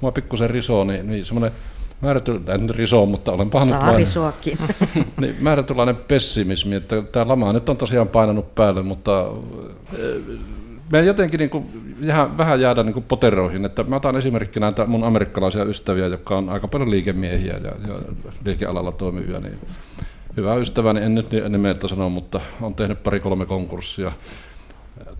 [0.00, 1.52] mua pikkusen risoo, niin, niin semmoinen
[2.00, 4.58] määrätynlainen, en risoo, mutta olen pahannut Saa risoakin.
[5.20, 9.30] niin, määrätynlainen pessimismi, että tämä lama nyt on tosiaan painanut päälle, mutta
[10.92, 11.92] me jotenkin niin kuin,
[12.38, 13.64] vähän jäädä niin kuin poteroihin.
[13.64, 18.00] Että mä otan esimerkkinä näitä mun amerikkalaisia ystäviä, jotka on aika paljon liikemiehiä ja, ja
[18.44, 19.40] liikealalla toimivia.
[19.40, 19.58] Niin
[20.36, 24.12] hyvä ystäväni, en nyt nimeltä sano, mutta on tehnyt pari-kolme konkurssia.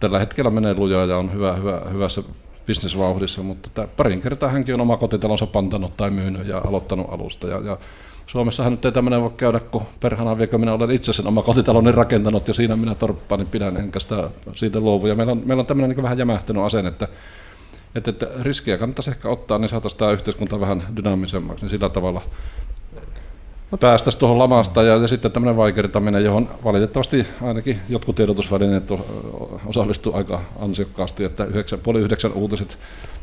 [0.01, 2.23] Tällä hetkellä menee lujaa ja on hyvä, hyvä, hyvässä
[2.69, 7.49] bisnesvauhdissa, mutta parin kertaa hänkin on oma kotitalonsa pantanut tai myynyt ja aloittanut alusta.
[7.49, 7.79] Ja, ja
[8.27, 11.93] Suomessahan nyt ei tämmöinen voi käydä, kun perhana vielä minä olen itse sen oma kotitaloni
[11.93, 15.07] rakentanut ja siinä minä torppaan, niin pidän enkä sitä siitä luovu.
[15.07, 17.09] Ja meillä on, meillä on tämmöinen niin vähän jämähtänyt asenne, että,
[17.95, 22.23] että, että riskejä kannattaisi ehkä ottaa, niin saataisiin tämä yhteiskunta vähän dynaamisemmaksi, niin sillä tavalla.
[23.77, 28.85] Päästäisiin tuohon lamasta ja, ja sitten tämmöinen vaikertaminen, johon valitettavasti ainakin jotkut tiedotusvälineet
[29.67, 32.79] osallistuu aika ansiokkaasti, että yhdeksän, puoli yhdeksän uutiset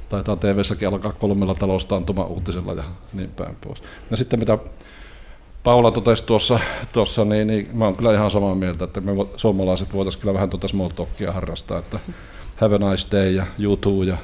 [0.10, 3.84] taitaa TV-säkin alkaa kolmella taloustaantuma uutisella ja niin päin pois.
[4.12, 4.58] Ja sitten mitä
[5.64, 6.60] Paula totesi tuossa,
[6.94, 10.50] tuossa niin, niin mä oon kyllä ihan samaa mieltä, että me suomalaiset voitaisiin kyllä vähän
[10.50, 12.00] tuota small talkia harrastaa, että
[12.56, 14.18] have a nice day ja you too ja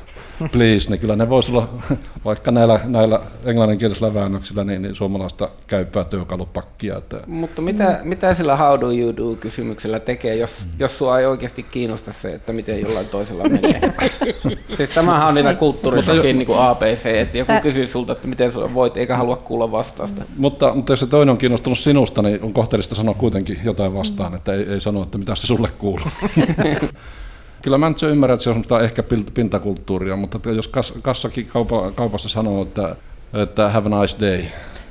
[0.52, 1.70] please, niin kyllä ne voisi olla
[2.26, 6.98] vaikka näillä, näillä englanninkielisillä väännöksillä niin, niin suomalaista käypää työkalupakkia.
[6.98, 7.20] Että...
[7.28, 10.72] Mutta mitä, mitä sillä how do you do kysymyksellä tekee, jos, mm.
[10.80, 13.82] jos sua ei oikeasti kiinnosta se, että miten jollain toisella menee?
[14.78, 18.74] siis tämähän on niitä kulttuurisakin niin kuin ABC, että joku kysyy sulta, että miten sulla
[18.74, 20.22] voit, eikä halua kuulla vastausta.
[20.38, 24.36] Mutta, mutta jos se toinen on kiinnostunut sinusta, niin on kohteellista sanoa kuitenkin jotain vastaan,
[24.36, 26.08] että ei, ei sano, että mitä se sulle kuuluu.
[27.62, 32.30] Kyllä mä nyt ymmärrän, että se on ehkä pintakulttuuria, mutta jos kas, kassakin kaupa, kaupassa
[32.30, 32.96] sanoo, että,
[33.34, 34.46] että have a nice day,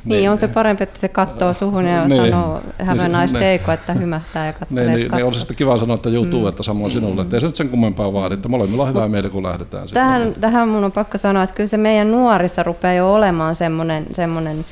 [0.04, 3.18] niin, niin, on se parempi, että se katsoo suhun ja niin, sanoo have a niin,
[3.20, 4.84] nice day, kuin että hymähtää ja katselee.
[4.84, 6.48] Niin, niin, niin olisi sitten kiva sanoa, että joutuu, mm.
[6.48, 7.22] että samoin sinulle.
[7.22, 9.88] Että ei se nyt sen kummempaa vaadi, että molemmilla on hyvää mieli, kun lähdetään.
[9.88, 10.40] Tähän, sitten.
[10.40, 14.64] tähän mun on pakko sanoa, että kyllä se meidän nuorissa rupeaa jo olemaan semmoinen, semmoinen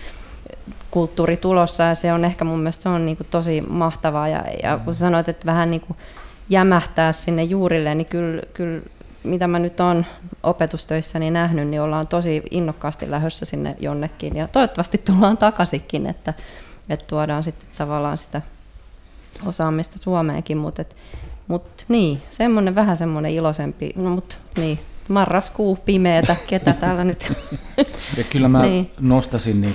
[0.91, 4.29] kulttuuri tulossa ja se on ehkä mun mielestä se on niin kuin tosi mahtavaa.
[4.29, 5.97] Ja, ja kun sanoit, että vähän niin kuin
[6.49, 8.83] jämähtää sinne juurille, niin kyllä, kyllä
[9.25, 10.07] mitä mä nyt olen
[10.43, 14.37] opetustöissäni nähnyt, niin ollaan tosi innokkaasti lähdössä sinne jonnekin.
[14.37, 16.35] Ja toivottavasti tullaan takaisinkin, että,
[16.89, 18.43] että tuodaan sitten tavallaan sitä
[19.47, 20.59] osaamista Suomeenkin.
[20.59, 20.85] Mutta
[21.49, 27.33] mut, niin, semmoinen vähän semmoinen iloisempi, no mutta niin, marraskuu pimeätä, ketä täällä nyt.
[28.17, 28.91] Ja kyllä mä niin.
[29.01, 29.75] nostasin, niin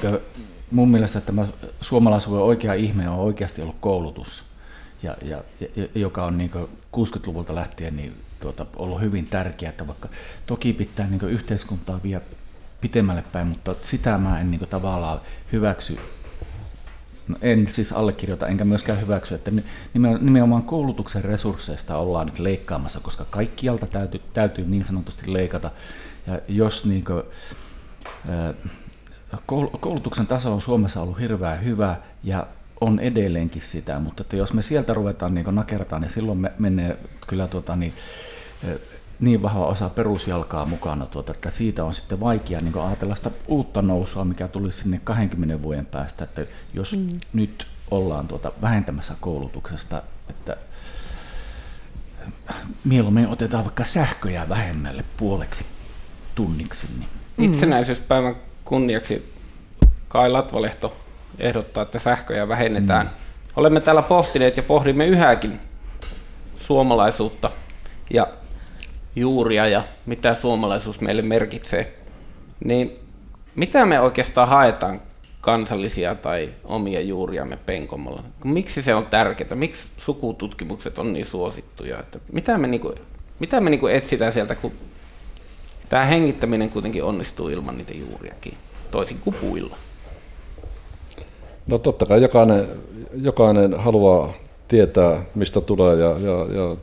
[0.72, 1.48] mun mielestä tämä
[1.82, 4.44] suomalaisuuden oikea ihme on oikeasti ollut koulutus
[5.04, 5.44] ja, ja,
[5.96, 6.52] joka on niin
[6.96, 10.10] 60-luvulta lähtien niin tuota, ollut hyvin tärkeää, että vaikka
[10.46, 12.22] toki pitää niin yhteiskuntaa vie
[12.82, 15.22] pitemmälle päin, mutta sitä mä en niin tavallaan
[15.52, 15.98] hyväksy
[17.28, 19.52] No en siis allekirjoita, enkä myöskään hyväksy, että
[20.22, 25.72] nimenomaan koulutuksen resursseista ollaan nyt leikkaamassa, koska kaikkialta täytyy, täytyy niin sanotusti leikata.
[26.28, 27.24] Ja jos niin kuin,
[29.80, 32.48] koulutuksen taso on Suomessa ollut hirveän hyvä ja
[32.84, 36.98] on edelleenkin sitä, mutta että jos me sieltä ruvetaan niin nakertaan, niin silloin me menee
[37.28, 37.94] kyllä tuota, niin,
[39.20, 43.82] niin vahva osa perusjalkaa mukana, tuota, että siitä on sitten vaikea niin ajatella sitä uutta
[43.82, 47.20] nousua, mikä tulisi sinne 20 vuoden päästä, että jos mm.
[47.34, 50.58] nyt ollaan tuota vähentämässä koulutuksesta, että
[52.84, 55.66] mieluummin otetaan vaikka sähköjä vähemmälle puoleksi
[56.36, 56.88] tunniksi.
[56.98, 57.10] Niin.
[57.52, 58.36] Itsenäisyyspäivän
[58.66, 59.34] kunniaksi
[60.08, 61.03] Kai Latvalehto
[61.40, 63.06] ehdottaa, että sähköjä vähennetään.
[63.06, 63.12] Mm.
[63.56, 65.60] Olemme täällä pohtineet ja pohdimme yhäkin
[66.60, 67.52] suomalaisuutta
[68.14, 68.28] ja
[69.16, 71.96] juuria ja mitä suomalaisuus meille merkitsee.
[72.66, 72.96] Niin
[73.56, 75.02] mitä me oikeastaan haetaan
[75.42, 78.24] kansallisia tai omia juuriamme penkomolla.
[78.44, 79.56] Miksi se on tärkeää?
[79.56, 82.00] Miksi sukututkimukset on niin suosittuja?
[82.00, 82.96] Että mitä me, niinku,
[83.40, 84.72] mitä me niinku etsitään sieltä, kun
[85.90, 88.58] tämä hengittäminen kuitenkin onnistuu ilman niitä juuriakin,
[88.92, 89.78] toisin kuin puilla?
[91.68, 92.68] No totta kai jokainen,
[93.22, 94.34] jokainen haluaa
[94.68, 96.78] tietää, mistä tulee ja, ja, ja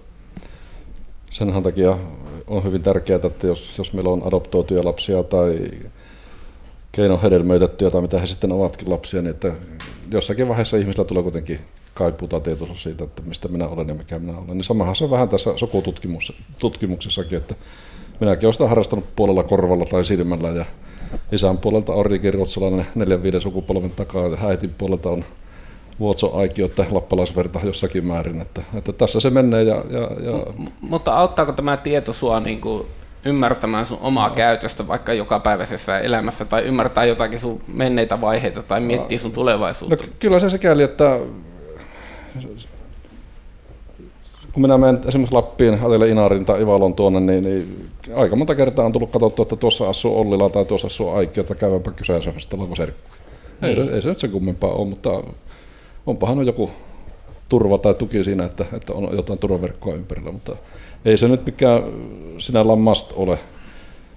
[1.32, 1.98] senhän takia
[2.46, 5.70] on hyvin tärkeää, että jos, jos meillä on adoptoituja lapsia tai
[6.92, 9.52] keinohedelmöitettyjä tai mitä he sitten ovatkin lapsia, niin että
[10.10, 11.60] jossakin vaiheessa ihmisillä tulee kuitenkin
[11.94, 14.56] kaipuu tai tietoisuus siitä, että mistä minä olen ja mikä minä olen.
[14.56, 17.54] Niin samahan se on vähän tässä sukututkimuksessakin, että
[18.20, 20.64] minäkin olen sitä harrastanut puolella korvalla tai silmällä ja
[21.32, 25.24] isän puolelta on Riikin ruotsalainen neljän viiden sukupolven takaa ja äitin puolelta on
[26.00, 28.40] Vuotso että lappalaisverta jossakin määrin.
[28.40, 29.62] Että, että tässä se menee.
[29.62, 30.52] Ja, ja, ja...
[30.58, 32.86] M- mutta auttaako tämä tieto sua niin kuin
[33.24, 34.34] ymmärtämään sun omaa no.
[34.34, 39.96] käytöstä vaikka jokapäiväisessä elämässä tai ymmärtää jotakin sun menneitä vaiheita tai miettiä sun tulevaisuutta?
[39.96, 41.18] No, kyllä se sikäli, että
[44.52, 48.86] kun minä menen esimerkiksi Lappiin, Atelle Inarin tai Ivalon tuonne, niin, niin, aika monta kertaa
[48.86, 52.74] on tullut katsottua, että tuossa asuu Ollila tai tuossa asuu Aikki, että käyväpä kyseessä, onko
[52.74, 53.10] serkku.
[53.62, 53.94] Ei, niin.
[53.94, 55.22] ei se nyt se kummempaa ole, mutta
[56.06, 56.70] onpahan on joku
[57.48, 60.56] turva tai tuki siinä, että, että on jotain turvaverkkoa ympärillä, mutta
[61.04, 61.82] ei se nyt mikään
[62.38, 63.38] sinällään must ole.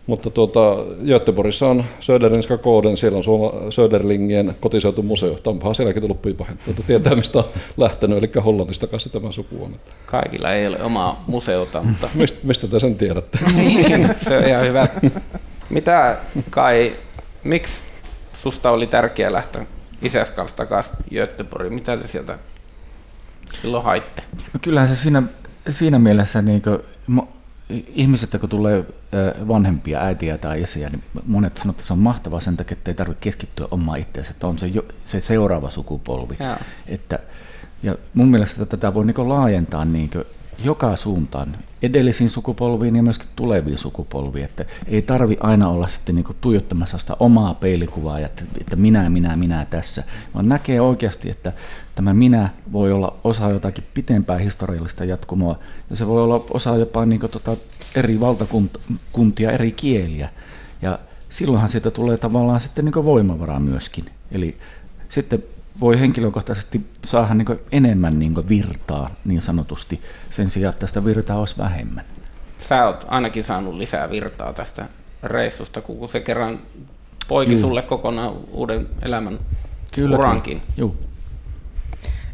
[0.07, 0.75] Mutta tuota,
[1.07, 5.37] Göteborgissa on Söderlingska Kooden, siellä on Suoma, Söderlingien kotiseutumuseo.
[5.45, 7.45] Onpahan sielläkin tullut piipahin, tuota, tietää mistä on
[7.77, 9.75] lähtenyt, eli Hollannista kanssa tämä suku on.
[10.05, 12.09] Kaikilla ei ole omaa museota, mutta...
[12.15, 13.39] mistä, mistä te sen tiedätte?
[13.55, 14.87] Niin, se on ihan hyvä.
[15.69, 16.17] Mitä
[16.49, 16.93] Kai,
[17.43, 17.73] miksi
[18.41, 19.65] susta oli tärkeää lähteä
[20.01, 21.73] isäs kanssa takaisin Göteborgiin?
[21.73, 22.39] Mitä te sieltä
[23.61, 24.23] silloin haitte?
[24.53, 25.23] No kyllähän se siinä,
[25.69, 26.79] siinä mielessä niin kuin,
[27.87, 28.85] ihmiset, kun tulee
[29.47, 32.95] vanhempia, äitiä tai isiä, niin monet sanoo, että se on mahtavaa sen takia, että ei
[32.95, 36.37] tarvitse keskittyä omaan itseänsä, että on se, jo, se seuraava sukupolvi.
[36.87, 37.19] Että,
[37.83, 40.11] ja mun mielestä tätä voi niin laajentaa niin
[40.63, 44.45] joka suuntaan, edellisiin sukupolviin ja myöskin tuleviin sukupolviin.
[44.45, 49.35] Että ei tarvi aina olla sitten niin tuijottamassa sitä omaa peilikuvaa, että, että minä, minä,
[49.35, 50.03] minä tässä,
[50.35, 51.51] vaan näkee oikeasti, että
[51.95, 55.59] tämä minä voi olla osa jotakin pitempää historiallista jatkumoa,
[55.89, 57.57] ja se voi olla osa jopa niin tota
[57.95, 60.29] eri valtakuntia, eri kieliä.
[60.81, 60.99] Ja
[61.29, 64.05] silloinhan siitä tulee tavallaan sitten niin voimavaraa myöskin.
[64.31, 64.57] Eli
[65.09, 65.43] sitten
[65.79, 71.57] voi henkilökohtaisesti saada niin enemmän niin virtaa niin sanotusti sen sijaan, että tästä virtaa olisi
[71.57, 72.05] vähemmän.
[72.69, 74.85] Sä oot ainakin saanut lisää virtaa tästä
[75.23, 76.59] reissusta, kun se kerran
[77.27, 77.61] poiki Juu.
[77.61, 79.39] sulle kokonaan uuden elämän
[79.95, 80.59] kyllä, urankin.
[80.59, 80.73] Kyllä.
[80.77, 80.95] Juu.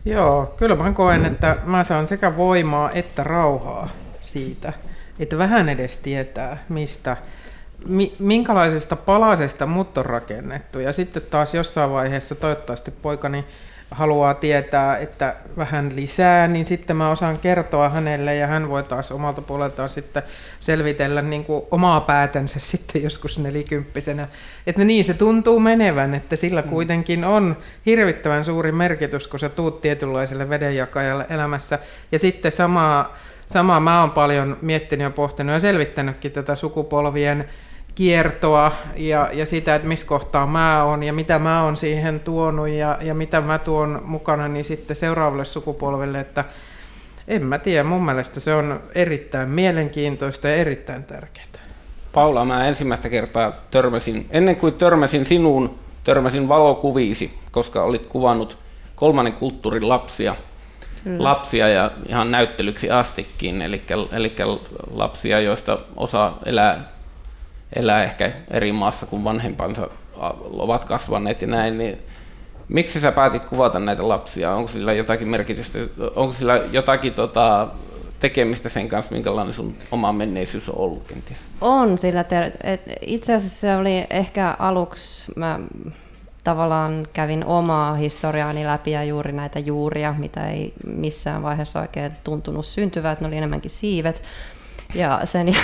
[0.05, 3.89] Joo, kyllä mä koen, että mä saan sekä voimaa että rauhaa
[4.21, 4.73] siitä,
[5.19, 7.17] että vähän edes tietää, mistä
[8.19, 10.79] minkälaisesta palasesta mut on rakennettu.
[10.79, 13.45] Ja sitten taas jossain vaiheessa toivottavasti poikani
[13.91, 19.11] haluaa tietää, että vähän lisää, niin sitten mä osaan kertoa hänelle ja hän voi taas
[19.11, 20.23] omalta puoleltaan sitten
[20.59, 24.27] selvitellä niin kuin omaa päätänsä sitten joskus nelikymppisenä.
[24.67, 26.69] Että niin se tuntuu menevän, että sillä mm.
[26.69, 31.79] kuitenkin on hirvittävän suuri merkitys, kun sä tuut tietynlaiselle vedenjakajalle elämässä.
[32.11, 37.49] Ja sitten samaa, samaa mä oon paljon miettinyt ja pohtinut ja selvittänytkin tätä sukupolvien
[37.99, 42.67] kiertoa ja, ja sitä, että missä kohtaa mä oon ja mitä mä oon siihen tuonut
[42.67, 46.45] ja, ja mitä mä tuon mukana niin sitten seuraavalle sukupolvelle, että
[47.27, 51.45] en mä tiedä, mun mielestä se on erittäin mielenkiintoista ja erittäin tärkeää.
[52.13, 58.57] Paula, mä ensimmäistä kertaa törmäsin, ennen kuin törmäsin sinuun, törmäsin valokuviisi, koska olit kuvannut
[58.95, 60.35] kolmannen kulttuurin lapsia,
[61.03, 61.23] Kyllä.
[61.23, 63.81] lapsia ja ihan näyttelyksi astikin, eli,
[64.11, 64.35] eli
[64.91, 66.98] lapsia, joista osa elää
[67.75, 69.89] elää ehkä eri maassa kuin vanhempansa
[70.51, 71.97] ovat kasvaneet ja näin, niin
[72.67, 74.55] miksi sä päätit kuvata näitä lapsia?
[74.55, 75.79] Onko sillä jotakin merkitystä,
[76.15, 77.67] onko sillä jotakin tota,
[78.19, 81.37] tekemistä sen kanssa, minkälainen sun oma menneisyys on ollut kenties?
[81.61, 85.59] On sillä, ter- et itse asiassa se oli ehkä aluksi, mä
[86.43, 92.65] tavallaan kävin omaa historiaani läpi ja juuri näitä juuria, mitä ei missään vaiheessa oikein tuntunut
[92.65, 94.23] syntyvät, ne oli enemmänkin siivet.
[94.93, 95.55] Ja sen,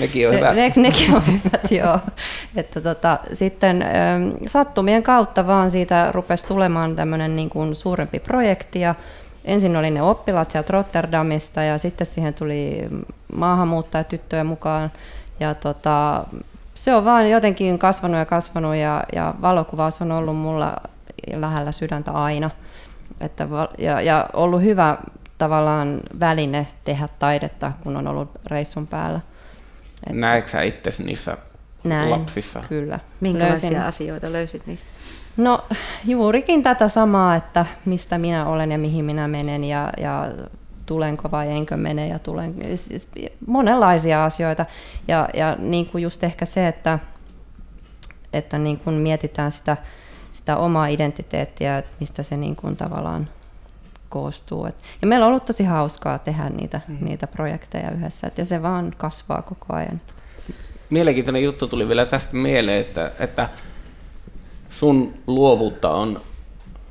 [0.00, 0.56] nekin on se, hyvät.
[0.56, 1.98] Ne, nekin on hyvät, joo.
[2.56, 8.80] Että tota, sitten ähm, sattumien kautta vaan siitä rupesi tulemaan tämmöinen niin kuin suurempi projekti
[8.80, 8.94] ja
[9.44, 12.88] ensin oli ne oppilaat sieltä Rotterdamista ja sitten siihen tuli
[13.36, 14.92] maahanmuuttajatyttöjä mukaan
[15.40, 16.24] ja tota,
[16.74, 20.76] se on vaan jotenkin kasvanut ja kasvanut ja, ja valokuvaus on ollut mulla
[21.34, 22.50] lähellä sydäntä aina.
[23.20, 24.96] Että, ja, ja ollut hyvä
[25.40, 29.20] tavallaan väline tehdä taidetta, kun on ollut reissun päällä.
[30.12, 31.36] Näetkö sä itse niissä
[31.84, 32.62] Näin, lapsissa?
[32.68, 33.00] kyllä.
[33.20, 33.82] Minkälaisia Löysin.
[33.88, 34.88] asioita löysit niistä?
[35.36, 35.64] No
[36.04, 40.28] juurikin tätä samaa, että mistä minä olen ja mihin minä menen ja, ja
[40.86, 43.08] tulenko vai enkö mene ja tulen, siis
[43.46, 44.66] monenlaisia asioita.
[45.08, 46.98] Ja, ja niin kuin just ehkä se, että,
[48.32, 49.76] että niin kuin mietitään sitä,
[50.30, 53.28] sitä omaa identiteettiä, että mistä se niin kuin tavallaan
[54.10, 54.66] koostuu.
[54.66, 56.96] Et, ja meillä on ollut tosi hauskaa tehdä niitä, mm.
[57.00, 60.00] niitä projekteja yhdessä, et, ja se vaan kasvaa koko ajan.
[60.90, 63.48] Mielenkiintoinen juttu tuli vielä tästä mieleen, että, että
[64.70, 66.20] sun luovuutta on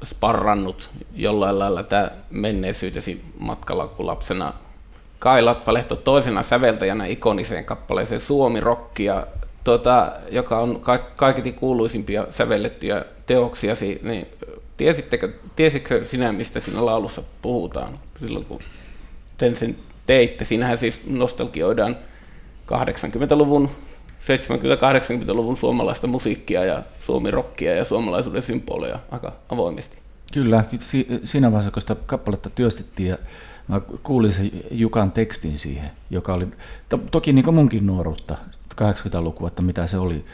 [0.06, 4.54] sparrannut jollain lailla tämä menneisyytesi matkalla, kun lapsena
[5.20, 9.28] Kai Latvalehto toisena säveltäjänä ikoniseen kappaleeseen Suomi Rockia,
[9.64, 14.28] tuota, joka on ka- kaiketi kuuluisimpia sävellettyjä teoksiasi, niin
[14.80, 18.60] tiesittekö, tiesitkö sinä, mistä siinä laulussa puhutaan silloin, kun
[19.40, 19.76] sen, sen
[20.06, 20.46] teitte?
[20.46, 21.96] Siinähän siis nostalgioidaan
[22.72, 23.70] 80-luvun
[24.20, 29.98] 70-80-luvun suomalaista musiikkia ja suomirokkia ja suomalaisuuden symboleja aika avoimesti.
[30.34, 30.64] Kyllä,
[31.24, 33.18] siinä vaiheessa kun sitä kappaletta työstettiin ja
[33.68, 36.48] mä kuulin sen Jukan tekstin siihen, joka oli
[36.90, 38.38] to, toki niin kuin munkin nuoruutta,
[38.82, 40.26] 80-lukua, että mitä se oli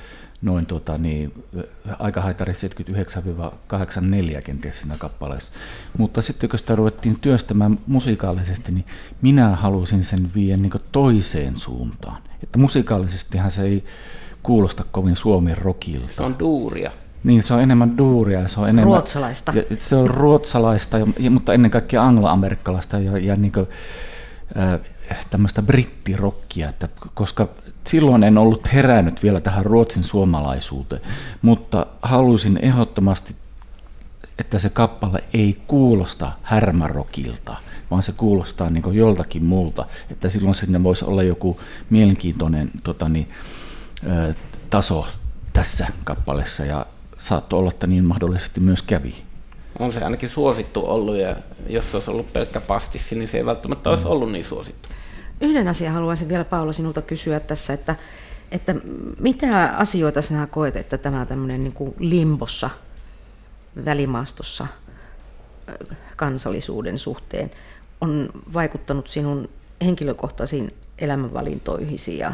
[0.46, 1.44] noin tota, niin,
[2.00, 5.52] aika haitari 79-84 kenties siinä kappaleessa.
[5.98, 8.86] Mutta sitten kun sitä ruvettiin työstämään musiikaalisesti, niin
[9.22, 12.22] minä halusin sen viedä niin toiseen suuntaan.
[12.44, 13.84] Että musiikaalisestihan se ei
[14.44, 16.14] kuulosta kovin suomen rokilta.
[16.14, 16.92] Se on duuria.
[17.24, 18.48] Niin, se on enemmän duuria.
[18.48, 19.52] Se on enemmän, ruotsalaista.
[19.56, 23.68] Ja, se on ruotsalaista, ja, mutta ennen kaikkea angloamerikkalaista ja, ja niin kuin,
[24.58, 24.80] äh,
[25.30, 27.48] tämmöistä brittirokkia, että, koska
[27.88, 31.02] silloin en ollut herännyt vielä tähän ruotsin suomalaisuuteen,
[31.42, 33.36] mutta halusin ehdottomasti,
[34.40, 37.56] että se kappale ei kuulosta härmärokilta,
[37.92, 41.60] vaan se kuulostaa niin joltakin muulta, että silloin sinne voisi olla joku
[41.90, 43.30] mielenkiintoinen tota niin,
[44.70, 45.08] taso
[45.54, 46.86] tässä kappaleessa ja
[47.18, 49.16] saattoi olla, että niin mahdollisesti myös kävi.
[49.80, 51.36] On se ainakin suosittu ollut ja
[51.70, 54.12] jos se olisi ollut pelkkä pastissi, niin se ei välttämättä olisi mm.
[54.12, 54.90] ollut niin suosittu.
[55.42, 57.96] Yhden asian haluaisin vielä Paula sinulta kysyä tässä, että,
[58.52, 58.76] että
[59.20, 62.70] mitä asioita sinä koet, että tämä tämmöinen niin kuin limbossa,
[63.86, 64.68] välimaastossa
[66.16, 67.52] kansallisuuden suhteen
[68.02, 69.50] on vaikuttanut sinun
[69.82, 72.34] henkilökohtaisiin elämänvalintoihisi ja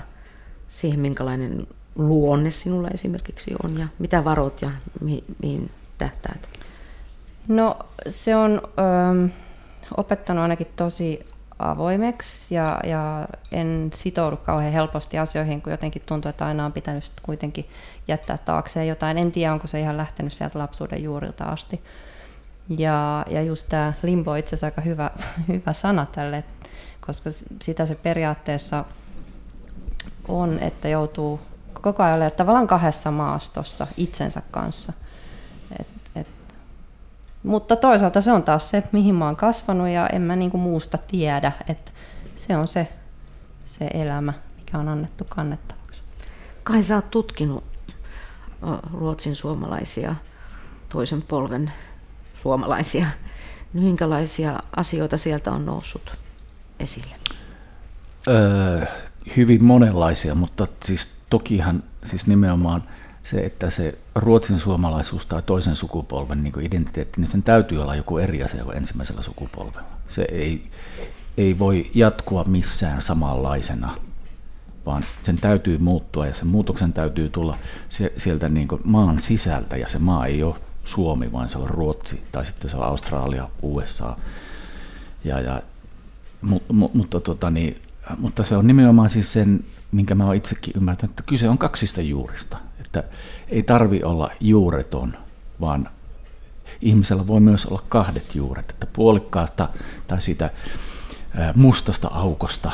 [0.67, 4.71] siihen, minkälainen luonne sinulla esimerkiksi on ja mitä varot ja
[5.01, 6.49] mi- mihin tähtäät?
[7.47, 7.79] No
[8.09, 8.61] se on
[9.25, 9.29] ö,
[9.97, 11.25] opettanut ainakin tosi
[11.69, 17.11] avoimeksi ja, ja en sitoudu kauhean helposti asioihin, kun jotenkin tuntuu, että aina on pitänyt
[17.23, 17.69] kuitenkin
[18.07, 19.17] jättää taakseen jotain.
[19.17, 21.81] En tiedä, onko se ihan lähtenyt sieltä lapsuuden juurilta asti.
[22.69, 25.11] Ja, ja just tämä limbo itse asiassa aika hyvä,
[25.47, 26.43] hyvä sana tälle,
[27.05, 27.29] koska
[27.61, 28.85] sitä se periaatteessa
[30.27, 31.39] on, että joutuu
[31.73, 34.93] koko ajan olemaan tavallaan kahdessa maastossa itsensä kanssa.
[35.79, 35.87] Et,
[37.43, 40.97] mutta toisaalta se on taas se, mihin mä oon kasvanut ja en mä niinku muusta
[40.97, 41.91] tiedä, että
[42.35, 42.87] se on se,
[43.65, 46.03] se elämä, mikä on annettu kannettavaksi.
[46.63, 47.63] Kai sä oot tutkinut
[48.93, 50.15] ruotsin suomalaisia
[50.89, 51.71] toisen polven
[52.33, 53.05] suomalaisia.
[53.73, 56.17] Minkälaisia asioita sieltä on noussut
[56.79, 57.15] esille?
[58.27, 58.85] Öö,
[59.37, 62.83] hyvin monenlaisia, mutta siis tokihan siis nimenomaan
[63.23, 68.17] se, että se ruotsin suomalaisuus tai toisen sukupolven niin identiteetti, niin sen täytyy olla joku
[68.17, 69.87] eri asia kuin ensimmäisellä sukupolvella.
[70.07, 70.67] Se ei,
[71.37, 73.95] ei voi jatkua missään samanlaisena,
[74.85, 77.57] vaan sen täytyy muuttua ja sen muutoksen täytyy tulla
[78.17, 82.45] sieltä niin maan sisältä ja se maa ei ole Suomi, vaan se on Ruotsi tai
[82.45, 84.17] sitten se on Australia, USA.
[85.23, 85.61] Ja, ja,
[86.41, 87.81] mu, mu, mutta, tota, niin,
[88.17, 92.01] mutta se on nimenomaan siis sen, minkä mä oon itsekin ymmärtänyt, että kyse on kaksista
[92.01, 92.57] juurista.
[92.79, 93.03] Että
[93.49, 95.17] ei tarvi olla juureton,
[95.61, 95.89] vaan
[96.81, 98.69] ihmisellä voi myös olla kahdet juuret.
[98.69, 99.69] Että puolikkaasta
[100.07, 100.49] tai sitä
[101.55, 102.71] mustasta aukosta,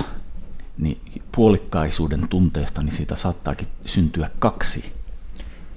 [0.78, 4.94] niin puolikkaisuuden tunteesta, niin siitä saattaakin syntyä kaksi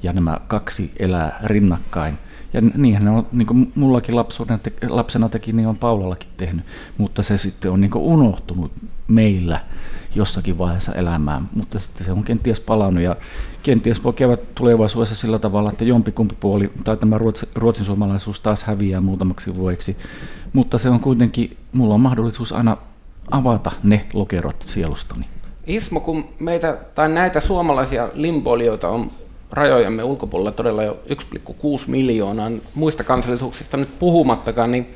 [0.03, 2.19] ja nämä kaksi elää rinnakkain.
[2.53, 6.67] Ja niinhän ne on, niin kuin mullakin lapsuuden, lapsena teki, niin on Paulallakin tehnyt,
[6.99, 8.73] mutta se sitten on niin unohtunut
[9.09, 9.61] meillä
[10.15, 13.17] jossakin vaiheessa elämään, mutta sitten se on kenties palannut ja
[13.63, 18.63] kenties voi käydä tulevaisuudessa sillä tavalla, että jompikumpi puoli tai tämä ruotsi, ruotsin suomalaisuus taas
[18.63, 19.97] häviää muutamaksi vuodeksi,
[20.53, 22.77] mutta se on kuitenkin, mulla on mahdollisuus aina
[23.31, 25.25] avata ne lokerot sielustani.
[25.67, 29.09] Ismo, kun meitä tai näitä suomalaisia limboilijoita on
[29.53, 31.17] rajojemme ulkopuolella todella jo 1,6
[31.87, 34.87] miljoonaa, muista kansallisuuksista nyt puhumattakaan, niin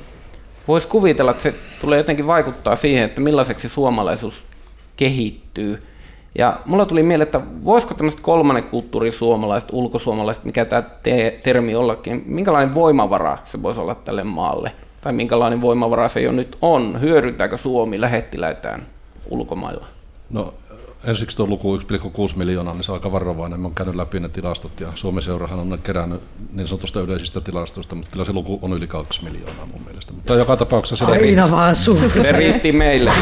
[0.68, 4.44] voisi kuvitella, että se tulee jotenkin vaikuttaa siihen, että millaiseksi suomalaisuus
[4.96, 5.82] kehittyy.
[6.38, 11.74] Ja mulla tuli mieleen, että voisiko tämmöiset kolmannen kulttuuri suomalaiset, ulkosuomalaiset, mikä tämä te- termi
[11.74, 14.72] ollakin, minkälainen voimavara se voisi olla tälle maalle?
[15.00, 17.00] Tai minkälainen voimavara se jo nyt on?
[17.00, 18.86] Hyödyntääkö Suomi lähettiläitään
[19.30, 19.86] ulkomailla?
[20.30, 20.54] No
[21.06, 21.82] ensiksi tuo luku 1,6
[22.36, 23.60] miljoonaa, niin se on aika varovainen.
[23.60, 26.22] Mä oon käynyt läpi ne tilastot ja Suomen seurahan on ne kerännyt
[26.52, 30.12] niin sanotusta yleisistä tilastoista, mutta kyllä se luku on yli 2 miljoonaa mun mielestä.
[30.12, 31.96] Mutta joka tapauksessa se Aina vaan sun.
[31.96, 33.12] Se riitti meille.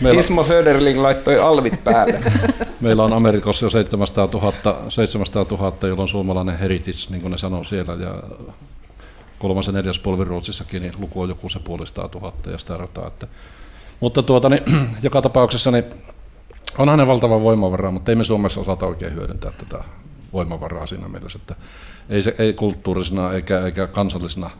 [0.00, 2.20] Meillä- Ismo Söderling laittoi alvit päälle.
[2.80, 4.52] Meillä on Amerikassa jo 700 000,
[4.88, 8.22] 700 000 jolla on suomalainen heritage, niin kuin ne sanoo siellä, ja
[9.38, 13.06] kolmas ja neljäs polvi Ruotsissakin, niin luku on joku se puolistaa tuhatta ja sitä rataa.
[13.06, 13.26] Että.
[14.00, 14.62] Mutta tuota, niin,
[15.02, 15.84] joka tapauksessa niin
[16.78, 19.84] onhan ne valtava voimavara, mutta ei me Suomessa osata oikein hyödyntää tätä
[20.32, 21.54] voimavaraa siinä mielessä, että
[22.08, 24.50] ei, se, ei kulttuurisena eikä, eikä kansallisena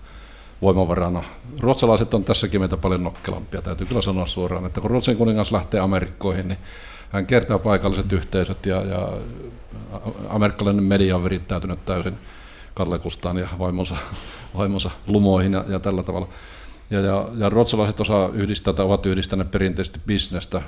[0.62, 1.22] voimavarana.
[1.60, 5.80] Ruotsalaiset on tässäkin meitä paljon nokkelampia, täytyy kyllä sanoa suoraan, että kun Ruotsin kuningas lähtee
[5.80, 6.58] Amerikkoihin, niin
[7.10, 9.08] hän kertaa paikalliset yhteisöt ja, ja
[10.28, 12.18] amerikkalainen media on virittäytynyt täysin
[12.74, 13.96] Kalle Kustaan ja vaimonsa,
[14.56, 16.28] vaimonsa lumoihin ja, ja tällä tavalla.
[16.90, 20.62] Ja, ja, ja ruotsalaiset osaa yhdistää tai ovat yhdistäneet perinteisesti bisnestä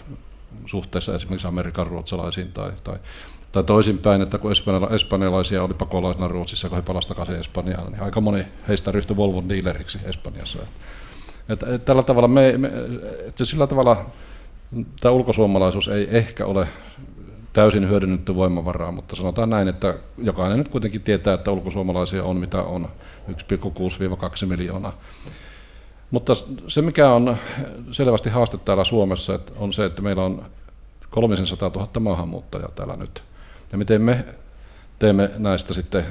[0.66, 2.98] suhteessa esimerkiksi Amerikan ruotsalaisiin tai, tai,
[3.52, 8.02] tai toisinpäin, että kun espanjala- espanjalaisia oli pakolaisena Ruotsissa, kun he palasivat takaisin Espanjaan, niin
[8.02, 10.58] aika moni heistä ryhtyi Volvon dealeriksi Espanjassa.
[11.48, 12.70] Että, että tällä tavalla me, me,
[13.28, 14.06] että sillä tavalla
[15.00, 16.68] tämä ulkosuomalaisuus ei ehkä ole
[17.52, 22.62] täysin hyödynnetty voimavaraa, mutta sanotaan näin, että jokainen nyt kuitenkin tietää, että ulkosuomalaisia on mitä
[22.62, 22.88] on,
[23.28, 23.34] 1,6-2
[24.46, 24.98] miljoonaa.
[26.10, 26.32] Mutta
[26.68, 27.36] se, mikä on
[27.90, 30.44] selvästi haaste täällä Suomessa, että on se, että meillä on
[31.10, 33.22] 300 000 maahanmuuttajaa täällä nyt.
[33.72, 34.24] Ja miten me
[34.98, 36.04] teemme näistä sitten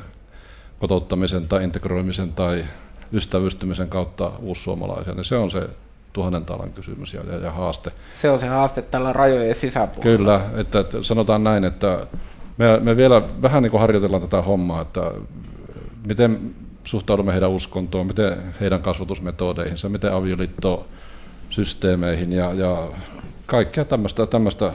[0.80, 2.66] kotouttamisen tai integroimisen tai
[3.14, 5.70] ystävystymisen kautta uussuomalaisia, niin se on se
[6.14, 7.92] tuhannen taalan kysymys ja, ja, ja haaste.
[8.14, 10.18] Se on se haaste tällä rajojen sisäpuolella.
[10.18, 12.08] Kyllä, että, että sanotaan näin, että
[12.58, 15.12] me, me vielä vähän niin kuin harjoitellaan tätä hommaa, että
[16.08, 16.56] miten
[16.90, 22.88] suhtaudumme heidän uskontoon, miten heidän kasvatusmetodeihinsa, miten avioliittosysteemeihin ja, ja
[23.46, 24.72] kaikkea tämmöistä, tämmöistä,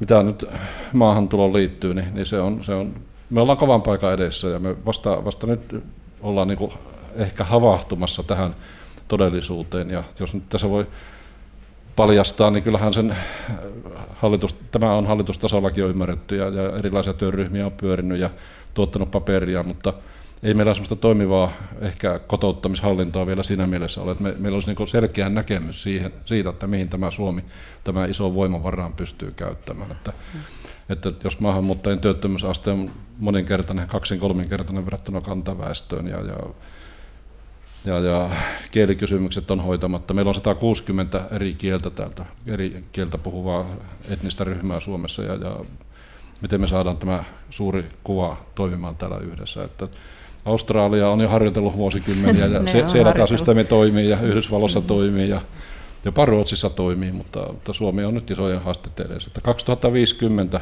[0.00, 0.44] mitä nyt
[0.92, 2.94] maahantuloon liittyy, niin, niin se, on, se on,
[3.30, 5.82] me ollaan kovan paikan edessä ja me vasta, vasta nyt
[6.20, 6.72] ollaan niin
[7.14, 8.54] ehkä havahtumassa tähän
[9.08, 9.90] todellisuuteen.
[9.90, 10.86] Ja jos nyt tässä voi
[11.96, 13.16] paljastaa, niin kyllähän sen
[14.14, 18.30] hallitus, tämä on hallitustasollakin jo ymmärretty ja, ja erilaisia työryhmiä on pyörinyt ja
[18.74, 19.92] tuottanut paperia, mutta
[20.42, 24.88] ei meillä sellaista toimivaa ehkä kotouttamishallintoa vielä siinä mielessä ole, että me, meillä olisi niin
[24.88, 27.44] selkeä näkemys siihen, siitä, että mihin tämä Suomi
[27.84, 29.90] tämä iso voimavaraan pystyy käyttämään.
[29.90, 30.40] Että, mm.
[30.88, 32.88] että jos maahanmuuttajien työttömyysaste on
[33.18, 36.36] moninkertainen, kaksin kolminkertainen verrattuna kantaväestöön ja, ja
[37.84, 38.30] ja, ja
[38.70, 40.14] kielikysymykset on hoitamatta.
[40.14, 43.66] Meillä on 160 eri kieltä täältä, eri kieltä puhuvaa
[44.10, 45.56] etnistä ryhmää Suomessa ja, ja
[46.40, 49.64] miten me saadaan tämä suuri kuva toimimaan täällä yhdessä.
[49.64, 49.88] Että
[50.48, 55.40] Australia on jo harjoitellut vuosikymmeniä ja se, siellä tämä systeemi toimii ja Yhdysvalloissa toimii ja
[56.04, 59.28] jopa Ruotsissa toimii, mutta, mutta Suomi on nyt isojen haasteiden edessä.
[59.28, 60.60] Että 2050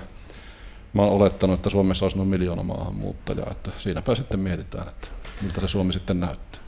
[0.93, 5.09] mä olen olettanut, että Suomessa olisi noin miljoona maahanmuuttajaa, että siinäpä sitten mietitään, että
[5.43, 6.61] miltä se Suomi sitten näyttää.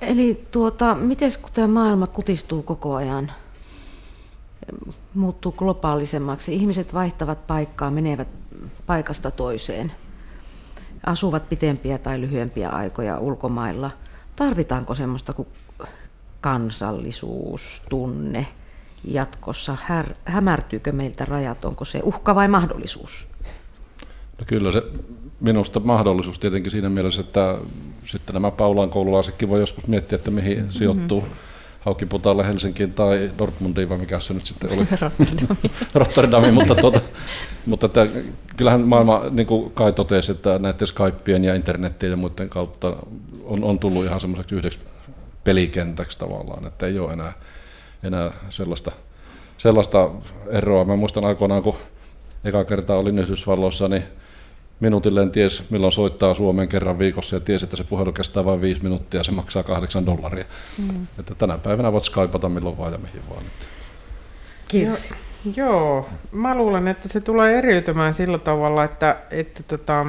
[0.00, 3.32] Eli tuota, miten tämä maailma kutistuu koko ajan,
[5.14, 8.28] muuttuu globaalisemmaksi, ihmiset vaihtavat paikkaa, menevät
[8.86, 9.92] paikasta toiseen,
[11.06, 13.90] asuvat pitempiä tai lyhyempiä aikoja ulkomailla.
[14.36, 15.48] Tarvitaanko semmoista kuin
[16.40, 18.46] kansallisuustunne
[19.04, 19.76] jatkossa?
[19.82, 21.64] Här, hämärtyykö meiltä rajat?
[21.64, 23.26] Onko se uhka vai mahdollisuus?
[24.38, 24.82] No kyllä se
[25.40, 27.58] minusta mahdollisuus tietenkin siinä mielessä, että
[28.04, 30.70] sitten nämä Paulan koululaisetkin voi joskus miettiä, että mihin mm-hmm.
[31.80, 34.86] Haukiputalle Helsinkiin tai Dortmundiin, vai mikä se nyt sitten oli?
[35.00, 35.70] Rotterdamiin.
[35.94, 37.00] Rotterdamiin, mutta, tuota,
[37.66, 38.06] mutta että,
[38.56, 42.96] kyllähän maailma, niin kuin Kai totesi, että näiden Skypien ja internettien ja muiden kautta
[43.44, 44.78] on, on tullut ihan semmoiseksi yhdeksi
[45.44, 47.32] pelikentäksi tavallaan, että ei ole enää,
[48.02, 48.92] enää sellaista,
[49.58, 50.10] sellaista
[50.48, 50.84] eroa.
[50.84, 51.76] Mä muistan aikoinaan, kun
[52.44, 54.02] eka kertaa olin Yhdysvalloissa, niin
[54.80, 58.82] minuutilleen ties, milloin soittaa Suomeen kerran viikossa ja tiesi, että se puhelu kestää vain viisi
[58.82, 60.44] minuuttia ja se maksaa kahdeksan dollaria.
[60.78, 61.06] Mm.
[61.18, 63.42] Että tänä päivänä voit skypata milloin vaan ja mihin vaan.
[64.68, 65.14] Kirsi.
[65.56, 70.06] Joo, mä luulen, että se tulee eriytymään sillä tavalla, että, että tota,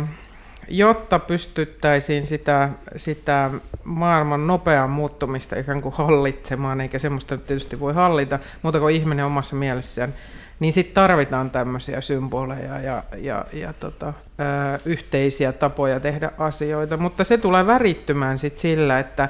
[0.67, 3.51] jotta pystyttäisiin sitä, sitä
[3.83, 9.25] maailman nopeaa muuttumista ikään kuin hallitsemaan, eikä semmoista nyt tietysti voi hallita, mutta kuin ihminen
[9.25, 10.13] omassa mielessään,
[10.61, 17.23] niin sitten tarvitaan tämmöisiä symboleja ja, ja, ja tota, ö, yhteisiä tapoja tehdä asioita, mutta
[17.23, 19.29] se tulee värittymään sit sillä, että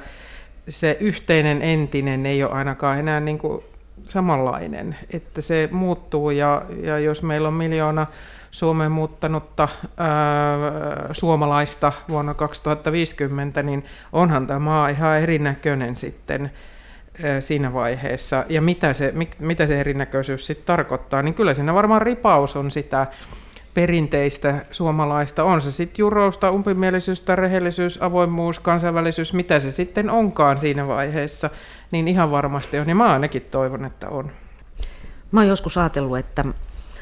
[0.69, 3.63] se yhteinen entinen ei ole ainakaan enää niin kuin
[4.07, 8.07] samanlainen, että se muuttuu ja, ja jos meillä on miljoona
[8.51, 9.67] Suomeen muuttanutta
[9.97, 10.09] ää,
[11.11, 16.51] suomalaista vuonna 2050, niin onhan tämä maa ihan erinäköinen sitten
[17.39, 18.45] siinä vaiheessa.
[18.49, 22.71] Ja mitä se, mit, mitä se erinäköisyys sitten tarkoittaa, niin kyllä siinä varmaan ripaus on
[22.71, 23.07] sitä
[23.73, 25.43] perinteistä suomalaista.
[25.43, 31.49] On se sitten jurousta, umpimielisyystä, rehellisyys, avoimuus, kansainvälisyys, mitä se sitten onkaan siinä vaiheessa,
[31.91, 32.89] niin ihan varmasti on.
[32.89, 34.31] Ja mä ainakin toivon, että on.
[35.31, 36.45] Mä oon joskus ajatellut, että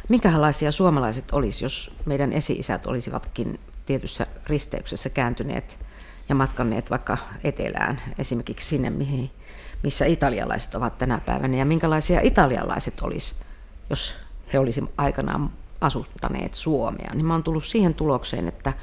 [0.10, 5.80] minkälaisia suomalaiset olisi, jos meidän esi-isät olisivatkin tietyssä risteyksessä kääntyneet
[6.30, 9.32] ja matkanneet vaikka etelään, esimerkiksi sinne, mihin,
[9.84, 13.36] missä italialaiset ovat tänä päivänä, ja minkälaisia italialaiset olisi,
[13.90, 14.16] jos
[14.54, 15.50] he olisivat aikanaan
[15.82, 18.74] asuttaneet Suomea, niin mä oon tullut siihen tulokseen, että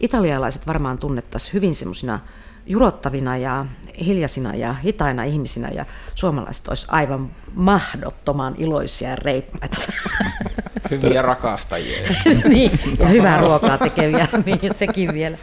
[0.00, 2.20] italialaiset varmaan tunnettaisiin hyvin semmoisina
[2.66, 3.66] jurottavina ja
[4.06, 9.76] hiljaisina ja hitaina ihmisinä ja suomalaiset olisi aivan mahdottoman iloisia ja reippaita.
[10.90, 12.08] Hyviä rakastajia.
[12.48, 15.38] niin, ja hyvää ruokaa tekeviä, niin sekin vielä.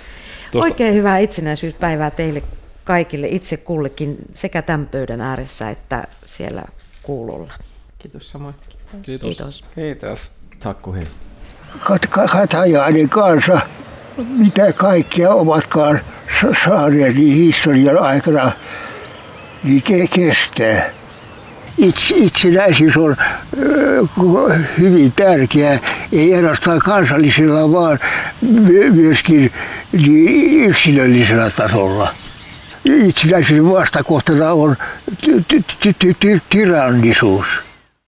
[0.51, 0.65] Tuosta...
[0.65, 2.41] Oikein hyvää itsenäisyyspäivää teille
[2.84, 6.64] kaikille, itse kullekin, sekä tämän pöydän ääressä että siellä
[7.03, 7.53] kuulolla.
[7.99, 8.56] Kiitos samoin.
[9.02, 9.28] Kiitos.
[9.28, 9.66] Kiitos.
[9.76, 10.30] Kiitos.
[10.60, 11.03] Takku hei.
[12.10, 13.60] Katajainen kanssa,
[14.38, 15.99] mitä kaikkia ovatkaan
[16.66, 18.52] saaneet niin historian aikana,
[19.64, 20.90] niin kestää.
[21.78, 23.16] Itse, itsenäisyys on
[24.80, 25.80] hyvin tärkeää,
[26.12, 27.99] ei ainoastaan kansallisella, vaan
[28.91, 29.52] myöskin
[29.91, 32.14] niin yksilöllisellä tasolla.
[32.84, 34.78] и тебя же аж такого тогда он
[36.49, 37.66] тиран несешь.